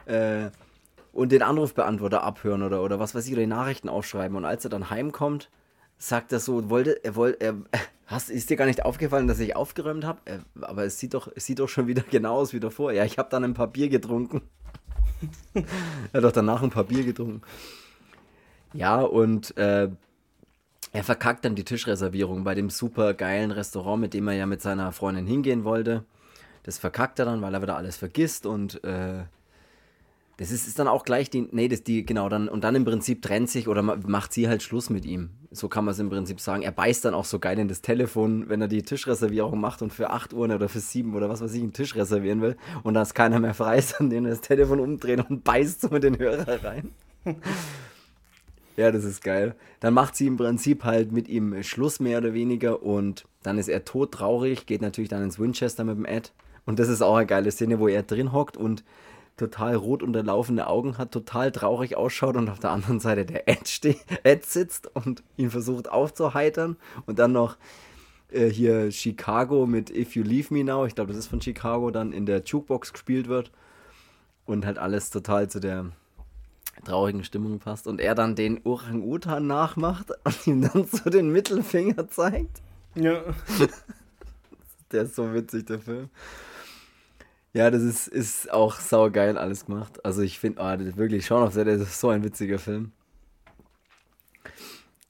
äh, 0.06 0.50
und 1.16 1.32
den 1.32 1.42
Anrufbeantworter 1.42 2.24
abhören 2.24 2.62
oder, 2.62 2.84
oder 2.84 3.00
was 3.00 3.16
weiß 3.16 3.26
ich, 3.26 3.32
oder 3.32 3.42
die 3.42 3.48
Nachrichten 3.48 3.88
aufschreiben. 3.88 4.36
Und 4.36 4.44
als 4.44 4.66
er 4.66 4.70
dann 4.70 4.90
heimkommt, 4.90 5.50
sagt 5.98 6.34
er 6.34 6.42
so, 6.42 6.70
wollte, 6.70 7.04
er 7.06 7.16
wollte, 7.16 7.40
er, 7.40 7.56
hast, 8.06 8.30
ist 8.30 8.50
dir 8.50 8.58
gar 8.58 8.66
nicht 8.66 8.84
aufgefallen, 8.84 9.28
dass 9.28 9.40
ich 9.40 9.56
aufgeräumt 9.56 10.04
habe? 10.04 10.20
Aber 10.60 10.84
es 10.84 11.00
sieht 11.00 11.14
doch, 11.14 11.30
es 11.34 11.46
sieht 11.46 11.60
doch 11.60 11.70
schon 11.70 11.88
wieder 11.88 12.04
genau 12.12 12.36
aus 12.36 12.52
wie 12.52 12.60
davor. 12.60 12.92
Ja, 12.92 13.06
ich 13.06 13.18
habe 13.18 13.30
dann 13.30 13.46
ein 13.46 13.54
paar 13.54 13.68
Bier 13.68 13.88
getrunken. 13.88 14.42
er 15.54 15.64
hat 16.14 16.24
doch 16.24 16.34
danach 16.34 16.62
ein 16.62 16.70
paar 16.70 16.84
Bier 16.84 17.06
getrunken. 17.06 17.42
Ja, 18.74 19.00
und 19.00 19.56
äh, 19.56 19.88
er 20.92 21.04
verkackt 21.06 21.46
dann 21.46 21.56
die 21.56 21.64
Tischreservierung 21.64 22.44
bei 22.44 22.56
dem 22.56 22.70
super 22.70 23.14
geilen 23.14 23.52
Restaurant, 23.52 24.02
mit 24.02 24.14
dem 24.14 24.28
er 24.28 24.34
ja 24.34 24.46
mit 24.46 24.62
seiner 24.62 24.92
Freundin 24.92 25.28
hingehen 25.28 25.64
wollte. 25.64 26.04
Das 26.64 26.78
verkackt 26.78 27.20
er 27.20 27.26
dann, 27.26 27.42
weil 27.42 27.54
er 27.54 27.62
wieder 27.62 27.78
alles 27.78 27.96
vergisst 27.96 28.46
und 28.46 28.84
äh, 28.84 29.24
das 30.38 30.52
ist, 30.52 30.68
ist 30.68 30.80
dann 30.80 30.88
auch 30.88 31.06
gleich 31.06 31.30
die, 31.30 31.48
nee, 31.52 31.68
das 31.68 31.84
die, 31.84 32.06
genau, 32.06 32.28
dann, 32.28 32.50
und 32.50 32.64
dann 32.64 32.76
im 32.76 32.84
Prinzip 32.84 33.22
trennt 33.22 33.50
sich 33.50 33.68
oder 33.68 33.82
macht 33.82 34.34
sie 34.34 34.48
halt 34.50 34.64
Schluss 34.64 34.90
mit 34.90 35.06
ihm. 35.06 35.30
So 35.52 35.70
kann 35.70 35.86
man 35.86 35.94
es 35.94 36.00
im 36.00 36.10
Prinzip 36.10 36.42
sagen. 36.42 36.62
Er 36.62 36.72
beißt 36.72 37.06
dann 37.06 37.14
auch 37.14 37.24
so 37.24 37.40
geil 37.40 37.58
in 37.58 37.68
das 37.70 37.82
Telefon, 37.82 38.50
wenn 38.50 38.62
er 38.62 38.68
die 38.68 38.84
Tischreservierung 38.84 39.60
macht 39.60 39.82
und 39.82 39.94
für 39.94 40.10
8 40.10 40.34
Uhr 40.34 40.46
oder 40.46 40.68
für 40.68 40.80
7 40.80 41.16
oder 41.16 41.30
was 41.30 41.42
weiß 41.42 41.54
ich 41.54 41.62
einen 41.62 41.74
Tisch 41.74 41.96
reservieren 41.96 42.42
will 42.42 42.58
und 42.84 42.96
da 42.96 43.02
ist 43.02 43.16
keiner 43.16 43.40
mehr 43.40 43.54
frei, 43.54 43.78
ist, 43.78 43.96
dann 44.00 44.10
den 44.10 44.26
das 44.26 44.42
Telefon 44.42 44.80
umdrehen 44.80 45.22
und 45.22 45.44
beißt 45.44 45.82
so 45.82 45.90
mit 45.90 46.04
den 46.04 46.20
Hörer 46.20 46.64
rein. 46.64 46.92
Ja, 48.78 48.92
das 48.92 49.06
ist 49.06 49.24
geil. 49.24 49.56
Dann 49.80 49.94
macht 49.94 50.18
sie 50.18 50.28
im 50.28 50.36
Prinzip 50.36 50.84
halt 50.84 51.12
mit 51.12 51.30
ihm 51.30 51.64
Schluss 51.64 52.00
mehr 52.00 52.18
oder 52.18 52.34
weniger 52.34 52.84
und 52.84 53.26
dann 53.42 53.58
ist 53.58 53.70
er 53.70 53.86
todtraurig, 53.86 54.66
geht 54.66 54.82
natürlich 54.82 55.10
dann 55.10 55.24
ins 55.24 55.40
Winchester 55.40 55.86
mit 55.86 55.96
dem 55.96 56.06
Ed. 56.06 56.34
Und 56.66 56.80
das 56.80 56.90
ist 56.90 57.02
auch 57.02 57.16
eine 57.16 57.26
geile 57.26 57.52
Szene, 57.52 57.80
wo 57.80 57.88
er 57.88 58.04
drin 58.04 58.34
hockt 58.34 58.58
und 58.58 58.84
total 59.38 59.76
rot 59.76 60.02
unterlaufene 60.02 60.68
Augen 60.68 60.98
hat, 60.98 61.12
total 61.12 61.52
traurig 61.52 61.98
ausschaut 61.98 62.38
und 62.38 62.50
auf 62.50 62.60
der 62.60 62.72
anderen 62.72 63.00
Seite 63.00 63.26
der 63.26 63.48
Ed, 63.50 63.68
steht, 63.68 64.00
Ed 64.24 64.46
sitzt 64.46 64.90
und 64.96 65.24
ihn 65.38 65.52
versucht 65.52 65.90
aufzuheitern 65.90 66.78
und 67.06 67.20
dann 67.20 67.34
noch 67.34 67.58
äh, 68.32 68.48
hier 68.50 68.92
Chicago 68.92 69.66
mit 69.66 69.90
If 69.90 70.16
You 70.16 70.24
Leave 70.24 70.54
Me 70.54 70.64
Now, 70.64 70.86
ich 70.86 70.96
glaube, 70.96 71.10
das 71.10 71.20
ist 71.20 71.28
von 71.28 71.42
Chicago, 71.42 71.92
dann 71.92 72.14
in 72.14 72.26
der 72.26 72.44
Jukebox 72.44 72.94
gespielt 72.94 73.28
wird 73.28 73.52
und 74.46 74.66
halt 74.66 74.78
alles 74.78 75.10
total 75.10 75.50
zu 75.50 75.60
der 75.60 75.92
traurigen 76.84 77.24
Stimmung 77.24 77.60
passt 77.60 77.88
und 77.88 78.00
er 78.00 78.16
dann 78.16 78.36
den 78.36 78.62
Orang-Utan 78.64 79.48
nachmacht 79.48 80.12
und 80.24 80.48
ihm 80.48 80.62
dann 80.62 80.86
so 80.86 81.10
den 81.10 81.30
Mittelfinger 81.30 82.08
zeigt. 82.10 82.62
Ja. 82.96 83.22
der 84.92 85.04
ist 85.04 85.16
so 85.16 85.34
witzig, 85.34 85.66
der 85.66 85.80
Film. 85.80 86.10
Ja, 87.56 87.72
das 87.72 87.84
ist, 87.84 88.10
ist 88.10 88.52
auch 88.52 88.82
saugeil 88.82 89.38
alles 89.38 89.66
gemacht. 89.66 90.04
Also 90.04 90.22
ich 90.22 90.40
finde, 90.40 90.62
oh, 90.62 90.76
das 90.76 90.98
wirklich, 90.98 91.26
Shaun 91.26 91.42
of 91.42 91.54
the 91.54 91.64
Dead 91.64 91.80
ist 91.80 91.98
so 92.02 92.10
ein 92.10 92.22
witziger 92.22 92.60
Film. 92.60 92.92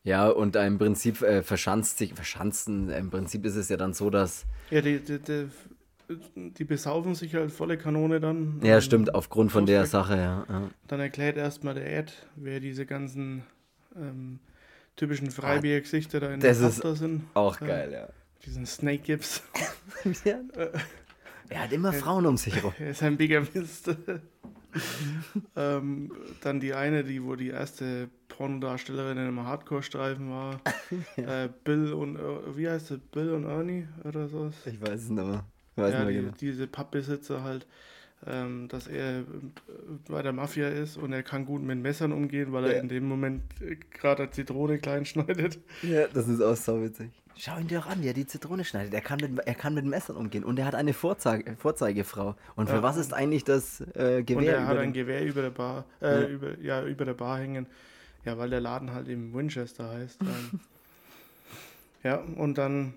Ja, 0.04 0.30
und 0.30 0.56
im 0.56 0.78
Prinzip 0.78 1.24
äh, 1.24 1.42
verschanzt 1.42 1.98
sich, 1.98 2.14
verschanzen, 2.14 2.92
im 2.92 3.10
Prinzip 3.10 3.44
ist 3.46 3.56
es 3.56 3.70
ja 3.70 3.78
dann 3.78 3.96
so, 3.96 4.12
dass... 4.12 4.46
Ja, 4.70 4.82
die, 4.82 5.00
die, 5.00 5.18
die 5.18 5.48
die 6.36 6.66
besaufen 6.66 7.16
sich 7.16 7.34
halt 7.34 7.52
volle 7.52 7.80
Kanone 7.80 8.20
dann. 8.20 8.60
Ja, 8.62 8.80
stimmt, 8.80 9.16
aufgrund 9.16 9.52
von 9.52 9.66
der 9.66 9.88
Sache, 9.88 10.16
ja. 10.16 10.46
ja. 10.48 10.70
Dann 10.88 11.00
erklärt 11.00 11.36
erstmal 11.36 11.74
der 11.74 11.92
Ed, 11.98 12.14
wer 12.36 12.60
diese 12.60 12.86
ganzen 12.86 13.42
ähm, 13.96 14.38
typischen 14.96 15.32
Freibiergesichter 15.32 16.20
da 16.20 16.32
in 16.32 16.42
das 16.42 16.60
der 16.60 16.68
Pasta 16.68 16.94
sind. 16.94 17.24
Auch 17.34 17.60
äh, 17.60 17.66
geil, 17.66 17.92
ja. 17.92 18.10
Diesen 18.46 18.68
Snake 18.68 19.02
Gips. 19.02 19.42
ja. 20.24 20.42
Er 21.50 21.64
hat 21.64 21.72
immer 21.72 21.94
Frauen 21.94 22.26
um 22.26 22.38
sich 22.38 22.56
herum. 22.56 22.74
Er 22.80 22.92
ist 22.92 23.04
ein 23.04 23.18
Bigamist. 23.18 23.96
ähm, 25.56 26.12
dann 26.42 26.60
die 26.60 26.74
eine, 26.74 27.04
die 27.04 27.24
wo 27.24 27.36
die 27.36 27.50
erste 27.50 28.10
Pornodarstellerin 28.28 29.18
in 29.18 29.28
einem 29.28 29.44
Hardcore-Streifen 29.46 30.30
war. 30.30 30.62
ja. 31.18 31.46
äh, 31.46 31.50
Bill 31.64 31.94
und, 31.94 32.18
äh, 32.18 32.58
wie 32.58 32.70
heißt 32.70 32.88
sie? 32.88 32.98
Bill 32.98 33.34
und 33.34 33.46
Ernie 33.46 33.88
oder 34.04 34.28
sowas? 34.28 34.56
Ich 34.66 34.82
weiß 34.82 35.04
es 35.04 35.10
nicht 35.10 35.26
mehr. 35.26 35.46
Weiß 35.76 35.94
ja, 35.94 36.06
die, 36.06 36.14
genau. 36.14 36.34
diese 36.40 36.68
Pappbesitzer 36.68 37.44
halt, 37.44 37.68
ähm, 38.26 38.68
dass 38.70 38.88
er 38.88 39.20
äh, 39.20 39.24
bei 40.10 40.22
der 40.22 40.34
Mafia 40.34 40.70
ist 40.70 40.98
und 40.98 41.14
er 41.14 41.24
kann 41.24 41.46
gut 41.46 41.62
mit 41.62 41.80
Messern 41.80 42.12
umgehen, 42.12 42.52
weil 42.54 42.66
ja. 42.66 42.72
er 42.72 42.82
in 42.82 42.90
dem 42.90 43.08
Moment 43.08 43.44
äh, 43.62 43.76
gerade 43.76 44.24
eine 44.24 44.32
Zitrone 44.32 44.80
klein 44.80 45.06
schneidet. 45.06 45.60
Ja, 45.82 46.08
das 46.08 46.28
ist 46.28 46.42
auch 46.42 46.56
so 46.56 46.82
witzig. 46.82 47.12
Schau 47.38 47.58
ihn 47.58 47.68
dir 47.68 47.80
auch 47.80 47.88
an, 47.88 48.02
wie 48.02 48.08
er 48.08 48.14
die 48.14 48.26
Zitrone 48.26 48.64
schneidet. 48.64 48.94
Er 48.94 49.02
kann 49.02 49.20
mit, 49.20 49.46
er 49.46 49.56
kann 49.56 49.74
mit 49.74 49.86
Messern 49.86 50.16
umgehen 50.16 50.44
und 50.44 50.58
er 50.58 50.66
hat 50.66 50.76
eine 50.76 50.94
Vorzeige, 50.94 51.56
Vorzeigefrau. 51.58 52.36
Und 52.56 52.70
für 52.70 52.78
ja. 52.78 52.84
was 52.84 52.96
ist 52.96 53.14
eigentlich 53.14 53.44
das 53.44 53.82
äh, 53.82 54.24
Gewehr? 54.24 54.38
Und 54.38 54.46
er 54.46 54.68
hat 54.68 54.78
ein 54.78 54.94
Gewehr 54.94 55.26
über 55.26 55.42
der 55.42 55.50
Bar, 55.50 55.86
äh, 56.02 56.22
ja. 56.22 56.28
Über, 56.28 56.60
ja, 56.60 56.84
über 56.86 57.04
der 57.06 57.14
Bar 57.14 57.40
hängen. 57.40 57.68
Ja, 58.24 58.38
weil 58.38 58.50
der 58.50 58.62
Laden 58.62 58.92
halt 58.92 59.08
eben 59.08 59.34
Winchester 59.34 59.90
heißt. 59.90 60.20
Ähm, 60.26 60.60
ja, 62.04 62.18
und 62.18 62.60
dann 62.60 62.94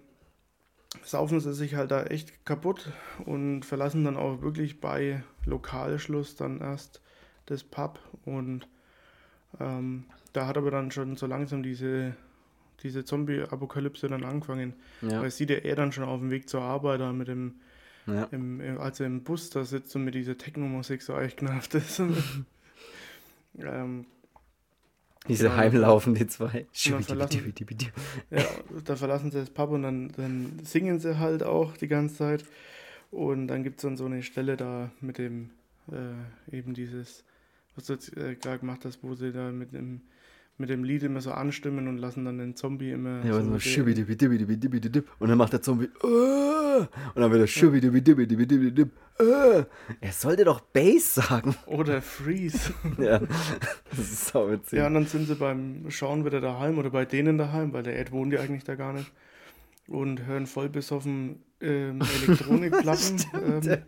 saufen 1.03 1.41
sie 1.41 1.55
sich 1.55 1.74
halt 1.74 1.91
da 1.91 2.05
echt 2.05 2.45
kaputt 2.45 2.93
und 3.24 3.64
verlassen 3.64 4.05
dann 4.05 4.16
auch 4.16 4.43
wirklich 4.43 4.80
bei 4.80 5.22
Lokalschluss 5.47 6.36
dann 6.36 6.61
erst 6.61 7.01
das 7.47 7.64
Pub 7.64 7.99
und 8.24 8.68
ähm, 9.61 10.05
da 10.32 10.47
hat 10.47 10.59
aber 10.59 10.70
dann 10.70 10.91
schon 10.91 11.16
so 11.16 11.26
langsam 11.26 11.62
diese, 11.62 12.14
diese 12.83 13.05
Zombie-Apokalypse 13.05 14.09
dann 14.09 14.24
angefangen. 14.24 14.74
Ja. 15.03 15.22
Weil 15.22 15.31
sieht 15.31 15.51
ja 15.51 15.57
er 15.57 15.76
dann 15.76 15.93
schon 15.93 16.05
auf 16.05 16.20
dem 16.20 16.31
Weg 16.31 16.49
zur 16.49 16.62
Arbeit 16.62 17.01
da 17.01 17.12
mit 17.12 17.29
dem, 17.29 17.57
ja. 18.07 18.24
im, 18.31 18.61
als 18.79 19.01
er 19.01 19.07
im 19.07 19.22
Bus 19.22 19.51
da 19.51 19.64
sitzt 19.64 19.95
und 19.97 20.05
mit 20.05 20.14
dieser 20.14 20.39
Techno-Musik 20.39 21.03
so 21.03 21.18
echt 21.18 21.39
genervt 21.39 21.74
ist. 21.74 22.01
ähm, 23.59 24.07
diese 25.26 25.45
genau. 25.45 25.57
heimlaufen, 25.57 26.14
die 26.14 26.26
zwei. 26.26 26.66
Verlassen, 27.03 27.53
ja, 28.31 28.45
da 28.85 28.97
verlassen 28.97 29.31
sie 29.31 29.39
das 29.39 29.51
Pub 29.51 29.70
und 29.70 29.83
dann, 29.83 30.09
dann 30.16 30.61
singen 30.62 31.01
sie 31.01 31.18
halt 31.18 31.43
auch 31.43 31.76
die 31.76 31.89
ganze 31.89 32.16
Zeit. 32.16 32.45
Und 33.11 33.49
dann 33.49 33.62
gibt 33.62 33.76
es 33.76 33.83
dann 33.83 33.97
so 33.97 34.05
eine 34.05 34.22
Stelle 34.22 34.57
da 34.57 34.91
mit 35.01 35.18
dem, 35.18 35.51
äh, 35.91 36.57
eben 36.57 36.74
dieses, 36.74 37.24
was 37.74 37.87
du 37.87 37.95
jetzt 37.95 38.16
äh, 38.16 38.37
gerade 38.37 38.59
gemacht 38.61 38.85
hast, 38.85 39.03
wo 39.03 39.14
sie 39.14 39.33
da 39.33 39.51
mit 39.51 39.72
dem, 39.72 40.03
mit 40.59 40.68
dem 40.70 40.82
Lied 40.84 41.04
immer 41.04 41.20
so 41.20 41.30
anstimmen 41.30 41.86
und 41.88 41.98
lassen 41.98 42.24
dann 42.24 42.38
den 42.38 42.56
Zombie 42.56 42.90
immer. 42.90 43.24
Ja, 43.24 43.34
so 43.34 43.38
und 45.20 45.28
dann 45.28 45.38
macht 45.38 45.52
der 45.52 45.62
Zombie 45.62 45.84
"Äh", 46.02 46.06
und 46.78 46.88
dann 47.16 47.30
wieder. 47.32 47.44
"Äh". 49.20 49.64
Er 50.00 50.12
sollte 50.12 50.44
doch 50.44 50.61
Bass 50.61 51.14
sagen. 51.14 51.54
Oder 51.66 52.02
Freeze. 52.02 52.72
Ja, 52.98 53.20
das 53.90 53.98
ist 53.98 54.26
so 54.28 54.50
witzig. 54.50 54.78
ja, 54.78 54.86
und 54.88 54.94
dann 54.94 55.06
sind 55.06 55.26
sie 55.26 55.34
beim 55.36 55.90
Schauen 55.90 56.24
wieder 56.24 56.40
daheim 56.40 56.78
oder 56.78 56.90
bei 56.90 57.04
denen 57.04 57.38
daheim, 57.38 57.72
weil 57.72 57.82
der 57.84 57.98
Ed 57.98 58.11
wohnt 58.12 58.32
ja 58.32 58.40
eigentlich 58.40 58.64
da 58.64 58.74
gar 58.74 58.92
nicht. 58.92 59.12
Und 59.86 60.26
hören 60.26 60.46
voll 60.46 60.68
besoffen 60.68 61.42
ähm, 61.61 62.00
Elektronikplatten. 62.26 63.24
ähm, 63.34 63.82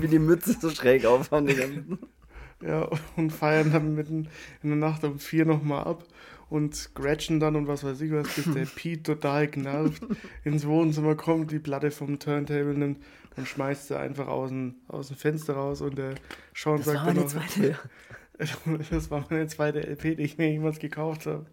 Wie 0.00 0.08
die 0.08 0.18
Mütze 0.18 0.56
so 0.58 0.70
schräg 0.70 1.04
aufhaben. 1.04 1.98
Ja, 2.66 2.88
und 3.16 3.30
feiern 3.30 3.72
dann 3.72 3.94
mitten 3.94 4.28
in 4.62 4.70
der 4.70 4.78
Nacht 4.78 5.04
um 5.04 5.18
vier 5.18 5.44
nochmal 5.44 5.84
ab 5.84 6.04
und 6.48 6.74
scratchen 6.74 7.40
dann 7.40 7.56
und 7.56 7.66
was 7.66 7.82
weiß 7.82 8.00
ich 8.02 8.12
was, 8.12 8.28
bis 8.34 8.52
der 8.52 8.66
Pete 8.76 9.02
total 9.02 9.48
genervt 9.48 10.02
ins 10.44 10.66
Wohnzimmer 10.66 11.14
kommt, 11.14 11.50
die 11.50 11.58
Platte 11.58 11.90
vom 11.90 12.18
Turntable 12.18 12.74
nimmt 12.74 13.02
und 13.36 13.48
schmeißt 13.48 13.88
sie 13.88 13.98
einfach 13.98 14.28
aus 14.28 14.50
dem, 14.50 14.74
aus 14.88 15.08
dem 15.08 15.16
Fenster 15.16 15.54
raus 15.54 15.80
und 15.80 15.96
der 15.96 16.14
Sean 16.54 16.76
Das 16.76 16.86
sagt 16.86 16.98
war 16.98 17.06
meine 17.06 17.20
noch, 17.20 17.26
zweite. 17.28 17.78
das 18.90 19.10
war 19.10 19.24
meine 19.30 19.46
zweite 19.46 19.80
LP, 19.80 20.16
die 20.16 20.22
ich 20.22 20.38
mir 20.38 20.50
jemals 20.50 20.78
gekauft 20.78 21.26
habe. 21.26 21.46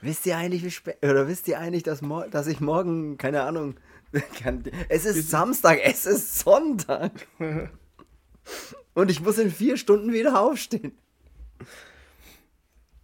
Wisst 0.00 0.24
ihr 0.26 0.36
eigentlich, 0.36 0.64
wie 0.64 0.70
spät, 0.70 0.98
oder 1.02 1.26
wisst 1.26 1.48
ihr 1.48 1.58
eigentlich, 1.58 1.82
dass, 1.82 2.00
dass 2.30 2.46
ich 2.46 2.60
morgen, 2.60 3.18
keine 3.18 3.42
Ahnung, 3.42 3.74
es 4.88 5.04
ist 5.04 5.30
Samstag, 5.30 5.80
es 5.82 6.06
ist 6.06 6.38
Sonntag. 6.38 7.12
Und 8.98 9.12
ich 9.12 9.20
muss 9.20 9.38
in 9.38 9.52
vier 9.52 9.76
Stunden 9.76 10.12
wieder 10.12 10.40
aufstehen. 10.40 10.90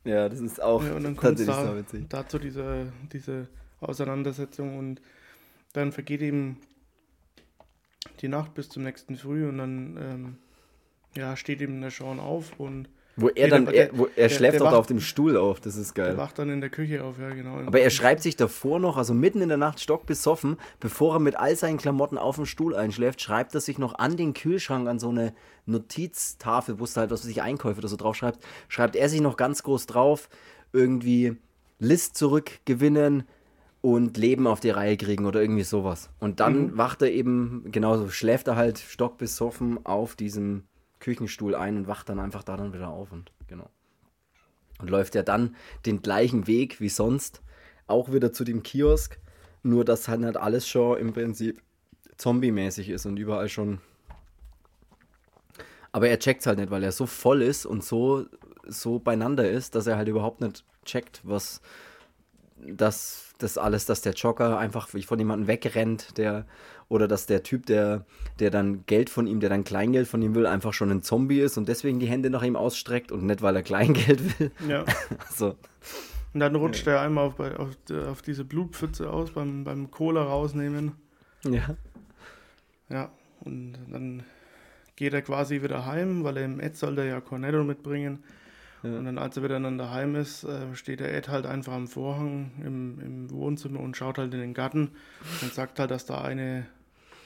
Ja, 0.03 0.29
das 0.29 0.41
ist 0.41 0.61
auch 0.61 0.83
Ja, 0.83 0.95
und 0.95 1.05
dann 1.05 1.15
kommt 1.15 1.39
tatsächlich 1.39 1.55
so 1.55 1.67
da, 1.67 1.77
witzig. 1.77 2.07
dazu 2.09 2.39
diese, 2.41 2.93
diese 3.13 3.47
Auseinandersetzung 3.79 4.77
und 4.77 5.01
dann 5.73 5.93
vergeht 5.93 6.21
ihm 6.21 6.57
die 8.23 8.27
Nacht 8.27 8.55
bis 8.55 8.71
zum 8.71 8.83
nächsten 8.83 9.15
Früh 9.15 9.49
und 9.49 9.59
dann 9.59 9.97
ähm, 9.97 10.39
ja, 11.17 11.37
steht 11.37 11.61
ihm 11.61 11.81
der 11.81 11.93
Sean 11.93 12.19
auf 12.19 12.59
und 12.59 12.89
Wo 13.17 13.29
er 13.29 13.45
Nee, 13.45 13.51
dann, 13.51 13.67
der- 13.67 13.75
er, 13.93 13.99
wo, 13.99 14.07
er 14.07 14.29
der- 14.29 14.29
schläft 14.29 14.55
der 14.55 14.59
doch 14.61 14.67
wacht- 14.67 14.75
auf 14.75 14.87
dem 14.89 14.99
Stuhl 15.01 15.37
auf, 15.37 15.61
das 15.61 15.77
ist 15.77 15.95
geil. 15.95 16.17
wacht 16.17 16.39
dann 16.39 16.51
in 16.51 16.61
der 16.61 16.71
Küche 16.71 17.05
auf, 17.05 17.19
ja 17.21 17.31
genau. 17.31 17.59
Aber 17.59 17.79
er 17.81 17.91
schreibt 17.91 18.23
sich 18.23 18.35
davor 18.35 18.81
noch, 18.81 18.97
also 18.97 19.15
mitten 19.15 19.41
in 19.41 19.49
der 19.49 19.59
Nacht 19.59 19.79
stockbesoffen, 19.81 20.57
bevor 20.81 21.15
er 21.15 21.21
mit 21.21 21.37
all 21.37 21.55
seinen 21.55 21.77
Klamotten 21.79 22.19
auf 22.19 22.37
dem 22.37 22.47
Stuhl 22.47 22.75
einschläft, 22.75 23.21
schreibt 23.21 23.55
er 23.55 23.61
sich 23.61 23.79
noch 23.79 23.99
an 23.99 24.17
den 24.17 24.35
Kühlschrank, 24.35 24.89
an 24.89 24.99
so 24.99 25.11
eine 25.11 25.33
Notiztafel, 25.67 26.79
wo 26.81 26.85
es 26.85 26.97
halt, 26.97 27.11
was 27.11 27.23
weiß 27.25 27.31
ich, 27.31 27.43
Einkäufe 27.43 27.79
oder 27.79 27.89
so 27.89 27.97
drauf 27.97 28.17
schreibt, 28.17 28.41
schreibt 28.69 28.97
er 28.97 29.09
sich 29.09 29.21
noch 29.21 29.37
ganz 29.37 29.63
groß 29.63 29.87
drauf, 29.87 30.29
irgendwie 30.73 31.37
List 31.79 32.17
zurückgewinnen 32.17 33.25
und 33.81 34.17
Leben 34.17 34.47
auf 34.47 34.61
die 34.61 34.71
Reihe 34.71 34.97
kriegen 34.97 35.27
oder 35.27 35.41
irgendwie 35.41 35.63
sowas. 35.63 36.11
Und 36.19 36.41
dann 36.41 36.77
wacht 36.79 37.03
er 37.03 37.13
eben, 37.13 37.65
genauso, 37.71 38.09
schläft 38.09 38.49
er 38.49 38.57
halt 38.57 38.79
stockbesoffen 38.79 39.85
auf 39.85 40.17
diesem 40.17 40.63
Küchenstuhl 41.05 41.55
ein 41.55 41.77
und 41.77 41.87
wacht 41.87 42.09
dann 42.09 42.19
einfach 42.19 42.43
da 42.43 42.57
dann 42.57 42.73
wieder 42.73 42.89
auf 42.89 43.13
und 43.13 43.31
genau. 43.47 43.69
Und 44.79 44.89
läuft 44.89 45.15
ja 45.15 45.23
dann 45.23 45.55
den 45.85 46.01
gleichen 46.01 46.47
Weg 46.47 46.81
wie 46.81 46.89
sonst, 46.89 47.43
auch 47.87 48.11
wieder 48.11 48.33
zu 48.33 48.43
dem 48.43 48.63
Kiosk, 48.63 49.19
nur 49.63 49.85
dass 49.85 50.09
halt 50.09 50.25
halt 50.25 50.39
alles 50.39 50.67
schon 50.67 50.99
im 50.99 51.13
Prinzip 51.13 51.61
zombie-mäßig 52.17 52.89
ist 52.89 53.05
und 53.05 53.19
überall 53.19 53.51
schon. 53.51 53.81
Aber 55.93 56.09
er 56.09 56.19
checkt 56.19 56.47
halt 56.47 56.59
nicht, 56.59 56.71
weil 56.71 56.83
er 56.83 56.91
so 56.91 57.05
voll 57.05 57.43
ist 57.43 57.67
und 57.67 57.85
so, 57.85 58.25
so 58.67 58.99
beieinander 58.99 59.49
ist, 59.49 59.75
dass 59.75 59.87
er 59.87 59.99
halt 59.99 60.09
überhaupt 60.09 60.41
nicht 60.41 60.65
checkt, 60.87 61.21
was 61.23 61.61
das, 62.73 63.35
das 63.39 63.59
alles, 63.59 63.87
dass 63.87 64.01
der 64.01 64.13
Jogger 64.13 64.59
einfach 64.59 64.89
von 64.89 65.19
jemandem 65.19 65.49
wegrennt, 65.49 66.17
der 66.19 66.47
oder 66.89 67.09
dass 67.09 67.27
der 67.27 67.43
Typ, 67.43 67.67
der, 67.67 68.05
der 68.39 68.51
dann 68.51 68.85
Geld 68.87 69.09
von 69.11 69.27
ihm, 69.27 69.41
der 69.41 69.49
dann 69.51 69.65
Kleingeld 69.65 70.07
von 70.07 70.21
ihm 70.23 70.35
will, 70.35 70.47
einfach 70.47 70.73
schon 70.75 70.91
ein 70.91 71.03
Zombie 71.03 71.41
ist 71.41 71.57
und 71.57 71.69
deswegen 71.69 71.99
die 71.99 72.07
Hände 72.07 72.31
nach 72.31 72.43
ihm 72.43 72.57
ausstreckt 72.57 73.11
und 73.11 73.25
nicht, 73.25 73.43
weil 73.43 73.57
er 73.57 73.63
Kleingeld 73.63 74.39
will. 74.39 74.51
Ja. 74.69 74.85
Also, 75.29 75.57
Und 76.35 76.41
dann 76.41 76.55
rutscht 76.55 76.87
er 76.87 77.01
einmal 77.01 77.27
auf, 77.27 77.41
auf, 77.41 77.71
auf 78.09 78.23
diese 78.23 78.45
Blutpfütze 78.45 79.11
aus 79.11 79.31
beim, 79.31 79.65
beim 79.65 79.91
Cola 79.91 80.23
rausnehmen. 80.23 80.93
ja. 81.45 81.77
Ja, 82.91 83.11
und 83.41 83.79
dann 83.91 84.25
geht 84.95 85.15
er 85.15 85.23
quasi 85.23 85.63
wieder 85.63 85.87
heim, 85.87 86.23
weil 86.23 86.37
er 86.37 86.45
im 86.45 86.61
Ed 86.61 86.77
soll 86.77 86.97
der 86.97 87.07
ja 87.07 87.21
Cornetto 87.21 87.65
mitbringen. 87.65 88.23
Ja. 88.85 88.99
Und 88.99 89.05
dann, 89.07 89.19
als 89.19 89.37
er 89.37 89.43
wieder 89.43 89.59
dann 89.59 89.79
daheim 89.79 90.15
ist, 90.15 90.45
äh, 90.45 90.75
steht 90.75 91.01
der 91.01 91.13
Ed 91.15 91.29
halt 91.29 91.47
einfach 91.47 91.73
am 91.73 91.89
Vorhang 91.89 92.53
im, 92.65 93.01
im 93.01 93.31
Wohnzimmer 93.31 93.81
und 93.81 93.97
schaut 93.97 94.19
halt 94.19 94.33
in 94.35 94.41
den 94.41 94.55
Garten 94.55 94.91
und 95.43 95.53
sagt 95.53 95.79
halt, 95.79 95.91
dass 95.91 96.05
da 96.07 96.21
eine 96.23 96.67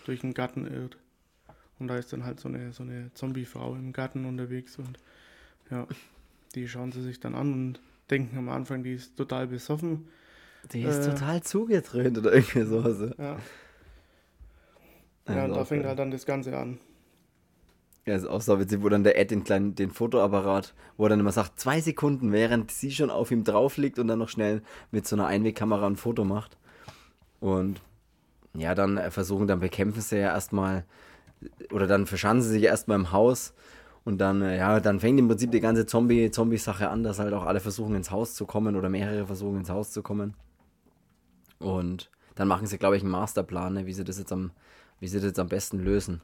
durch 0.07 0.21
den 0.21 0.35
Garten 0.35 0.67
irrt. 0.67 0.97
Und 1.79 1.89
da 1.89 1.97
ist 1.97 2.13
dann 2.13 2.25
halt 2.25 2.41
so 2.41 2.49
eine, 2.49 2.73
so 2.73 2.83
eine 2.83 3.11
Zombie-Frau 3.15 3.75
im 3.75 3.93
Garten 3.93 4.25
unterwegs 4.25 4.79
und 4.79 4.99
ja, 5.71 5.87
die 6.55 6.67
schauen 6.69 6.93
sie 6.93 7.03
sich 7.03 7.21
dann 7.21 7.35
an 7.35 7.53
und 7.53 7.81
denken 8.11 8.39
am 8.39 8.49
Anfang, 8.49 8.83
die 8.83 8.95
ist 8.95 9.17
total 9.17 9.47
besoffen. 9.49 10.09
Die 10.73 10.83
ist 10.83 11.07
Äh. 11.07 11.11
total 11.11 11.43
zugedreht 11.43 12.17
oder 12.17 12.33
irgendwie 12.33 12.63
sowas. 12.63 13.15
Ja, 13.19 13.37
Ja, 15.29 15.45
und 15.45 15.55
da 15.55 15.65
fängt 15.65 15.85
halt 15.85 15.99
dann 15.99 16.11
das 16.11 16.25
Ganze 16.25 16.57
an. 16.57 16.79
Ja, 18.09 18.17
ist 18.17 18.27
auch 18.27 18.41
so 18.41 18.59
witzig, 18.59 18.83
wo 18.83 18.89
dann 18.89 19.05
der 19.05 19.19
Ed 19.19 19.31
den 19.31 19.45
kleinen, 19.45 19.75
den 19.75 19.91
Fotoapparat, 19.91 20.73
wo 20.97 21.05
er 21.05 21.11
dann 21.11 21.21
immer 21.21 21.31
sagt, 21.31 21.61
zwei 21.61 21.83
Sekunden, 21.83 22.33
während 22.33 22.71
sie 22.71 22.91
schon 22.91 23.11
auf 23.11 23.31
ihm 23.31 23.45
drauf 23.45 23.77
liegt 23.77 23.99
und 23.99 24.09
dann 24.09 24.19
noch 24.19 24.31
schnell 24.31 24.63
mit 24.91 25.07
so 25.07 25.15
einer 25.15 25.27
Einwegkamera 25.27 25.87
ein 25.87 25.97
Foto 25.97 26.25
macht. 26.25 26.57
Und 27.39 27.83
ja, 28.55 28.75
dann 28.75 28.97
äh, 28.97 29.11
versuchen, 29.11 29.47
dann 29.47 29.61
bekämpfen 29.61 30.01
sie 30.01 30.21
ja 30.21 30.29
erstmal, 30.29 30.87
oder 31.71 31.87
dann 31.87 32.07
verschanzen 32.07 32.49
sie 32.49 32.55
sich 32.55 32.63
erstmal 32.63 32.99
im 32.99 33.13
Haus 33.13 33.53
und 34.07 34.17
dann, 34.17 34.41
äh, 34.41 34.57
ja, 34.57 34.81
dann 34.81 35.01
fängt 35.01 35.19
im 35.19 35.29
Prinzip 35.29 35.51
die 35.51 35.61
ganze 35.61 35.85
Zombie- 35.85 36.31
Zombie-Sache 36.31 36.89
an, 36.89 37.03
dass 37.03 37.19
halt 37.19 37.35
auch 37.35 37.45
alle 37.45 37.61
versuchen 37.61 37.95
ins 37.95 38.11
Haus 38.11 38.33
zu 38.33 38.47
kommen 38.47 38.75
oder 38.75 38.89
mehrere 38.89 39.27
versuchen 39.27 39.59
ins 39.59 39.69
Haus 39.69 39.91
zu 39.91 40.03
kommen. 40.03 40.33
Und 41.59 42.11
dann 42.37 42.49
machen 42.49 42.67
sie, 42.67 42.79
glaube 42.79 42.97
ich, 42.97 43.03
einen 43.03 43.13
Masterplan, 43.13 43.75
ne, 43.75 43.85
wie 43.85 43.93
sie 43.93 44.05
das 44.05 44.19
jetzt 44.19 44.33
am, 44.33 44.53
wie 44.99 45.09
sie 45.09 45.19
das 45.19 45.27
jetzt 45.27 45.39
am 45.39 45.49
besten 45.49 45.79
lösen. 45.79 46.23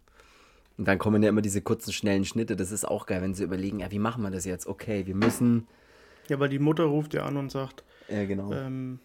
Und 0.76 0.88
dann 0.88 0.98
kommen 0.98 1.22
ja 1.22 1.28
immer 1.28 1.42
diese 1.42 1.62
kurzen, 1.62 1.92
schnellen 1.92 2.24
Schnitte. 2.24 2.56
Das 2.56 2.72
ist 2.72 2.84
auch 2.84 3.06
geil, 3.06 3.22
wenn 3.22 3.34
sie 3.34 3.44
überlegen, 3.44 3.80
ja, 3.80 3.90
wie 3.90 3.98
machen 3.98 4.22
wir 4.22 4.30
das 4.30 4.44
jetzt? 4.44 4.66
Okay, 4.66 5.06
wir 5.06 5.14
müssen. 5.14 5.66
Ja, 6.28 6.40
weil 6.40 6.48
die 6.48 6.58
Mutter 6.58 6.84
ruft 6.84 7.14
ja 7.14 7.24
an 7.26 7.36
und 7.36 7.50
sagt, 7.50 7.84
Ja, 8.08 8.24
genau. 8.24 8.52
ähm, 8.52 8.98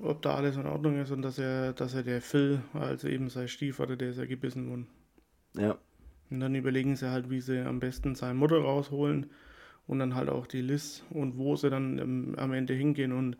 ob 0.00 0.22
da 0.22 0.34
alles 0.34 0.56
in 0.56 0.66
Ordnung 0.66 0.98
ist 1.00 1.10
und 1.10 1.22
dass 1.22 1.38
er, 1.38 1.72
dass 1.74 1.94
er 1.94 2.02
der 2.02 2.22
Phil, 2.22 2.62
also 2.72 3.08
eben 3.08 3.28
sein 3.28 3.48
Stiefvater, 3.48 3.96
der 3.96 4.10
ist 4.10 4.18
ja 4.18 4.24
gebissen 4.24 4.70
worden. 4.70 4.86
Ja. 5.54 5.76
Und 6.30 6.40
dann 6.40 6.54
überlegen 6.54 6.96
sie 6.96 7.10
halt, 7.10 7.28
wie 7.28 7.40
sie 7.40 7.60
am 7.60 7.80
besten 7.80 8.14
seine 8.14 8.34
Mutter 8.34 8.58
rausholen 8.58 9.26
und 9.86 9.98
dann 9.98 10.14
halt 10.14 10.28
auch 10.28 10.46
die 10.46 10.62
Liz 10.62 11.02
und 11.10 11.36
wo 11.36 11.56
sie 11.56 11.68
dann 11.68 11.98
ähm, 11.98 12.34
am 12.38 12.52
Ende 12.52 12.72
hingehen. 12.72 13.12
Und 13.12 13.36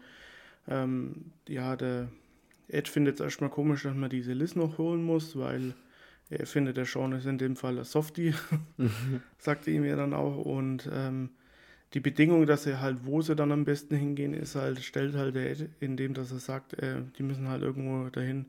ähm, 0.68 1.32
ja, 1.48 1.76
der 1.76 2.08
Ed 2.68 2.88
findet 2.88 3.20
es 3.20 3.24
erstmal 3.24 3.50
komisch, 3.50 3.84
dass 3.84 3.94
man 3.94 4.10
diese 4.10 4.32
Liz 4.32 4.56
noch 4.56 4.76
holen 4.76 5.02
muss, 5.02 5.38
weil 5.38 5.74
er 6.30 6.46
findet, 6.46 6.76
der 6.76 6.86
Sean 6.86 7.12
ist 7.12 7.26
in 7.26 7.38
dem 7.38 7.56
Fall 7.56 7.78
ein 7.78 7.84
Softie, 7.84 8.34
sagte 9.38 9.70
ihm 9.70 9.84
ja 9.84 9.96
dann 9.96 10.14
auch. 10.14 10.36
Und 10.36 10.88
ähm, 10.92 11.30
die 11.92 12.00
Bedingung, 12.00 12.46
dass 12.46 12.66
er 12.66 12.80
halt, 12.80 13.04
wo 13.04 13.20
sie 13.20 13.34
dann 13.34 13.50
am 13.50 13.64
besten 13.64 13.96
hingehen, 13.96 14.32
ist 14.32 14.54
halt, 14.54 14.80
stellt 14.82 15.16
halt 15.16 15.34
der 15.34 15.50
Ed, 15.50 15.68
indem 15.80 16.14
dass 16.14 16.30
er 16.30 16.38
sagt, 16.38 16.74
äh, 16.74 17.02
die 17.18 17.24
müssen 17.24 17.48
halt 17.48 17.62
irgendwo 17.62 18.08
dahin, 18.10 18.46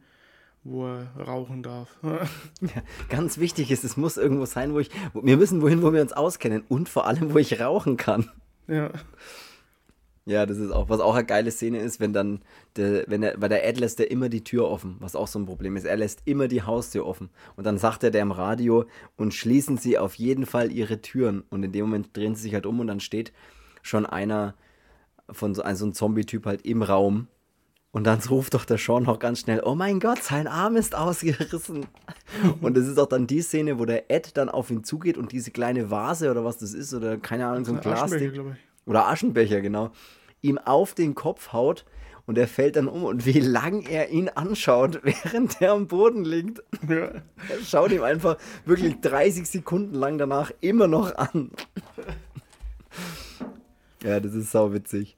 wo 0.64 0.86
er 0.86 1.08
rauchen 1.18 1.64
darf. 1.64 1.98
ja. 2.04 2.84
Ganz 3.10 3.40
wichtig 3.40 3.72
ist, 3.72 3.84
es 3.84 3.98
muss 3.98 4.18
irgendwo 4.18 4.46
sein, 4.46 4.74
wo 4.74 4.80
ich. 4.80 4.92
Wo, 5.14 5.26
wir 5.26 5.38
müssen 5.38 5.64
wohin, 5.64 5.82
wo 5.82 5.92
wir 5.92 6.04
uns 6.04 6.14
auskennen 6.14 6.64
und 6.70 6.88
vor 6.88 7.08
allem, 7.08 7.34
wo 7.34 7.40
ich 7.40 7.60
rauchen 7.60 7.98
kann. 7.98 8.30
ja. 8.68 8.92
Ja, 10.32 10.46
das 10.46 10.58
ist 10.58 10.72
auch, 10.72 10.90
was 10.90 11.00
auch 11.00 11.14
eine 11.16 11.26
geile 11.26 11.52
Szene 11.52 11.80
ist, 11.80 12.00
wenn 12.00 12.14
dann, 12.14 12.42
der, 12.78 13.04
wenn 13.08 13.22
er, 13.22 13.40
weil 13.42 13.50
der 13.50 13.66
Ed 13.68 13.80
lässt 13.80 14.00
ja 14.00 14.06
immer 14.06 14.30
die 14.30 14.44
Tür 14.44 14.70
offen, 14.70 14.96
was 15.00 15.16
auch 15.16 15.28
so 15.28 15.38
ein 15.40 15.46
Problem 15.46 15.76
ist. 15.76 15.84
Er 15.86 15.98
lässt 15.98 16.22
immer 16.26 16.48
die 16.48 16.64
Haustür 16.64 17.06
offen. 17.06 17.30
Und 17.56 17.66
dann 17.66 17.78
sagt 17.78 18.04
er 18.04 18.12
der 18.12 18.22
im 18.22 18.32
Radio, 18.32 18.86
und 19.18 19.34
schließen 19.34 19.78
Sie 19.78 19.98
auf 19.98 20.16
jeden 20.16 20.46
Fall 20.46 20.72
Ihre 20.72 21.02
Türen. 21.02 21.44
Und 21.50 21.64
in 21.64 21.72
dem 21.72 21.86
Moment 21.86 22.16
drehen 22.16 22.36
sie 22.36 22.44
sich 22.44 22.54
halt 22.54 22.66
um 22.66 22.80
und 22.80 22.88
dann 22.88 23.00
steht 23.00 23.32
schon 23.82 24.06
einer 24.06 24.56
von 25.30 25.54
so, 25.56 25.62
ein- 25.64 25.76
so 25.76 25.86
ein 25.86 25.94
Zombie-Typ 25.94 26.46
halt 26.46 26.66
im 26.66 26.82
Raum. 26.82 27.28
Und 27.94 28.06
dann 28.06 28.20
ruft 28.30 28.54
doch 28.54 28.64
der 28.64 28.78
Sean 28.78 29.06
auch 29.08 29.20
ganz 29.20 29.42
schnell, 29.42 29.62
oh 29.66 29.76
mein 29.76 30.00
Gott, 30.00 30.24
sein 30.24 30.48
Arm 30.48 30.78
ist 30.78 30.96
ausgerissen. 30.96 31.86
Und 32.62 32.78
das 32.78 32.88
ist 32.88 32.98
auch 32.98 33.08
dann 33.08 33.28
die 33.28 33.42
Szene, 33.42 33.80
wo 33.80 33.86
der 33.86 34.10
Ed 34.10 34.38
dann 34.38 34.48
auf 34.48 34.72
ihn 34.72 34.86
zugeht 34.86 35.18
und 35.18 35.34
diese 35.34 35.52
kleine 35.52 35.92
Vase 35.92 36.32
oder 36.32 36.46
was 36.46 36.58
das 36.58 36.74
ist, 36.74 36.94
oder 36.94 37.18
keine 37.18 37.48
Ahnung, 37.48 37.66
so 37.66 37.74
ein 37.74 37.82
ich. 37.82 38.02
oder 38.86 39.08
Aschenbecher, 39.10 39.60
genau, 39.60 39.92
ihm 40.42 40.58
auf 40.58 40.94
den 40.94 41.16
Kopf 41.16 41.54
haut 41.54 41.86
und 42.26 42.38
er 42.38 42.48
fällt 42.48 42.76
dann 42.76 42.88
um 42.88 43.04
und 43.04 43.26
wie 43.26 43.40
lang 43.40 43.82
er 43.82 44.10
ihn 44.10 44.30
anschaut, 44.30 45.02
während 45.04 45.62
er 45.62 45.74
am 45.74 45.88
Boden 45.88 46.24
liegt. 46.24 46.64
Ja. 46.88 47.12
Er 47.50 47.64
schaut 47.66 47.92
ihm 47.92 48.04
einfach 48.04 48.38
wirklich 48.66 49.00
30 49.02 49.50
Sekunden 49.50 49.96
lang 49.96 50.18
danach 50.18 50.52
immer 50.62 50.88
noch 50.88 51.16
an. 51.16 51.52
Ja, 54.04 54.20
das 54.20 54.34
ist 54.34 54.52
sau 54.52 54.74
witzig. 54.74 55.16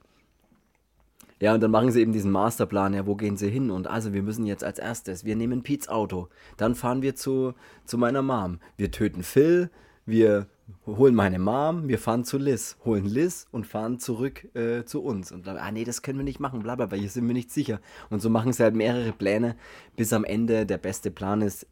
Ja, 1.40 1.54
und 1.54 1.62
dann 1.62 1.70
machen 1.70 1.90
sie 1.90 2.00
eben 2.00 2.12
diesen 2.12 2.30
Masterplan, 2.30 2.94
ja, 2.94 3.06
wo 3.06 3.16
gehen 3.16 3.36
sie 3.36 3.50
hin? 3.50 3.70
Und 3.70 3.86
also, 3.86 4.12
wir 4.12 4.22
müssen 4.22 4.46
jetzt 4.46 4.64
als 4.64 4.78
erstes, 4.78 5.24
wir 5.24 5.36
nehmen 5.36 5.62
Pete's 5.62 5.88
Auto, 5.88 6.28
dann 6.56 6.74
fahren 6.74 7.02
wir 7.02 7.16
zu, 7.16 7.54
zu 7.84 7.98
meiner 7.98 8.22
Mom. 8.22 8.60
Wir 8.76 8.90
töten 8.90 9.22
Phil, 9.22 9.70
wir 10.06 10.46
holen 10.86 11.14
meine 11.14 11.38
Mom, 11.38 11.88
wir 11.88 11.98
fahren 11.98 12.24
zu 12.24 12.38
Liz, 12.38 12.76
holen 12.84 13.04
Liz 13.04 13.46
und 13.50 13.66
fahren 13.66 13.98
zurück 13.98 14.54
äh, 14.54 14.84
zu 14.84 15.02
uns. 15.02 15.32
Und 15.32 15.46
dann, 15.46 15.56
ah 15.56 15.70
nee, 15.70 15.84
das 15.84 16.02
können 16.02 16.18
wir 16.18 16.24
nicht 16.24 16.40
machen, 16.40 16.62
bla 16.62 16.74
bla 16.74 16.86
bla, 16.86 16.98
hier 16.98 17.10
sind 17.10 17.26
wir 17.26 17.34
nicht 17.34 17.50
sicher. 17.50 17.80
Und 18.10 18.20
so 18.20 18.30
machen 18.30 18.52
sie 18.52 18.62
halt 18.62 18.74
mehrere 18.74 19.12
Pläne, 19.12 19.56
bis 19.96 20.12
am 20.12 20.24
Ende 20.24 20.66
der 20.66 20.78
beste 20.78 21.10
Plan 21.10 21.42
ist, 21.42 21.66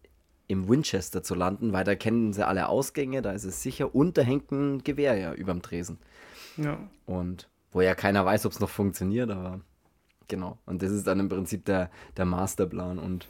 im 0.48 0.68
Winchester 0.68 1.22
zu 1.22 1.34
landen, 1.34 1.72
weil 1.72 1.84
da 1.84 1.94
kennen 1.94 2.32
sie 2.32 2.46
alle 2.46 2.68
Ausgänge, 2.68 3.22
da 3.22 3.32
ist 3.32 3.44
es 3.44 3.62
sicher 3.62 3.94
und 3.94 4.18
da 4.18 4.22
hängt 4.22 4.50
ein 4.52 4.82
Gewehr 4.82 5.16
ja 5.16 5.32
überm 5.32 5.62
Tresen. 5.62 5.98
Ja. 6.56 6.78
Und 7.06 7.48
wo 7.70 7.80
ja 7.80 7.94
keiner 7.94 8.24
weiß, 8.24 8.44
ob 8.44 8.52
es 8.52 8.60
noch 8.60 8.68
funktioniert, 8.68 9.30
aber 9.30 9.60
genau. 10.28 10.58
Und 10.66 10.82
das 10.82 10.90
ist 10.90 11.06
dann 11.06 11.20
im 11.20 11.28
Prinzip 11.28 11.64
der, 11.64 11.90
der 12.16 12.26
Masterplan 12.26 12.98
und 12.98 13.28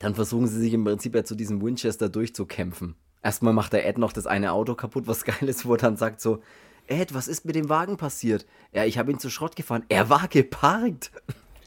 dann 0.00 0.14
versuchen 0.14 0.48
sie 0.48 0.60
sich 0.60 0.72
im 0.72 0.84
Prinzip 0.84 1.14
ja 1.14 1.24
zu 1.24 1.34
diesem 1.36 1.62
Winchester 1.62 2.08
durchzukämpfen. 2.08 2.96
Erstmal 3.26 3.52
macht 3.52 3.72
der 3.72 3.84
Ed 3.84 3.98
noch 3.98 4.12
das 4.12 4.28
eine 4.28 4.52
Auto 4.52 4.76
kaputt, 4.76 5.08
was 5.08 5.24
geil 5.24 5.48
ist, 5.48 5.66
wo 5.66 5.72
er 5.72 5.78
dann 5.78 5.96
sagt 5.96 6.20
so, 6.20 6.42
Ed, 6.86 7.12
was 7.12 7.26
ist 7.26 7.44
mit 7.44 7.56
dem 7.56 7.68
Wagen 7.68 7.96
passiert? 7.96 8.46
Ja, 8.72 8.84
ich 8.84 8.98
habe 8.98 9.10
ihn 9.10 9.18
zu 9.18 9.30
Schrott 9.30 9.56
gefahren. 9.56 9.82
Er 9.88 10.08
war 10.08 10.28
geparkt. 10.28 11.10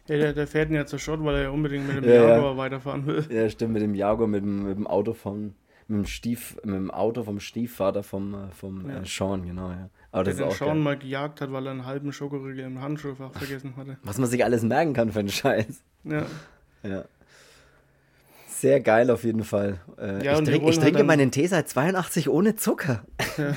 Ja, 0.08 0.16
der, 0.16 0.32
der 0.32 0.48
fährt 0.48 0.70
ihn 0.70 0.76
ja 0.76 0.86
zu 0.86 0.98
Schrott, 0.98 1.20
weil 1.22 1.36
er 1.36 1.42
ja 1.44 1.50
unbedingt 1.50 1.86
mit 1.86 1.98
dem 1.98 2.06
ja, 2.06 2.30
Jaguar 2.30 2.52
ja. 2.52 2.58
weiterfahren 2.58 3.06
will. 3.06 3.28
Ja, 3.30 3.50
stimmt, 3.50 3.74
mit 3.74 3.82
dem 3.82 3.94
Jaguar, 3.94 4.30
mit 4.30 4.42
dem, 4.42 4.70
mit 4.70 4.78
dem 4.78 4.88
Auto 4.88 5.12
von, 5.12 5.54
mit 5.90 5.98
dem 5.98 6.06
Stief, 6.06 6.56
mit 6.64 6.76
dem 6.76 6.92
Auto 6.92 7.24
vom 7.24 7.42
Stiefvater 7.42 8.04
vom, 8.04 8.36
äh, 8.36 8.52
vom 8.54 8.90
ja. 8.90 9.02
äh, 9.02 9.06
Sean, 9.06 9.46
genau, 9.46 9.72
ja. 9.72 9.90
Aber 10.14 10.24
der 10.24 10.36
den 10.36 10.52
Sean 10.52 10.68
geil. 10.70 10.78
mal 10.78 10.98
gejagt 10.98 11.42
hat, 11.42 11.52
weil 11.52 11.66
er 11.66 11.72
einen 11.72 11.86
halben 11.86 12.14
Schokoriegel 12.14 12.64
im 12.64 12.80
Handschuhfach 12.80 13.34
vergessen 13.34 13.74
hatte. 13.76 13.98
Was 14.04 14.18
man 14.18 14.30
sich 14.30 14.46
alles 14.46 14.64
merken 14.64 14.94
kann 14.94 15.12
für 15.12 15.20
einen 15.20 15.28
Scheiß. 15.28 15.84
Ja. 16.06 16.26
Ja. 16.84 17.04
Sehr 18.60 18.82
geil 18.82 19.10
auf 19.10 19.24
jeden 19.24 19.46
Fall. 19.46 19.80
Äh, 19.98 20.24
ja, 20.24 20.38
ich, 20.38 20.46
trink, 20.46 20.68
ich 20.68 20.80
trinke 20.80 20.98
halt 20.98 21.08
meinen 21.08 21.32
Tee 21.32 21.48
seit 21.48 21.70
82 21.70 22.28
ohne 22.28 22.56
Zucker. 22.56 23.06
Ja. 23.38 23.56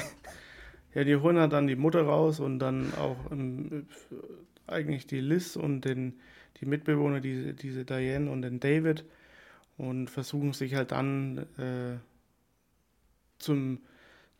ja, 0.94 1.04
die 1.04 1.16
holen 1.16 1.38
halt 1.38 1.52
dann 1.52 1.66
die 1.66 1.74
Mutter 1.74 2.02
raus 2.02 2.38
und 2.38 2.60
dann 2.60 2.92
auch 2.94 3.16
ähm, 3.32 3.88
eigentlich 4.68 5.08
die 5.08 5.18
Liz 5.18 5.56
und 5.56 5.84
den, 5.84 6.20
die 6.60 6.66
Mitbewohner, 6.66 7.20
diese, 7.20 7.52
diese 7.52 7.84
Diane 7.84 8.30
und 8.30 8.42
den 8.42 8.60
David 8.60 9.04
und 9.76 10.08
versuchen 10.08 10.52
sich 10.52 10.76
halt 10.76 10.92
dann 10.92 11.38
äh, 11.58 11.98
zum 13.38 13.80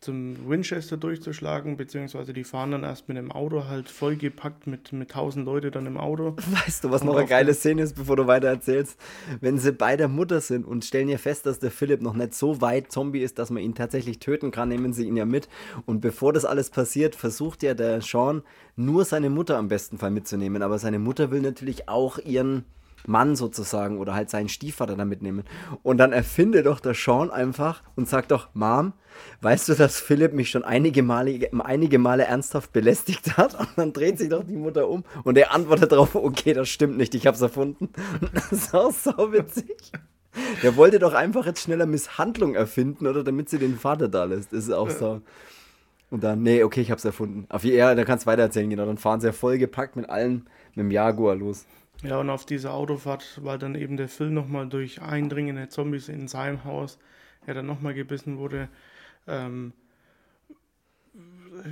zum 0.03 0.49
Winchester 0.49 0.97
durchzuschlagen, 0.97 1.77
beziehungsweise 1.77 2.33
die 2.33 2.43
fahren 2.43 2.73
dann 2.73 2.83
erst 2.83 3.09
mit 3.09 3.17
dem 3.17 3.31
Auto 3.31 3.69
halt 3.69 3.89
vollgepackt 3.89 4.67
mit, 4.67 4.93
mit 4.93 5.11
1000 5.11 5.47
Leute 5.47 5.71
dann 5.71 5.87
im 5.87 5.97
Auto. 5.97 6.37
Weißt 6.67 6.85
du, 6.85 6.91
was 6.91 7.05
noch 7.05 7.17
eine 7.17 7.27
geile 7.27 7.55
Szene 7.55 7.83
ist, 7.83 7.95
bevor 7.95 8.17
du 8.17 8.27
weiter 8.27 8.49
erzählst? 8.49 8.99
Wenn 9.41 9.59
sie 9.59 9.73
bei 9.73 9.97
der 9.97 10.09
Mutter 10.09 10.41
sind 10.41 10.67
und 10.67 10.85
stellen 10.85 11.09
ja 11.09 11.19
fest, 11.19 11.47
dass 11.47 11.61
der 11.61 11.71
Philipp 11.71 12.03
noch 12.03 12.15
nicht 12.15 12.35
so 12.35 12.61
weit 12.61 12.91
Zombie 12.91 13.21
ist, 13.21 13.39
dass 13.39 13.51
man 13.51 13.63
ihn 13.63 13.77
tatsächlich 13.77 14.19
töten 14.19 14.51
kann, 14.51 14.69
nehmen 14.69 14.93
sie 14.93 15.07
ihn 15.07 15.17
ja 15.17 15.25
mit. 15.25 15.49
Und 15.87 16.01
bevor 16.01 16.33
das 16.33 16.45
alles 16.45 16.71
passiert, 16.71 17.15
versucht 17.15 17.63
ja 17.63 17.75
der 17.75 18.01
Sean 18.01 18.43
nur 18.75 19.05
seine 19.05 19.31
Mutter 19.31 19.57
am 19.57 19.69
besten 19.69 19.99
Fall 19.99 20.11
mitzunehmen. 20.11 20.63
Aber 20.63 20.79
seine 20.79 20.99
Mutter 20.99 21.31
will 21.31 21.43
natürlich 21.43 21.89
auch 21.89 22.19
ihren 22.19 22.65
Mann 23.07 23.37
sozusagen 23.37 23.99
oder 23.99 24.15
halt 24.15 24.31
seinen 24.31 24.49
Stiefvater 24.49 24.97
da 24.97 25.05
mitnehmen. 25.05 25.45
Und 25.83 25.99
dann 25.99 26.13
erfinde 26.13 26.63
doch 26.63 26.81
der 26.81 26.95
Sean 26.95 27.31
einfach 27.31 27.83
und 27.97 28.09
sagt 28.09 28.31
doch, 28.31 28.49
Mom, 28.55 28.93
weißt 29.41 29.69
du, 29.69 29.75
dass 29.75 30.01
Philipp 30.01 30.33
mich 30.33 30.51
schon 30.51 30.65
einige 30.65 31.03
Male, 31.03 31.49
einige 31.65 31.99
Male 31.99 32.25
ernsthaft 32.25 32.73
belästigt 32.73 33.37
hat? 33.37 33.59
Und 33.59 33.69
dann 33.77 33.93
dreht 33.93 34.19
sich 34.19 34.29
doch 34.29 34.45
die 34.45 34.57
Mutter 34.57 34.89
um 34.89 35.05
und 35.25 35.37
er 35.39 35.53
antwortet 35.53 35.93
darauf, 35.93 36.15
okay, 36.15 36.53
das 36.53 36.69
stimmt 36.69 36.97
nicht, 36.97 37.15
ich 37.15 37.27
hab's 37.27 37.41
erfunden. 37.41 37.91
Das 38.33 38.53
ist 38.53 38.75
auch 38.75 38.93
so 38.93 39.33
witzig. 39.33 39.93
Der 40.63 40.77
wollte 40.77 40.99
doch 40.99 41.13
einfach 41.13 41.47
jetzt 41.47 41.63
schneller 41.63 41.87
Misshandlung 41.87 42.55
erfinden, 42.55 43.07
oder 43.07 43.23
damit 43.23 43.51
sie 43.51 43.59
den 43.59 43.77
Vater 43.77 44.09
da 44.09 44.25
lässt. 44.25 44.53
Das 44.53 44.65
ist 44.65 44.73
auch 44.73 44.91
so. 44.91 45.21
Und 46.11 46.23
dann, 46.25 46.43
nee, 46.43 46.63
okay, 46.63 46.83
ich 46.83 46.91
hab's 46.91 47.05
erfunden. 47.05 47.47
Auf 47.49 47.65
ja, 47.65 47.95
da 47.95 48.05
kannst 48.05 48.27
du 48.27 48.31
weiter 48.31 48.43
erzählen, 48.43 48.69
genau. 48.69 48.87
Dann 48.87 48.99
fahren 48.99 49.21
sie 49.21 49.29
ja 49.29 49.33
vollgepackt 49.33 49.97
mit 49.97 50.11
allen, 50.11 50.47
mit 50.75 50.85
dem 50.85 50.91
Jaguar 50.91 51.35
los. 51.35 51.65
Ja, 52.03 52.19
und 52.19 52.31
auf 52.31 52.45
dieser 52.45 52.75
Autofahrt, 52.75 53.41
weil 53.45 53.59
dann 53.59 53.77
eben 53.77 53.97
der 53.97 54.09
Phil 54.09 54.31
nochmal 54.31 54.69
durch 54.69 55.01
eindringende 55.01 55.69
Zombies 55.69 56.09
in 56.09 56.27
seinem 56.27 56.65
Haus, 56.65 56.99
er 57.47 57.55
dann 57.55 57.67
nochmal 57.67 57.95
gebissen 57.95 58.39
wurde, 58.39 58.69
ähm, 59.29 59.73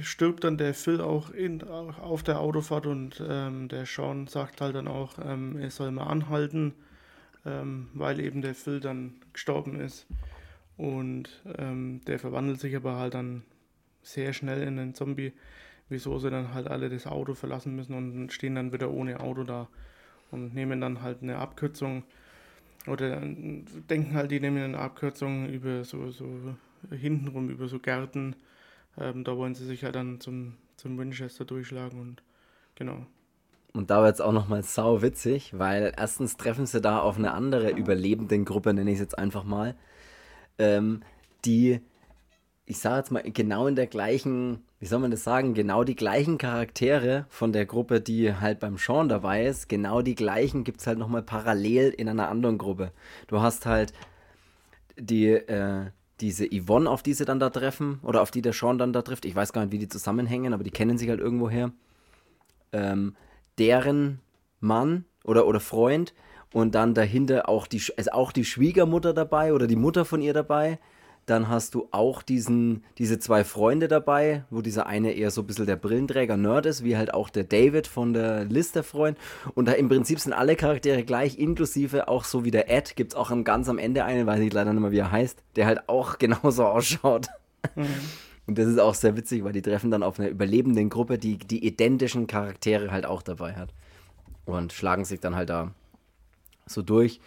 stirbt 0.03 0.45
dann 0.45 0.57
der 0.57 0.73
Phil 0.75 1.01
auch 1.01 1.31
in, 1.31 1.63
auf 1.65 2.23
der 2.23 2.39
Autofahrt 2.39 2.87
und 2.87 3.23
ähm, 3.29 3.67
der 3.69 3.87
Sean 3.87 4.29
sagt 4.29 4.61
halt 4.61 4.77
dann 4.77 4.87
auch, 4.87 5.15
ähm, 5.25 5.59
er 5.59 5.71
soll 5.71 5.91
mal 5.91 6.05
anhalten, 6.07 6.75
ähm, 7.45 7.89
weil 7.95 8.21
eben 8.21 8.41
der 8.41 8.55
Phil 8.55 8.79
dann 8.79 9.15
gestorben 9.33 9.81
ist. 9.81 10.07
Und 10.77 11.43
ähm, 11.59 12.03
der 12.07 12.21
verwandelt 12.21 12.61
sich 12.61 12.77
aber 12.77 12.97
halt 12.97 13.15
dann 13.15 13.43
sehr 14.03 14.33
schnell 14.33 14.63
in 14.63 14.79
einen 14.79 14.95
Zombie, 14.95 15.33
wieso 15.89 16.19
sie 16.21 16.31
dann 16.31 16.55
halt 16.55 16.69
alle 16.69 16.89
das 16.89 17.07
Auto 17.07 17.35
verlassen 17.35 17.75
müssen 17.75 17.95
und 17.95 18.33
stehen 18.33 18.55
dann 18.55 18.73
wieder 18.73 18.91
ohne 18.91 19.21
Auto 19.21 19.43
da 19.43 19.69
und 20.31 20.55
nehmen 20.55 20.81
dann 20.81 21.03
halt 21.03 21.23
eine 21.23 21.39
Abkürzung 21.39 22.05
oder 22.87 23.21
denken 23.21 24.15
halt, 24.15 24.31
die 24.31 24.41
nehmen 24.41 24.63
eine 24.63 24.79
Abkürzung 24.79 25.49
über 25.49 25.85
so, 25.85 26.11
so 26.11 26.57
hintenrum, 26.91 27.51
über 27.51 27.69
so 27.69 27.79
Gärten. 27.79 28.37
Ähm, 28.99 29.25
da 29.25 29.37
wollen 29.37 29.55
sie 29.55 29.67
sich 29.67 29.85
halt 29.85 29.95
dann 29.95 30.21
zum, 30.21 30.55
zum 30.77 30.99
Winchester 30.99 31.45
durchschlagen 31.45 32.01
und 32.01 32.23
genau. 32.75 33.07
Und 33.73 33.91
da 33.91 34.03
wird 34.03 34.15
es 34.15 34.21
auch 34.21 34.33
nochmal 34.33 34.63
sau 34.63 35.03
witzig, 35.03 35.57
weil 35.57 35.93
erstens 35.97 36.37
treffen 36.37 36.67
sie 36.67 36.81
da 36.81 37.01
auf 37.01 37.19
eine 37.19 37.33
andere 37.33 37.71
Überlebendengruppe, 37.71 38.75
nenne 38.75 38.91
ich 38.91 38.97
es 38.97 39.01
jetzt 39.01 39.19
einfach 39.19 39.45
mal, 39.45 39.77
ähm, 40.59 41.03
die, 41.45 41.81
ich 42.67 42.79
sage 42.79 42.97
jetzt 42.99 43.11
mal, 43.13 43.23
genau 43.23 43.69
in 43.69 43.77
der 43.77 43.87
gleichen 43.87 44.65
wie 44.81 44.87
soll 44.87 44.99
man 44.99 45.11
das 45.11 45.25
sagen, 45.25 45.53
genau 45.53 45.85
die 45.85 45.95
gleichen 45.95 46.39
Charaktere 46.39 47.27
von 47.29 47.53
der 47.53 47.67
Gruppe, 47.67 48.01
die 48.01 48.35
halt 48.35 48.61
beim 48.61 48.79
Sean 48.79 49.11
dabei 49.11 49.45
ist, 49.45 49.69
genau 49.69 50.01
die 50.01 50.15
gleichen 50.15 50.65
gibt 50.65 50.81
es 50.81 50.87
halt 50.87 50.99
nochmal 50.99 51.23
parallel 51.23 51.91
in 51.91 52.09
einer 52.09 52.31
anderen 52.31 52.57
Gruppe. 52.57 52.91
Du 53.27 53.43
hast 53.43 53.67
halt 53.67 53.93
die, 54.99 55.29
äh, 55.29 55.91
diese 56.21 56.49
Yvonne, 56.49 56.89
auf 56.89 57.03
die 57.03 57.13
sie 57.13 57.27
dann 57.27 57.39
da 57.39 57.51
treffen, 57.51 58.01
oder 58.03 58.23
auf 58.23 58.31
die 58.31 58.41
der 58.41 58.55
Sean 58.55 58.79
dann 58.79 58.95
da 58.95 59.03
trifft. 59.03 59.27
Ich 59.27 59.37
weiß 59.37 59.53
gar 59.53 59.63
nicht, 59.63 59.73
wie 59.73 59.79
die 59.79 59.89
zusammenhängen, 59.89 60.55
aber 60.55 60.65
die 60.65 60.71
kennen 60.71 60.97
sich 60.97 61.11
halt 61.11 61.21
irgendwoher. 61.21 61.73
Ähm, 62.73 63.17
deren 63.59 64.21
Mann 64.61 65.05
oder, 65.25 65.47
oder 65.47 65.61
Freund 65.61 66.15
und 66.55 66.75
dann 66.75 66.95
dahinter 66.95 67.51
auch 67.51 67.67
die, 67.67 67.83
also 67.99 68.13
auch 68.13 68.33
die 68.33 68.47
Schwiegermutter 68.47 69.13
dabei 69.13 69.53
oder 69.53 69.67
die 69.67 69.77
Mutter 69.77 70.07
von 70.07 70.23
ihr 70.23 70.33
dabei 70.33 70.79
dann 71.31 71.49
hast 71.49 71.75
du 71.75 71.89
auch 71.93 72.23
diesen, 72.23 72.85
diese 72.99 73.19
zwei 73.19 73.45
Freunde 73.45 73.87
dabei, 73.87 74.45
wo 74.51 74.63
dieser 74.63 74.87
eine 74.87 75.13
eher 75.13 75.31
so 75.31 75.43
ein 75.43 75.47
bisschen 75.47 75.67
der 75.67 75.77
Brillenträger-Nerd 75.77 76.67
ist, 76.67 76.83
wie 76.83 76.97
halt 76.97 77.15
auch 77.15 77.31
der 77.31 77.45
David 77.45 77.87
von 77.87 78.13
der 78.13 78.45
Liste 78.47 78.83
Freund. 78.83 79.17
Und 79.55 79.67
da 79.67 79.73
im 79.73 79.89
Prinzip 79.89 80.19
sind 80.19 80.33
alle 80.33 80.57
Charaktere 80.57 81.05
gleich, 81.05 81.39
inklusive 81.39 82.09
auch 82.09 82.25
so 82.25 82.45
wie 82.45 82.51
der 82.51 82.69
Ed, 82.69 82.97
gibt 82.97 83.13
es 83.13 83.17
auch 83.17 83.33
ganz 83.45 83.69
am 83.69 83.79
Ende 83.79 84.05
einen, 84.05 84.27
weiß 84.27 84.41
ich 84.41 84.53
leider 84.53 84.73
nicht 84.73 84.83
mehr, 84.83 84.91
wie 84.91 84.99
er 84.99 85.13
heißt, 85.13 85.43
der 85.57 85.67
halt 85.67 85.89
auch 85.89 86.19
genauso 86.19 86.67
ausschaut. 86.67 87.29
Mhm. 87.77 87.87
Und 88.47 88.59
das 88.59 88.67
ist 88.67 88.81
auch 88.81 88.95
sehr 88.95 89.17
witzig, 89.17 89.45
weil 89.45 89.53
die 89.53 89.63
treffen 89.63 89.93
dann 89.93 90.03
auf 90.03 90.19
einer 90.19 90.29
überlebenden 90.29 90.89
Gruppe, 90.89 91.19
die 91.19 91.39
die 91.39 91.65
identischen 91.65 92.27
Charaktere 92.27 92.91
halt 92.91 93.07
auch 93.07 93.23
dabei 93.23 93.55
hat. 93.55 93.73
Und 94.47 94.73
schlagen 94.73 95.05
sich 95.05 95.21
dann 95.21 95.37
halt 95.37 95.51
da 95.51 95.71
so 96.67 96.83
durch 96.83 97.21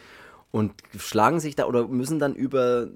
und 0.51 0.73
schlagen 0.97 1.39
sich 1.39 1.55
da 1.55 1.65
oder 1.65 1.87
müssen 1.87 2.19
dann 2.19 2.35
über 2.35 2.89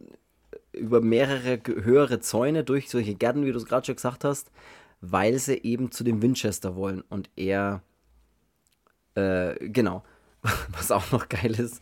über 0.78 1.02
mehrere 1.02 1.60
höhere 1.66 2.20
Zäune 2.20 2.64
durch 2.64 2.90
solche 2.90 3.16
Gärten, 3.16 3.46
wie 3.46 3.52
du 3.52 3.58
es 3.58 3.66
gerade 3.66 3.86
schon 3.86 3.96
gesagt 3.96 4.24
hast, 4.24 4.52
weil 5.02 5.38
sie 5.40 5.58
eben 5.64 5.92
zu 5.92 6.04
dem 6.04 6.22
Winchester 6.22 6.76
wollen 6.76 7.04
und 7.10 7.30
er, 7.36 7.82
äh, 9.16 9.56
genau, 9.70 10.04
was 10.72 10.92
auch 10.92 11.12
noch 11.12 11.30
geil 11.30 11.60
ist, 11.60 11.82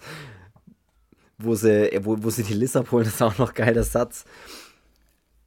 wo 1.37 1.55
sie, 1.55 1.91
wo, 2.03 2.17
wo 2.21 2.29
sie 2.29 2.43
die 2.43 2.53
Liz 2.53 2.75
abholen, 2.75 3.07
ist 3.07 3.21
auch 3.21 3.37
noch 3.37 3.53
geil, 3.53 3.73
der 3.73 3.83
Satz. 3.83 4.25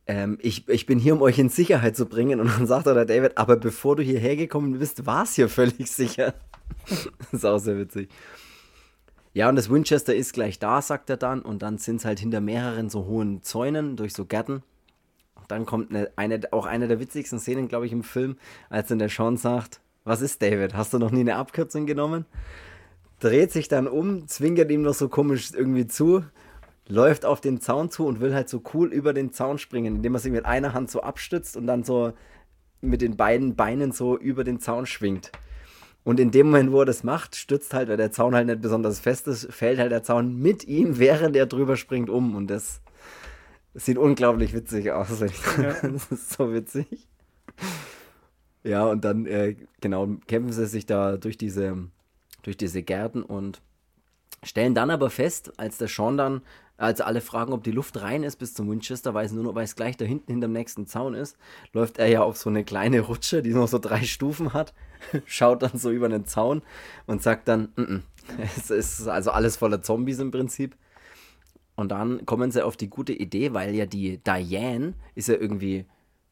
Ähm, 0.07 0.38
ich, 0.40 0.68
ich 0.68 0.86
bin 0.86 0.99
hier, 0.99 1.14
um 1.14 1.22
euch 1.22 1.38
in 1.38 1.51
Sicherheit 1.51 1.96
zu 1.96 2.07
bringen. 2.07 2.40
Und 2.40 2.49
dann 2.49 2.66
sagt 2.66 2.86
er 2.86 2.94
der 2.94 3.05
David, 3.05 3.36
aber 3.36 3.57
bevor 3.57 3.96
du 3.96 4.03
hierher 4.03 4.36
gekommen 4.36 4.78
bist, 4.78 5.05
war 5.05 5.24
es 5.24 5.34
hier 5.34 5.49
völlig 5.49 5.90
sicher. 5.90 6.34
das 6.88 7.09
ist 7.32 7.44
auch 7.44 7.59
sehr 7.59 7.78
witzig. 7.78 8.09
Ja, 9.35 9.49
und 9.49 9.57
das 9.57 9.70
Winchester 9.70 10.14
ist 10.14 10.33
gleich 10.33 10.59
da, 10.59 10.83
sagt 10.83 11.11
er 11.11 11.16
dann. 11.16 11.43
Und 11.43 11.62
dann 11.62 11.79
sind 11.79 11.97
es 11.97 12.05
halt 12.05 12.18
hinter 12.18 12.41
mehreren 12.41 12.89
so 12.89 13.07
hohen 13.07 13.43
Zäunen 13.43 13.97
durch 13.97 14.12
so 14.12 14.24
Gärten. 14.24 14.62
Dann 15.49 15.64
kommt 15.64 15.91
eine, 15.91 16.11
eine, 16.16 16.41
auch 16.53 16.66
eine 16.66 16.89
der 16.89 17.01
witzigsten 17.01 17.39
Szenen, 17.39 17.68
glaube 17.68 17.87
ich, 17.87 17.93
im 17.93 18.03
Film, 18.03 18.37
als 18.68 18.89
dann 18.89 18.99
der 18.99 19.09
Sean 19.09 19.37
sagt, 19.37 19.81
Was 20.05 20.20
ist 20.20 20.43
David? 20.43 20.74
Hast 20.74 20.93
du 20.93 20.99
noch 20.99 21.11
nie 21.11 21.20
eine 21.20 21.37
Abkürzung 21.37 21.87
genommen? 21.87 22.26
Dreht 23.20 23.53
sich 23.53 23.68
dann 23.68 23.89
um, 23.89 24.29
zwinkert 24.29 24.70
ihm 24.70 24.83
noch 24.83 24.95
so 24.95 25.09
komisch 25.09 25.51
irgendwie 25.53 25.87
zu, 25.87 26.24
läuft 26.87 27.24
auf 27.24 27.41
den 27.41 27.61
Zaun 27.61 27.91
zu 27.91 28.07
und 28.07 28.20
will 28.20 28.35
halt 28.35 28.49
so 28.49 28.62
cool 28.72 28.93
über 28.93 29.12
den 29.12 29.33
Zaun 29.33 29.59
springen, 29.59 29.97
indem 29.97 30.14
er 30.14 30.20
sich 30.20 30.33
mit 30.33 30.47
einer 30.47 30.72
Hand 30.72 30.91
so 30.91 31.03
abstützt 31.03 31.57
und 31.57 31.66
dann 31.66 31.83
so 31.85 32.12
mit 32.81 33.03
den 33.03 33.16
beiden 33.16 33.57
Beinen 33.57 33.93
so 33.93 34.16
über 34.16 34.45
den 34.45 34.61
Zaun 34.61 34.87
schwingt. 34.87 35.33
Und 36.09 36.18
in 36.20 36.30
dem 36.30 36.46
Moment, 36.46 36.72
wo 36.72 36.80
er 36.80 36.86
das 36.86 37.04
macht, 37.04 37.36
stützt 37.36 37.74
halt, 37.74 37.90
weil 37.90 37.98
der 37.98 38.11
Zaun 38.11 38.34
halt 38.34 38.46
nicht 38.46 38.62
besonders 38.62 38.98
fest 38.98 39.28
ist, 39.28 39.52
fällt 39.52 39.78
halt 39.78 39.92
der 39.92 40.02
Zaun 40.02 40.38
mit 40.38 40.64
ihm, 40.66 40.98
während 40.98 41.36
er 41.36 41.44
drüber 41.44 41.76
springt, 41.76 42.09
um. 42.09 42.34
Und 42.34 42.46
das 42.46 42.80
sieht 43.74 43.98
unglaublich 43.98 44.54
witzig 44.54 44.90
aus. 44.90 45.20
Ja. 45.59 45.74
Das 45.82 46.11
ist 46.11 46.32
so 46.32 46.50
witzig. 46.50 46.86
Ja, 48.64 48.86
und 48.86 49.04
dann, 49.04 49.26
äh, 49.26 49.56
genau, 49.82 50.09
kämpfen 50.26 50.50
sie 50.50 50.66
sich 50.66 50.86
da 50.86 51.18
durch 51.18 51.36
diese, 51.36 51.76
durch 52.40 52.56
diese 52.56 52.82
Gärten 52.82 53.22
und 53.22 53.61
stellen 54.42 54.74
dann 54.74 54.88
aber 54.88 55.11
fest, 55.11 55.52
als 55.59 55.76
der 55.76 55.88
Sean 55.88 56.16
dann 56.16 56.40
als 56.79 57.01
alle 57.01 57.20
fragen, 57.20 57.53
ob 57.53 57.64
die 57.64 57.72
Luft 57.72 58.01
rein 58.01 58.22
ist 58.22 58.37
bis 58.37 58.55
zum 58.55 58.70
Winchester, 58.70 59.12
weiß 59.12 59.33
nur 59.33 59.45
noch, 59.45 59.55
weil 59.55 59.64
es 59.64 59.76
gleich 59.76 59.97
da 59.97 60.05
hinten 60.05 60.33
hinterm 60.33 60.53
nächsten 60.53 60.87
Zaun 60.87 61.14
ist, 61.14 61.37
läuft 61.72 61.99
er 61.99 62.07
ja 62.07 62.22
auf 62.22 62.37
so 62.37 62.49
eine 62.49 62.64
kleine 62.64 63.01
Rutsche, 63.01 63.43
die 63.43 63.53
noch 63.53 63.66
so 63.66 63.79
drei 63.79 64.05
Stufen 64.05 64.55
hat, 64.55 64.72
schaut 65.26 65.62
dann 65.62 65.76
so 65.76 65.91
über 65.91 66.09
den 66.09 66.24
Zaun 66.24 66.62
und 67.07 67.20
sagt 67.20 67.49
dann, 67.49 67.72
N 67.76 67.87
-n, 67.87 68.03
es 68.57 68.70
ist 68.70 69.09
also 69.09 69.33
alles 69.33 69.57
voller 69.57 69.83
Zombies 69.83 70.20
im 70.20 70.31
Prinzip. 70.31 70.76
Und 71.74 71.91
dann 71.91 72.24
kommen 72.26 72.51
sie 72.51 72.64
auf 72.64 72.76
die 72.76 72.91
gute 72.91 73.12
Idee, 73.12 73.53
weil 73.55 73.74
ja 73.74 73.87
die 73.87 74.18
Diane 74.18 74.95
ist 75.14 75.29
ja 75.29 75.35
irgendwie 75.35 75.85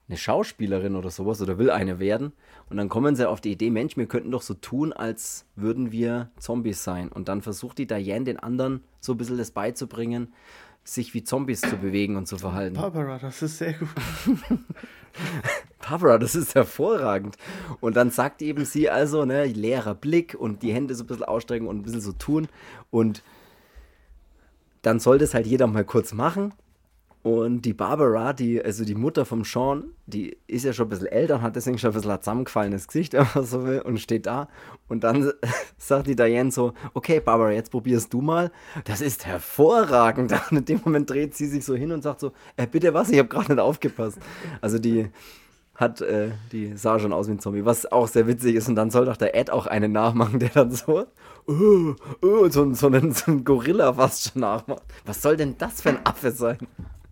eine 0.09 0.16
Schauspielerin 0.16 0.94
oder 0.94 1.11
sowas 1.11 1.42
oder 1.42 1.59
will 1.59 1.70
eine 1.70 1.98
werden. 1.98 2.32
Und 2.70 2.76
dann 2.76 2.88
kommen 2.88 3.16
sie 3.16 3.28
auf 3.28 3.40
die 3.40 3.52
Idee, 3.52 3.70
Mensch, 3.70 3.96
wir 3.96 4.07
könnten 4.07 4.30
doch 4.30 4.42
so 4.42 4.54
tun, 4.54 4.92
als 4.92 5.46
würden 5.57 5.90
wir 5.90 6.30
Zombies 6.38 6.84
sein. 6.84 7.11
Und 7.11 7.28
dann 7.28 7.42
versucht 7.42 7.78
die 7.78 7.86
Diane 7.86 8.24
den 8.24 8.38
anderen 8.38 8.84
so 9.00 9.12
ein 9.12 9.16
bisschen 9.18 9.38
das 9.38 9.50
beizubringen, 9.50 10.32
sich 10.84 11.14
wie 11.14 11.24
Zombies 11.24 11.61
zu 11.61 11.76
bewegen 11.76 12.16
und 12.16 12.26
zu 12.26 12.38
verhalten. 12.38 12.76
Barbara, 12.76 13.18
das 13.18 13.42
ist 13.42 13.59
sehr 13.59 13.72
gut. 13.72 13.88
Barbara, 15.88 16.18
das 16.18 16.36
ist 16.36 16.54
hervorragend. 16.54 17.36
Und 17.80 17.96
dann 17.96 18.11
sagt 18.11 18.42
eben 18.42 18.64
sie 18.64 18.88
also, 18.88 19.24
ne, 19.24 19.46
leerer 19.46 19.94
Blick 19.94 20.36
und 20.38 20.62
die 20.62 20.72
Hände 20.72 20.94
so 20.94 21.02
ein 21.02 21.07
bisschen 21.09 21.24
ausstrecken 21.24 21.66
und 21.66 21.78
ein 21.78 21.82
bisschen 21.82 22.00
so 22.00 22.12
tun. 22.12 22.48
Und 22.90 23.22
dann 24.82 25.00
soll 25.00 25.18
das 25.18 25.34
halt 25.34 25.46
jeder 25.46 25.66
mal 25.66 25.84
kurz 25.84 26.12
machen. 26.12 26.54
Und 27.26 27.62
die 27.62 27.72
Barbara, 27.72 28.32
die, 28.32 28.64
also 28.64 28.84
die 28.84 28.94
Mutter 28.94 29.24
vom 29.24 29.42
Sean, 29.42 29.90
die 30.06 30.38
ist 30.46 30.64
ja 30.64 30.72
schon 30.72 30.86
ein 30.86 30.90
bisschen 30.90 31.08
älter 31.08 31.34
und 31.34 31.42
hat 31.42 31.56
deswegen 31.56 31.76
schon 31.76 31.90
ein 31.90 31.94
bisschen 31.94 32.12
ein 32.12 32.20
zusammengefallenes 32.20 32.86
Gesicht, 32.86 33.12
wenn 33.14 33.26
man 33.34 33.44
so 33.44 33.66
will, 33.66 33.80
und 33.80 33.98
steht 33.98 34.26
da. 34.26 34.46
Und 34.86 35.02
dann 35.02 35.32
sagt 35.76 36.06
die 36.06 36.14
Diane 36.14 36.52
so: 36.52 36.72
Okay, 36.94 37.18
Barbara, 37.18 37.50
jetzt 37.50 37.72
probierst 37.72 38.12
du 38.12 38.20
mal. 38.20 38.52
Das 38.84 39.00
ist 39.00 39.26
hervorragend. 39.26 40.32
Und 40.52 40.58
in 40.58 40.64
dem 40.66 40.80
Moment 40.84 41.10
dreht 41.10 41.34
sie 41.34 41.46
sich 41.46 41.64
so 41.64 41.74
hin 41.74 41.90
und 41.90 42.02
sagt 42.02 42.20
so: 42.20 42.30
äh, 42.56 42.68
Bitte 42.68 42.94
was, 42.94 43.10
ich 43.10 43.18
habe 43.18 43.28
gerade 43.28 43.52
nicht 43.52 43.60
aufgepasst. 43.60 44.20
Also 44.60 44.78
die 44.78 45.10
hat, 45.74 46.02
äh, 46.02 46.30
die 46.52 46.76
sah 46.76 47.00
schon 47.00 47.12
aus 47.12 47.26
wie 47.26 47.32
ein 47.32 47.40
Zombie, 47.40 47.64
was 47.64 47.90
auch 47.90 48.06
sehr 48.06 48.28
witzig 48.28 48.54
ist. 48.54 48.68
Und 48.68 48.76
dann 48.76 48.92
soll 48.92 49.06
doch 49.06 49.16
der 49.16 49.34
Ed 49.34 49.50
auch 49.50 49.66
einen 49.66 49.90
nachmachen, 49.90 50.38
der 50.38 50.50
dann 50.50 50.70
so, 50.70 51.06
uh, 51.48 51.94
uh, 52.22 52.48
so, 52.50 52.72
so, 52.72 52.86
einen, 52.86 53.12
so 53.12 53.32
einen 53.32 53.44
Gorilla 53.44 53.94
fast 53.94 54.30
schon 54.30 54.42
nachmacht. 54.42 54.84
Was 55.04 55.22
soll 55.22 55.36
denn 55.36 55.58
das 55.58 55.82
für 55.82 55.88
ein 55.88 56.06
Affe 56.06 56.30
sein? 56.30 56.58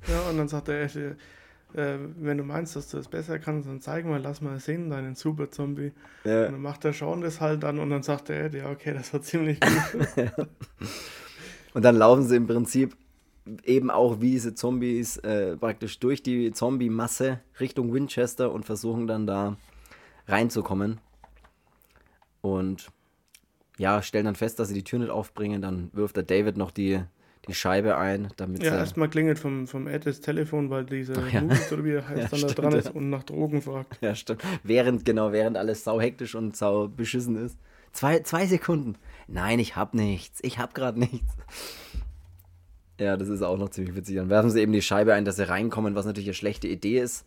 Ja, 0.08 0.28
und 0.30 0.36
dann 0.36 0.48
sagt 0.48 0.68
er, 0.68 0.84
äh, 0.84 1.98
wenn 2.16 2.38
du 2.38 2.44
meinst, 2.44 2.76
dass 2.76 2.88
du 2.88 2.98
das 2.98 3.08
besser 3.08 3.38
kannst, 3.38 3.68
dann 3.68 3.80
zeig 3.80 4.04
mal, 4.04 4.20
lass 4.20 4.40
mal 4.40 4.58
sehen, 4.60 4.90
deinen 4.90 5.14
Super 5.14 5.50
Zombie. 5.50 5.92
Ja. 6.24 6.46
Und 6.46 6.52
dann 6.52 6.62
macht 6.62 6.84
der 6.84 6.92
Sean 6.92 7.20
das 7.20 7.40
halt 7.40 7.62
dann 7.62 7.78
und 7.78 7.90
dann 7.90 8.02
sagt 8.02 8.30
er, 8.30 8.52
ja, 8.54 8.70
okay, 8.70 8.94
das 8.94 9.12
war 9.12 9.22
ziemlich 9.22 9.60
gut. 9.60 10.16
ja. 10.16 10.32
Und 11.74 11.82
dann 11.84 11.96
laufen 11.96 12.22
sie 12.22 12.36
im 12.36 12.46
Prinzip 12.46 12.96
eben 13.64 13.90
auch 13.90 14.20
wie 14.20 14.30
diese 14.30 14.54
Zombies 14.54 15.16
äh, 15.18 15.56
praktisch 15.56 15.98
durch 15.98 16.22
die 16.22 16.52
Zombie-Masse 16.52 17.40
Richtung 17.58 17.92
Winchester 17.92 18.52
und 18.52 18.64
versuchen 18.64 19.08
dann 19.08 19.26
da 19.26 19.56
reinzukommen. 20.28 21.00
Und 22.40 22.90
ja, 23.76 24.02
stellen 24.02 24.26
dann 24.26 24.36
fest, 24.36 24.58
dass 24.60 24.68
sie 24.68 24.74
die 24.74 24.84
Tür 24.84 25.00
nicht 25.00 25.10
aufbringen. 25.10 25.60
Dann 25.60 25.90
wirft 25.92 26.16
der 26.16 26.22
David 26.22 26.56
noch 26.56 26.70
die 26.70 27.02
die 27.48 27.54
Scheibe 27.54 27.96
ein, 27.96 28.28
damit 28.36 28.62
Ja, 28.62 28.76
erstmal 28.76 29.08
klingelt 29.08 29.38
vom, 29.38 29.66
vom 29.66 29.86
Ed 29.86 30.06
das 30.06 30.20
Telefon, 30.20 30.70
weil 30.70 30.84
dieser 30.84 31.26
ja. 31.28 31.42
Oder 31.42 31.84
wie 31.84 31.92
er 31.92 32.08
heißt, 32.08 32.22
ja, 32.22 32.28
dann 32.28 32.38
stimmt, 32.38 32.58
da 32.58 32.62
dran 32.62 32.72
ist 32.74 32.94
und 32.94 33.10
nach 33.10 33.22
Drogen 33.22 33.62
fragt. 33.62 33.98
Ja, 34.00 34.14
stimmt. 34.14 34.42
Während, 34.62 35.04
genau, 35.04 35.32
während 35.32 35.56
alles 35.56 35.84
sau 35.84 36.00
hektisch 36.00 36.34
und 36.34 36.56
sau 36.56 36.88
beschissen 36.88 37.36
ist. 37.36 37.58
Zwei, 37.92 38.20
zwei 38.20 38.46
Sekunden. 38.46 38.96
Nein, 39.28 39.58
ich 39.58 39.76
hab 39.76 39.94
nichts. 39.94 40.40
Ich 40.42 40.58
hab 40.58 40.74
gerade 40.74 40.98
nichts. 40.98 41.36
Ja, 42.98 43.16
das 43.16 43.28
ist 43.28 43.42
auch 43.42 43.58
noch 43.58 43.70
ziemlich 43.70 43.96
witzig. 43.96 44.16
Dann 44.16 44.30
werfen 44.30 44.50
sie 44.50 44.60
eben 44.60 44.72
die 44.72 44.82
Scheibe 44.82 45.14
ein, 45.14 45.24
dass 45.24 45.36
sie 45.36 45.48
reinkommen, 45.48 45.94
was 45.94 46.06
natürlich 46.06 46.28
eine 46.28 46.34
schlechte 46.34 46.68
Idee 46.68 47.00
ist, 47.00 47.26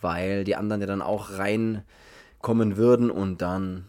weil 0.00 0.44
die 0.44 0.56
anderen 0.56 0.80
ja 0.80 0.86
dann 0.86 1.02
auch 1.02 1.38
reinkommen 1.38 2.76
würden 2.76 3.10
und 3.10 3.40
dann 3.40 3.86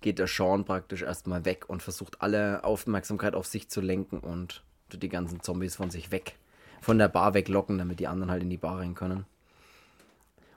geht 0.00 0.18
der 0.18 0.26
Sean 0.26 0.64
praktisch 0.64 1.02
erstmal 1.02 1.44
weg 1.44 1.68
und 1.68 1.82
versucht 1.82 2.20
alle 2.20 2.64
Aufmerksamkeit 2.64 3.34
auf 3.34 3.46
sich 3.46 3.68
zu 3.68 3.80
lenken 3.80 4.18
und 4.18 4.62
die 4.92 5.08
ganzen 5.08 5.40
Zombies 5.40 5.76
von 5.76 5.90
sich 5.90 6.10
weg, 6.10 6.36
von 6.80 6.98
der 6.98 7.08
Bar 7.08 7.34
weglocken, 7.34 7.78
damit 7.78 8.00
die 8.00 8.06
anderen 8.06 8.30
halt 8.30 8.42
in 8.42 8.50
die 8.50 8.56
Bar 8.56 8.78
rein 8.78 8.94
können. 8.94 9.26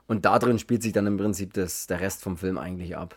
Und 0.06 0.24
da 0.24 0.38
drin 0.38 0.58
spielt 0.58 0.82
sich 0.82 0.92
dann 0.92 1.06
im 1.06 1.16
Prinzip 1.16 1.52
das, 1.54 1.86
der 1.86 2.00
Rest 2.00 2.22
vom 2.22 2.36
Film 2.36 2.58
eigentlich 2.58 2.96
ab. 2.96 3.16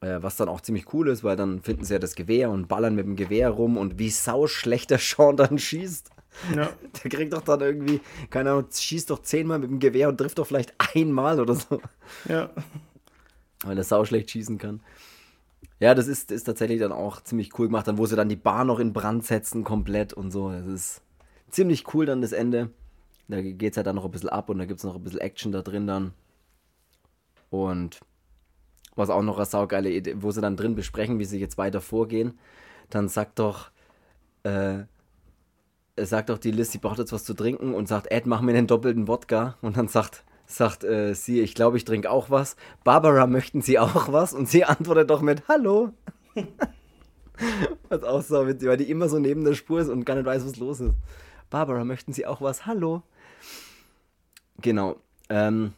Äh, 0.00 0.22
was 0.22 0.36
dann 0.36 0.48
auch 0.48 0.62
ziemlich 0.62 0.94
cool 0.94 1.08
ist, 1.08 1.24
weil 1.24 1.36
dann 1.36 1.60
finden 1.60 1.84
sie 1.84 1.92
ja 1.92 1.98
das 1.98 2.14
Gewehr 2.14 2.50
und 2.50 2.68
ballern 2.68 2.94
mit 2.94 3.04
dem 3.04 3.16
Gewehr 3.16 3.50
rum 3.50 3.76
und 3.76 3.98
wie 3.98 4.08
sau 4.08 4.46
schlecht 4.46 4.90
der 4.90 4.98
Sean 4.98 5.36
dann 5.36 5.58
schießt. 5.58 6.10
Ja. 6.54 6.70
Der 7.02 7.10
kriegt 7.10 7.32
doch 7.32 7.42
dann 7.42 7.60
irgendwie, 7.60 8.00
keine 8.30 8.52
Ahnung, 8.52 8.66
schießt 8.70 9.10
doch 9.10 9.20
zehnmal 9.20 9.58
mit 9.58 9.68
dem 9.68 9.80
Gewehr 9.80 10.08
und 10.08 10.16
trifft 10.16 10.38
doch 10.38 10.46
vielleicht 10.46 10.72
einmal 10.94 11.40
oder 11.40 11.54
so. 11.56 11.82
Ja. 12.28 12.50
Weil 13.64 13.76
er 13.76 13.84
sau 13.84 14.04
schlecht 14.04 14.30
schießen 14.30 14.56
kann. 14.56 14.80
Ja, 15.80 15.94
das 15.94 16.08
ist, 16.08 16.30
ist 16.30 16.44
tatsächlich 16.44 16.78
dann 16.78 16.92
auch 16.92 17.22
ziemlich 17.22 17.58
cool 17.58 17.66
gemacht, 17.68 17.88
dann 17.88 17.98
wo 17.98 18.04
sie 18.06 18.14
dann 18.14 18.28
die 18.28 18.36
Bar 18.36 18.64
noch 18.64 18.78
in 18.78 18.92
Brand 18.92 19.24
setzen 19.24 19.64
komplett 19.64 20.12
und 20.12 20.30
so. 20.30 20.52
Das 20.52 20.66
ist 20.66 21.02
ziemlich 21.48 21.94
cool 21.94 22.06
dann 22.06 22.20
das 22.20 22.32
Ende. 22.32 22.70
Da 23.28 23.40
geht 23.40 23.72
es 23.72 23.76
halt 23.76 23.86
dann 23.86 23.96
noch 23.96 24.04
ein 24.04 24.10
bisschen 24.10 24.28
ab 24.28 24.50
und 24.50 24.58
da 24.58 24.66
gibt 24.66 24.78
es 24.80 24.84
noch 24.84 24.96
ein 24.96 25.02
bisschen 25.02 25.20
Action 25.20 25.52
da 25.52 25.62
drin 25.62 25.86
dann. 25.86 26.12
Und 27.48 28.00
was 28.94 29.08
auch 29.08 29.22
noch 29.22 29.36
eine 29.36 29.46
saugeile 29.46 29.90
Idee, 29.90 30.16
wo 30.18 30.30
sie 30.30 30.42
dann 30.42 30.56
drin 30.56 30.74
besprechen, 30.74 31.18
wie 31.18 31.24
sie 31.24 31.40
jetzt 31.40 31.56
weiter 31.56 31.80
vorgehen, 31.80 32.38
dann 32.90 33.08
sagt 33.08 33.38
doch, 33.38 33.70
äh, 34.42 34.80
sagt 35.96 36.28
doch 36.28 36.38
die 36.38 36.50
Liz, 36.50 36.72
sie 36.72 36.78
braucht 36.78 36.98
jetzt 36.98 37.12
was 37.12 37.24
zu 37.24 37.34
trinken 37.34 37.74
und 37.74 37.88
sagt, 37.88 38.10
Ed, 38.10 38.26
mach 38.26 38.42
mir 38.42 38.52
den 38.52 38.66
doppelten 38.66 39.08
Wodka. 39.08 39.56
Und 39.62 39.76
dann 39.76 39.88
sagt 39.88 40.24
sagt 40.50 40.84
äh, 40.84 41.14
sie, 41.14 41.40
ich 41.40 41.54
glaube, 41.54 41.76
ich 41.76 41.84
trinke 41.84 42.10
auch 42.10 42.30
was. 42.30 42.56
Barbara, 42.84 43.26
möchten 43.26 43.62
Sie 43.62 43.78
auch 43.78 44.12
was? 44.12 44.34
Und 44.34 44.48
sie 44.48 44.64
antwortet 44.64 45.10
doch 45.10 45.22
mit 45.22 45.48
Hallo. 45.48 45.92
was 47.88 48.02
auch 48.02 48.22
so 48.22 48.46
witzig, 48.46 48.68
weil 48.68 48.76
die 48.76 48.90
immer 48.90 49.08
so 49.08 49.18
neben 49.18 49.44
der 49.44 49.54
Spur 49.54 49.80
ist 49.80 49.88
und 49.88 50.04
gar 50.04 50.14
nicht 50.14 50.26
weiß, 50.26 50.44
was 50.44 50.56
los 50.56 50.80
ist. 50.80 50.94
Barbara, 51.48 51.84
möchten 51.84 52.12
Sie 52.12 52.26
auch 52.26 52.40
was? 52.40 52.66
Hallo. 52.66 53.02
Genau. 54.60 54.96
Ähm, 55.28 55.72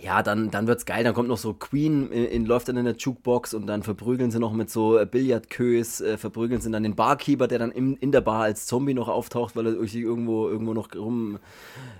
ja, 0.00 0.22
dann, 0.22 0.50
dann 0.50 0.66
wird's 0.66 0.84
geil. 0.84 1.04
Dann 1.04 1.14
kommt 1.14 1.28
noch 1.28 1.38
so 1.38 1.54
Queen, 1.54 2.10
in, 2.10 2.24
in, 2.24 2.46
läuft 2.46 2.68
dann 2.68 2.76
in 2.76 2.84
der 2.84 2.96
Jukebox 2.96 3.54
und 3.54 3.66
dann 3.66 3.82
verprügeln 3.82 4.30
sie 4.30 4.38
noch 4.38 4.52
mit 4.52 4.70
so 4.70 4.98
äh, 4.98 5.06
Billardkös, 5.06 6.00
äh, 6.00 6.18
verprügeln 6.18 6.60
sie 6.60 6.70
dann 6.70 6.82
den 6.82 6.94
Barkeeper, 6.94 7.48
der 7.48 7.58
dann 7.58 7.70
in, 7.70 7.96
in 7.96 8.12
der 8.12 8.20
Bar 8.20 8.42
als 8.42 8.66
Zombie 8.66 8.94
noch 8.94 9.08
auftaucht, 9.08 9.56
weil 9.56 9.66
er 9.66 9.80
sich 9.80 9.96
irgendwo, 9.96 10.48
irgendwo 10.48 10.74
noch 10.74 10.94
rum, 10.94 11.38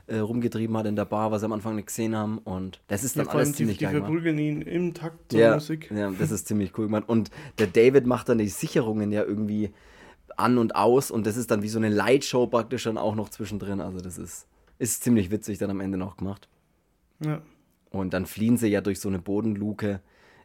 äh, 0.06 0.18
rumgetrieben 0.18 0.76
hat 0.76 0.86
in 0.86 0.96
der 0.96 1.04
Bar, 1.04 1.30
was 1.30 1.40
sie 1.40 1.46
am 1.46 1.52
Anfang 1.52 1.76
nicht 1.76 1.86
gesehen 1.86 2.16
haben. 2.16 2.38
Und 2.38 2.80
das 2.88 3.04
ist 3.04 3.16
dann 3.16 3.26
ja, 3.26 3.32
alles 3.32 3.52
ziemlich 3.52 3.78
die, 3.78 3.84
geil. 3.84 3.94
Die 3.94 4.00
verprügeln 4.00 4.38
ihn 4.38 4.62
im 4.62 4.94
Takt 4.94 5.32
zur 5.32 5.40
ja, 5.40 5.54
Musik. 5.54 5.90
Ja, 5.94 6.10
das 6.10 6.30
ist 6.30 6.48
ziemlich 6.48 6.76
cool 6.78 6.86
gemacht. 6.86 7.04
Und 7.06 7.30
der 7.58 7.66
David 7.66 8.06
macht 8.06 8.28
dann 8.28 8.38
die 8.38 8.48
Sicherungen 8.48 9.12
ja 9.12 9.22
irgendwie 9.22 9.72
an 10.36 10.58
und 10.58 10.76
aus 10.76 11.10
und 11.10 11.26
das 11.26 11.36
ist 11.36 11.50
dann 11.50 11.62
wie 11.62 11.68
so 11.68 11.78
eine 11.78 11.88
Lightshow 11.88 12.46
praktisch 12.46 12.84
dann 12.84 12.98
auch 12.98 13.14
noch 13.14 13.28
zwischendrin. 13.30 13.80
Also 13.80 14.00
das 14.00 14.18
ist, 14.18 14.46
ist 14.78 15.02
ziemlich 15.02 15.30
witzig 15.30 15.58
dann 15.58 15.70
am 15.70 15.80
Ende 15.80 15.98
noch 15.98 16.16
gemacht. 16.16 16.48
Ja. 17.20 17.40
Und 17.96 18.12
dann 18.12 18.26
fliehen 18.26 18.56
sie 18.56 18.68
ja 18.68 18.80
durch 18.80 19.00
so 19.00 19.08
eine 19.08 19.18
Bodenluke 19.18 20.00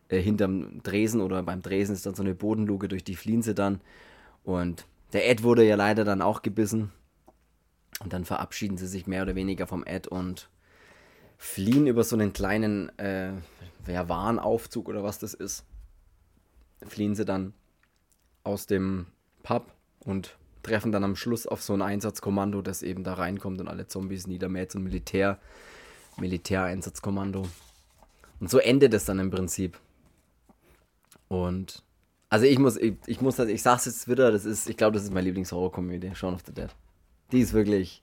äh, 0.10 0.22
hinterm 0.22 0.82
Dresen 0.84 1.22
oder 1.22 1.44
beim 1.44 1.62
Dresen 1.62 1.96
ist 1.96 2.06
dann 2.06 2.16
so 2.16 2.24
eine 2.24 2.36
Bodenluke, 2.36 2.88
durch 2.88 3.04
die 3.04 3.16
fliehen 3.16 3.42
sie 3.42 3.54
dann. 3.54 3.82
Und 4.44 4.86
der 5.14 5.30
Ed 5.30 5.44
wurde 5.44 5.64
ja 5.66 5.76
leider 5.76 6.04
dann 6.04 6.22
auch 6.22 6.42
gebissen. 6.42 6.92
Und 8.02 8.14
dann 8.14 8.26
verabschieden 8.26 8.78
sie 8.78 8.88
sich 8.88 9.06
mehr 9.06 9.24
oder 9.24 9.36
weniger 9.36 9.68
vom 9.68 9.84
Ed 9.84 10.08
und 10.08 10.50
fliehen 11.38 11.88
über 11.88 12.04
so 12.04 12.16
einen 12.16 12.34
kleinen 12.34 12.98
äh, 12.98 13.34
ja, 13.88 14.10
Warenaufzug 14.10 14.88
oder 14.90 15.04
was 15.04 15.20
das 15.20 15.34
ist. 15.34 15.66
Fliehen 16.88 17.16
sie 17.16 17.26
dann 17.26 17.54
aus 18.44 18.66
dem 18.66 19.08
Pub 19.44 19.74
und 20.00 20.38
treffen 20.64 20.92
dann 20.92 21.04
am 21.04 21.16
Schluss 21.16 21.48
auf 21.48 21.62
so 21.62 21.74
ein 21.74 21.82
Einsatzkommando, 21.82 22.62
das 22.62 22.84
eben 22.84 23.04
da 23.04 23.16
reinkommt 23.16 23.60
und 23.60 23.68
alle 23.68 23.88
Zombies 23.88 24.28
niedermäht, 24.28 24.72
so 24.72 24.80
ein 24.80 24.84
Militär 24.84 25.40
Militäreinsatzkommando. 26.18 27.48
Und 28.40 28.50
so 28.50 28.58
endet 28.58 28.94
es 28.94 29.06
dann 29.06 29.20
im 29.20 29.32
Prinzip. 29.32 29.80
Und 31.28 31.84
also 32.30 32.46
ich 32.46 32.60
muss, 32.60 32.78
ich, 32.78 32.96
ich 33.06 33.22
muss, 33.22 33.38
ich 33.40 33.62
sag's 33.62 33.86
jetzt 33.86 34.08
wieder, 34.08 34.32
das 34.32 34.46
ist, 34.46 34.70
ich 34.70 34.78
glaube, 34.78 34.94
das 34.94 35.04
ist 35.04 35.14
meine 35.14 35.26
Lieblingshorrorkomödie, 35.26 36.16
Shaun 36.16 36.34
of 36.34 36.42
the 36.46 36.54
Dead. 36.54 36.70
Die 37.32 37.40
ist 37.42 37.54
wirklich. 37.54 38.02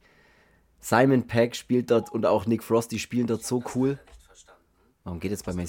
Simon 0.81 1.27
Peck 1.27 1.57
spielt 1.57 1.91
dort 1.91 2.13
und 2.13 2.25
auch 2.25 2.47
Nick 2.47 2.63
Frost, 2.63 2.93
die 2.93 2.99
spielen 3.01 3.27
dort 3.27 3.43
so 3.43 3.65
cool. 3.75 3.99
Warum 5.03 5.19
geht 5.19 5.33
jetzt 5.33 5.45
bei 5.45 5.53
mir, 5.53 5.67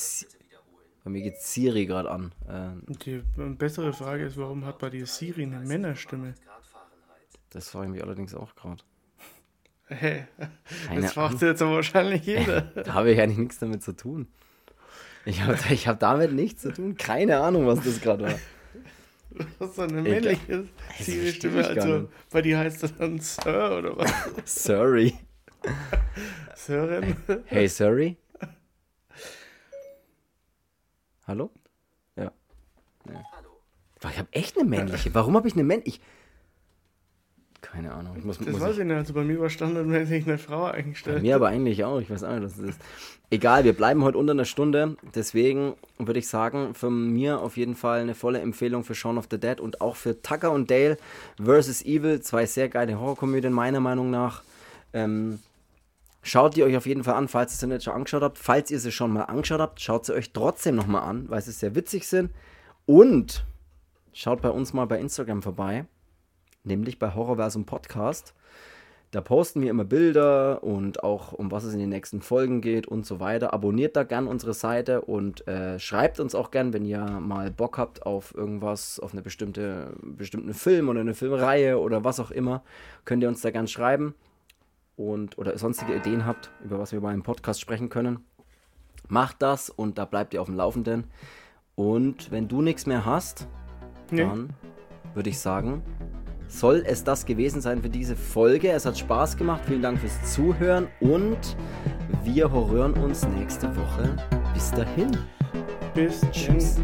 bei 1.03 1.09
mir 1.09 1.21
geht 1.21 1.37
Siri 1.41 1.85
gerade 1.85 2.11
an? 2.11 2.31
Äh, 2.47 2.93
Die 3.05 3.23
bessere 3.55 3.91
Frage 3.93 4.25
ist, 4.25 4.37
warum 4.37 4.65
hat 4.65 4.77
bei 4.79 4.89
dir 4.89 5.07
Siri 5.07 5.43
eine 5.43 5.59
Männerstimme? 5.61 6.35
das 7.49 7.69
frage 7.69 7.87
ich 7.87 7.93
mich 7.93 8.03
allerdings 8.03 8.35
auch 8.35 8.53
gerade. 8.55 8.83
Keine 9.89 10.27
Das 11.01 11.17
Ahnung. 11.17 11.39
jetzt 11.41 11.61
aber 11.61 11.75
wahrscheinlich 11.75 12.25
jeder. 12.25 12.61
Da 12.75 12.93
habe 12.93 13.11
ich 13.11 13.19
eigentlich 13.19 13.39
nichts 13.39 13.59
damit 13.59 13.83
zu 13.83 13.93
tun. 13.95 14.27
Ich 15.25 15.41
habe 15.41 15.57
ich 15.71 15.87
hab 15.87 15.99
damit 15.99 16.31
nichts 16.33 16.61
zu 16.61 16.71
tun. 16.71 16.95
Keine 16.95 17.39
Ahnung, 17.39 17.65
was 17.67 17.81
das 17.83 17.99
gerade 17.99 18.23
war. 18.25 18.39
Was 19.59 19.75
so 19.75 19.83
eine 19.83 20.01
männliche 20.01 20.65
Das 20.97 21.05
Siri-Stimme. 21.05 21.67
Also 21.67 22.09
bei 22.31 22.41
dir 22.41 22.59
heißt 22.59 22.83
das 22.83 22.95
dann 22.95 23.19
Sir 23.19 23.77
oder 23.77 23.97
was? 23.97 24.11
Sorry. 24.63 25.13
Sören? 26.55 27.15
Hey, 27.45 27.67
sorry. 27.67 28.17
Hallo? 31.27 31.51
Ja. 32.15 32.31
ja. 33.07 33.23
Ich 34.09 34.17
habe 34.17 34.27
echt 34.31 34.57
eine 34.57 34.67
männliche. 34.67 35.13
Warum 35.13 35.35
habe 35.35 35.47
ich 35.47 35.53
eine 35.53 35.63
männliche? 35.63 35.99
Keine 37.71 37.93
Ahnung. 37.93 38.15
Ich 38.17 38.23
muss, 38.25 38.37
Das 38.39 38.47
muss 38.47 38.61
weiß 38.61 38.73
ich, 38.73 38.79
ich 38.79 38.85
nicht. 38.85 38.95
Also 38.97 39.13
bei 39.13 39.23
mir 39.23 39.39
war 39.39 39.49
standardmäßig 39.49 40.25
eine 40.27 40.37
Frau 40.37 40.63
bei 40.63 40.71
eingestellt. 40.71 41.21
mir 41.21 41.35
aber 41.35 41.49
eigentlich 41.49 41.83
auch. 41.83 41.99
Ich 41.99 42.09
weiß 42.09 42.23
auch 42.23 42.33
nicht, 42.33 42.43
was 42.43 42.55
das 42.57 42.69
ist. 42.69 42.81
Egal, 43.29 43.63
wir 43.63 43.73
bleiben 43.73 44.03
heute 44.03 44.17
unter 44.17 44.31
einer 44.31 44.45
Stunde. 44.45 44.97
Deswegen 45.13 45.75
würde 45.99 46.19
ich 46.19 46.27
sagen, 46.27 46.73
von 46.73 47.13
mir 47.13 47.39
auf 47.41 47.57
jeden 47.57 47.75
Fall 47.75 47.99
eine 48.01 48.15
volle 48.15 48.39
Empfehlung 48.39 48.83
für 48.83 48.95
Shaun 48.95 49.19
of 49.19 49.27
the 49.29 49.39
Dead 49.39 49.59
und 49.59 49.81
auch 49.81 49.95
für 49.95 50.19
Tucker 50.21 50.51
und 50.51 50.71
Dale 50.71 50.97
vs. 51.39 51.83
Evil. 51.85 52.21
Zwei 52.21 52.47
sehr 52.47 52.69
geile 52.69 52.99
Horrorkomödien, 52.99 53.53
meiner 53.53 53.79
Meinung 53.79 54.09
nach. 54.09 54.41
Ähm, 54.93 55.39
Schaut 56.21 56.57
die 56.57 56.63
euch 56.63 56.75
auf 56.75 56.85
jeden 56.85 57.05
Fall 57.05 57.13
an, 57.15 57.29
falls 57.29 57.53
ihr 57.53 57.57
sie 57.59 57.67
nicht 57.67 57.83
schon 57.85 57.93
angeschaut 57.93 58.21
habt. 58.23 58.37
Falls 58.37 58.69
ihr 58.71 58.79
sie 58.79 58.91
schon 58.91 59.13
mal 59.13 59.23
angeschaut 59.23 59.61
habt, 59.61 59.79
schaut 59.79 60.05
sie 60.05 60.13
euch 60.13 60.33
trotzdem 60.33 60.75
nochmal 60.75 61.03
an, 61.03 61.29
weil 61.29 61.41
sie 61.41 61.51
sehr 61.51 61.75
witzig 61.75 62.07
sind. 62.07 62.31
Und 62.85 63.45
schaut 64.11 64.41
bei 64.41 64.49
uns 64.49 64.73
mal 64.73 64.85
bei 64.85 64.99
Instagram 64.99 65.41
vorbei, 65.41 65.85
nämlich 66.63 66.99
bei 66.99 67.13
Horrorversum 67.13 67.65
Podcast. 67.65 68.33
Da 69.11 69.21
posten 69.21 69.61
wir 69.61 69.71
immer 69.71 69.85
Bilder 69.85 70.63
und 70.63 71.03
auch 71.03 71.33
um 71.33 71.49
was 71.51 71.63
es 71.63 71.73
in 71.73 71.79
den 71.79 71.89
nächsten 71.89 72.21
Folgen 72.21 72.61
geht 72.61 72.87
und 72.87 73.07
so 73.07 73.19
weiter. 73.19 73.53
Abonniert 73.53 73.95
da 73.95 74.03
gern 74.03 74.27
unsere 74.27 74.53
Seite 74.53 75.01
und 75.01 75.47
äh, 75.47 75.79
schreibt 75.79 76.19
uns 76.19 76.35
auch 76.35 76.51
gern, 76.51 76.73
wenn 76.73 76.85
ihr 76.85 77.01
mal 77.03 77.49
Bock 77.49 77.79
habt 77.79 78.05
auf 78.05 78.35
irgendwas, 78.35 78.99
auf 78.99 79.13
eine 79.13 79.23
bestimmte 79.23 79.93
bestimmten 80.03 80.53
Film 80.53 80.89
oder 80.89 80.99
eine 80.99 81.15
Filmreihe 81.15 81.79
oder 81.79 82.03
was 82.03 82.19
auch 82.19 82.29
immer, 82.29 82.61
könnt 83.03 83.23
ihr 83.23 83.29
uns 83.29 83.41
da 83.41 83.49
gern 83.49 83.67
schreiben 83.67 84.13
und 84.95 85.39
oder 85.39 85.57
sonstige 85.57 85.95
Ideen 85.95 86.27
habt, 86.27 86.51
über 86.63 86.77
was 86.77 86.91
wir 86.91 87.01
mal 87.01 87.15
im 87.15 87.23
Podcast 87.23 87.59
sprechen 87.59 87.89
können. 87.89 88.23
Macht 89.07 89.41
das 89.41 89.71
und 89.71 89.97
da 89.97 90.05
bleibt 90.05 90.35
ihr 90.35 90.41
auf 90.41 90.47
dem 90.49 90.55
Laufenden. 90.57 91.05
Und 91.73 92.29
wenn 92.29 92.47
du 92.47 92.61
nichts 92.61 92.85
mehr 92.85 93.05
hast, 93.05 93.47
Nee. 94.11 94.21
dann 94.21 94.49
würde 95.15 95.31
ich 95.31 95.39
sagen, 95.39 95.81
soll 96.49 96.83
es 96.85 97.03
das 97.03 97.25
gewesen 97.25 97.61
sein 97.61 97.81
für 97.81 97.89
diese 97.89 98.15
Folge. 98.15 98.71
Es 98.71 98.85
hat 98.85 98.97
Spaß 98.97 99.37
gemacht. 99.37 99.61
Vielen 99.65 99.81
Dank 99.81 99.99
fürs 99.99 100.33
Zuhören 100.33 100.87
und 100.99 101.55
wir 102.23 102.51
hören 102.51 102.93
uns 102.95 103.25
nächste 103.37 103.73
Woche. 103.77 104.17
Bis 104.53 104.71
dahin. 104.71 105.17
Bis 105.93 106.21
Tschüss. 106.31 106.77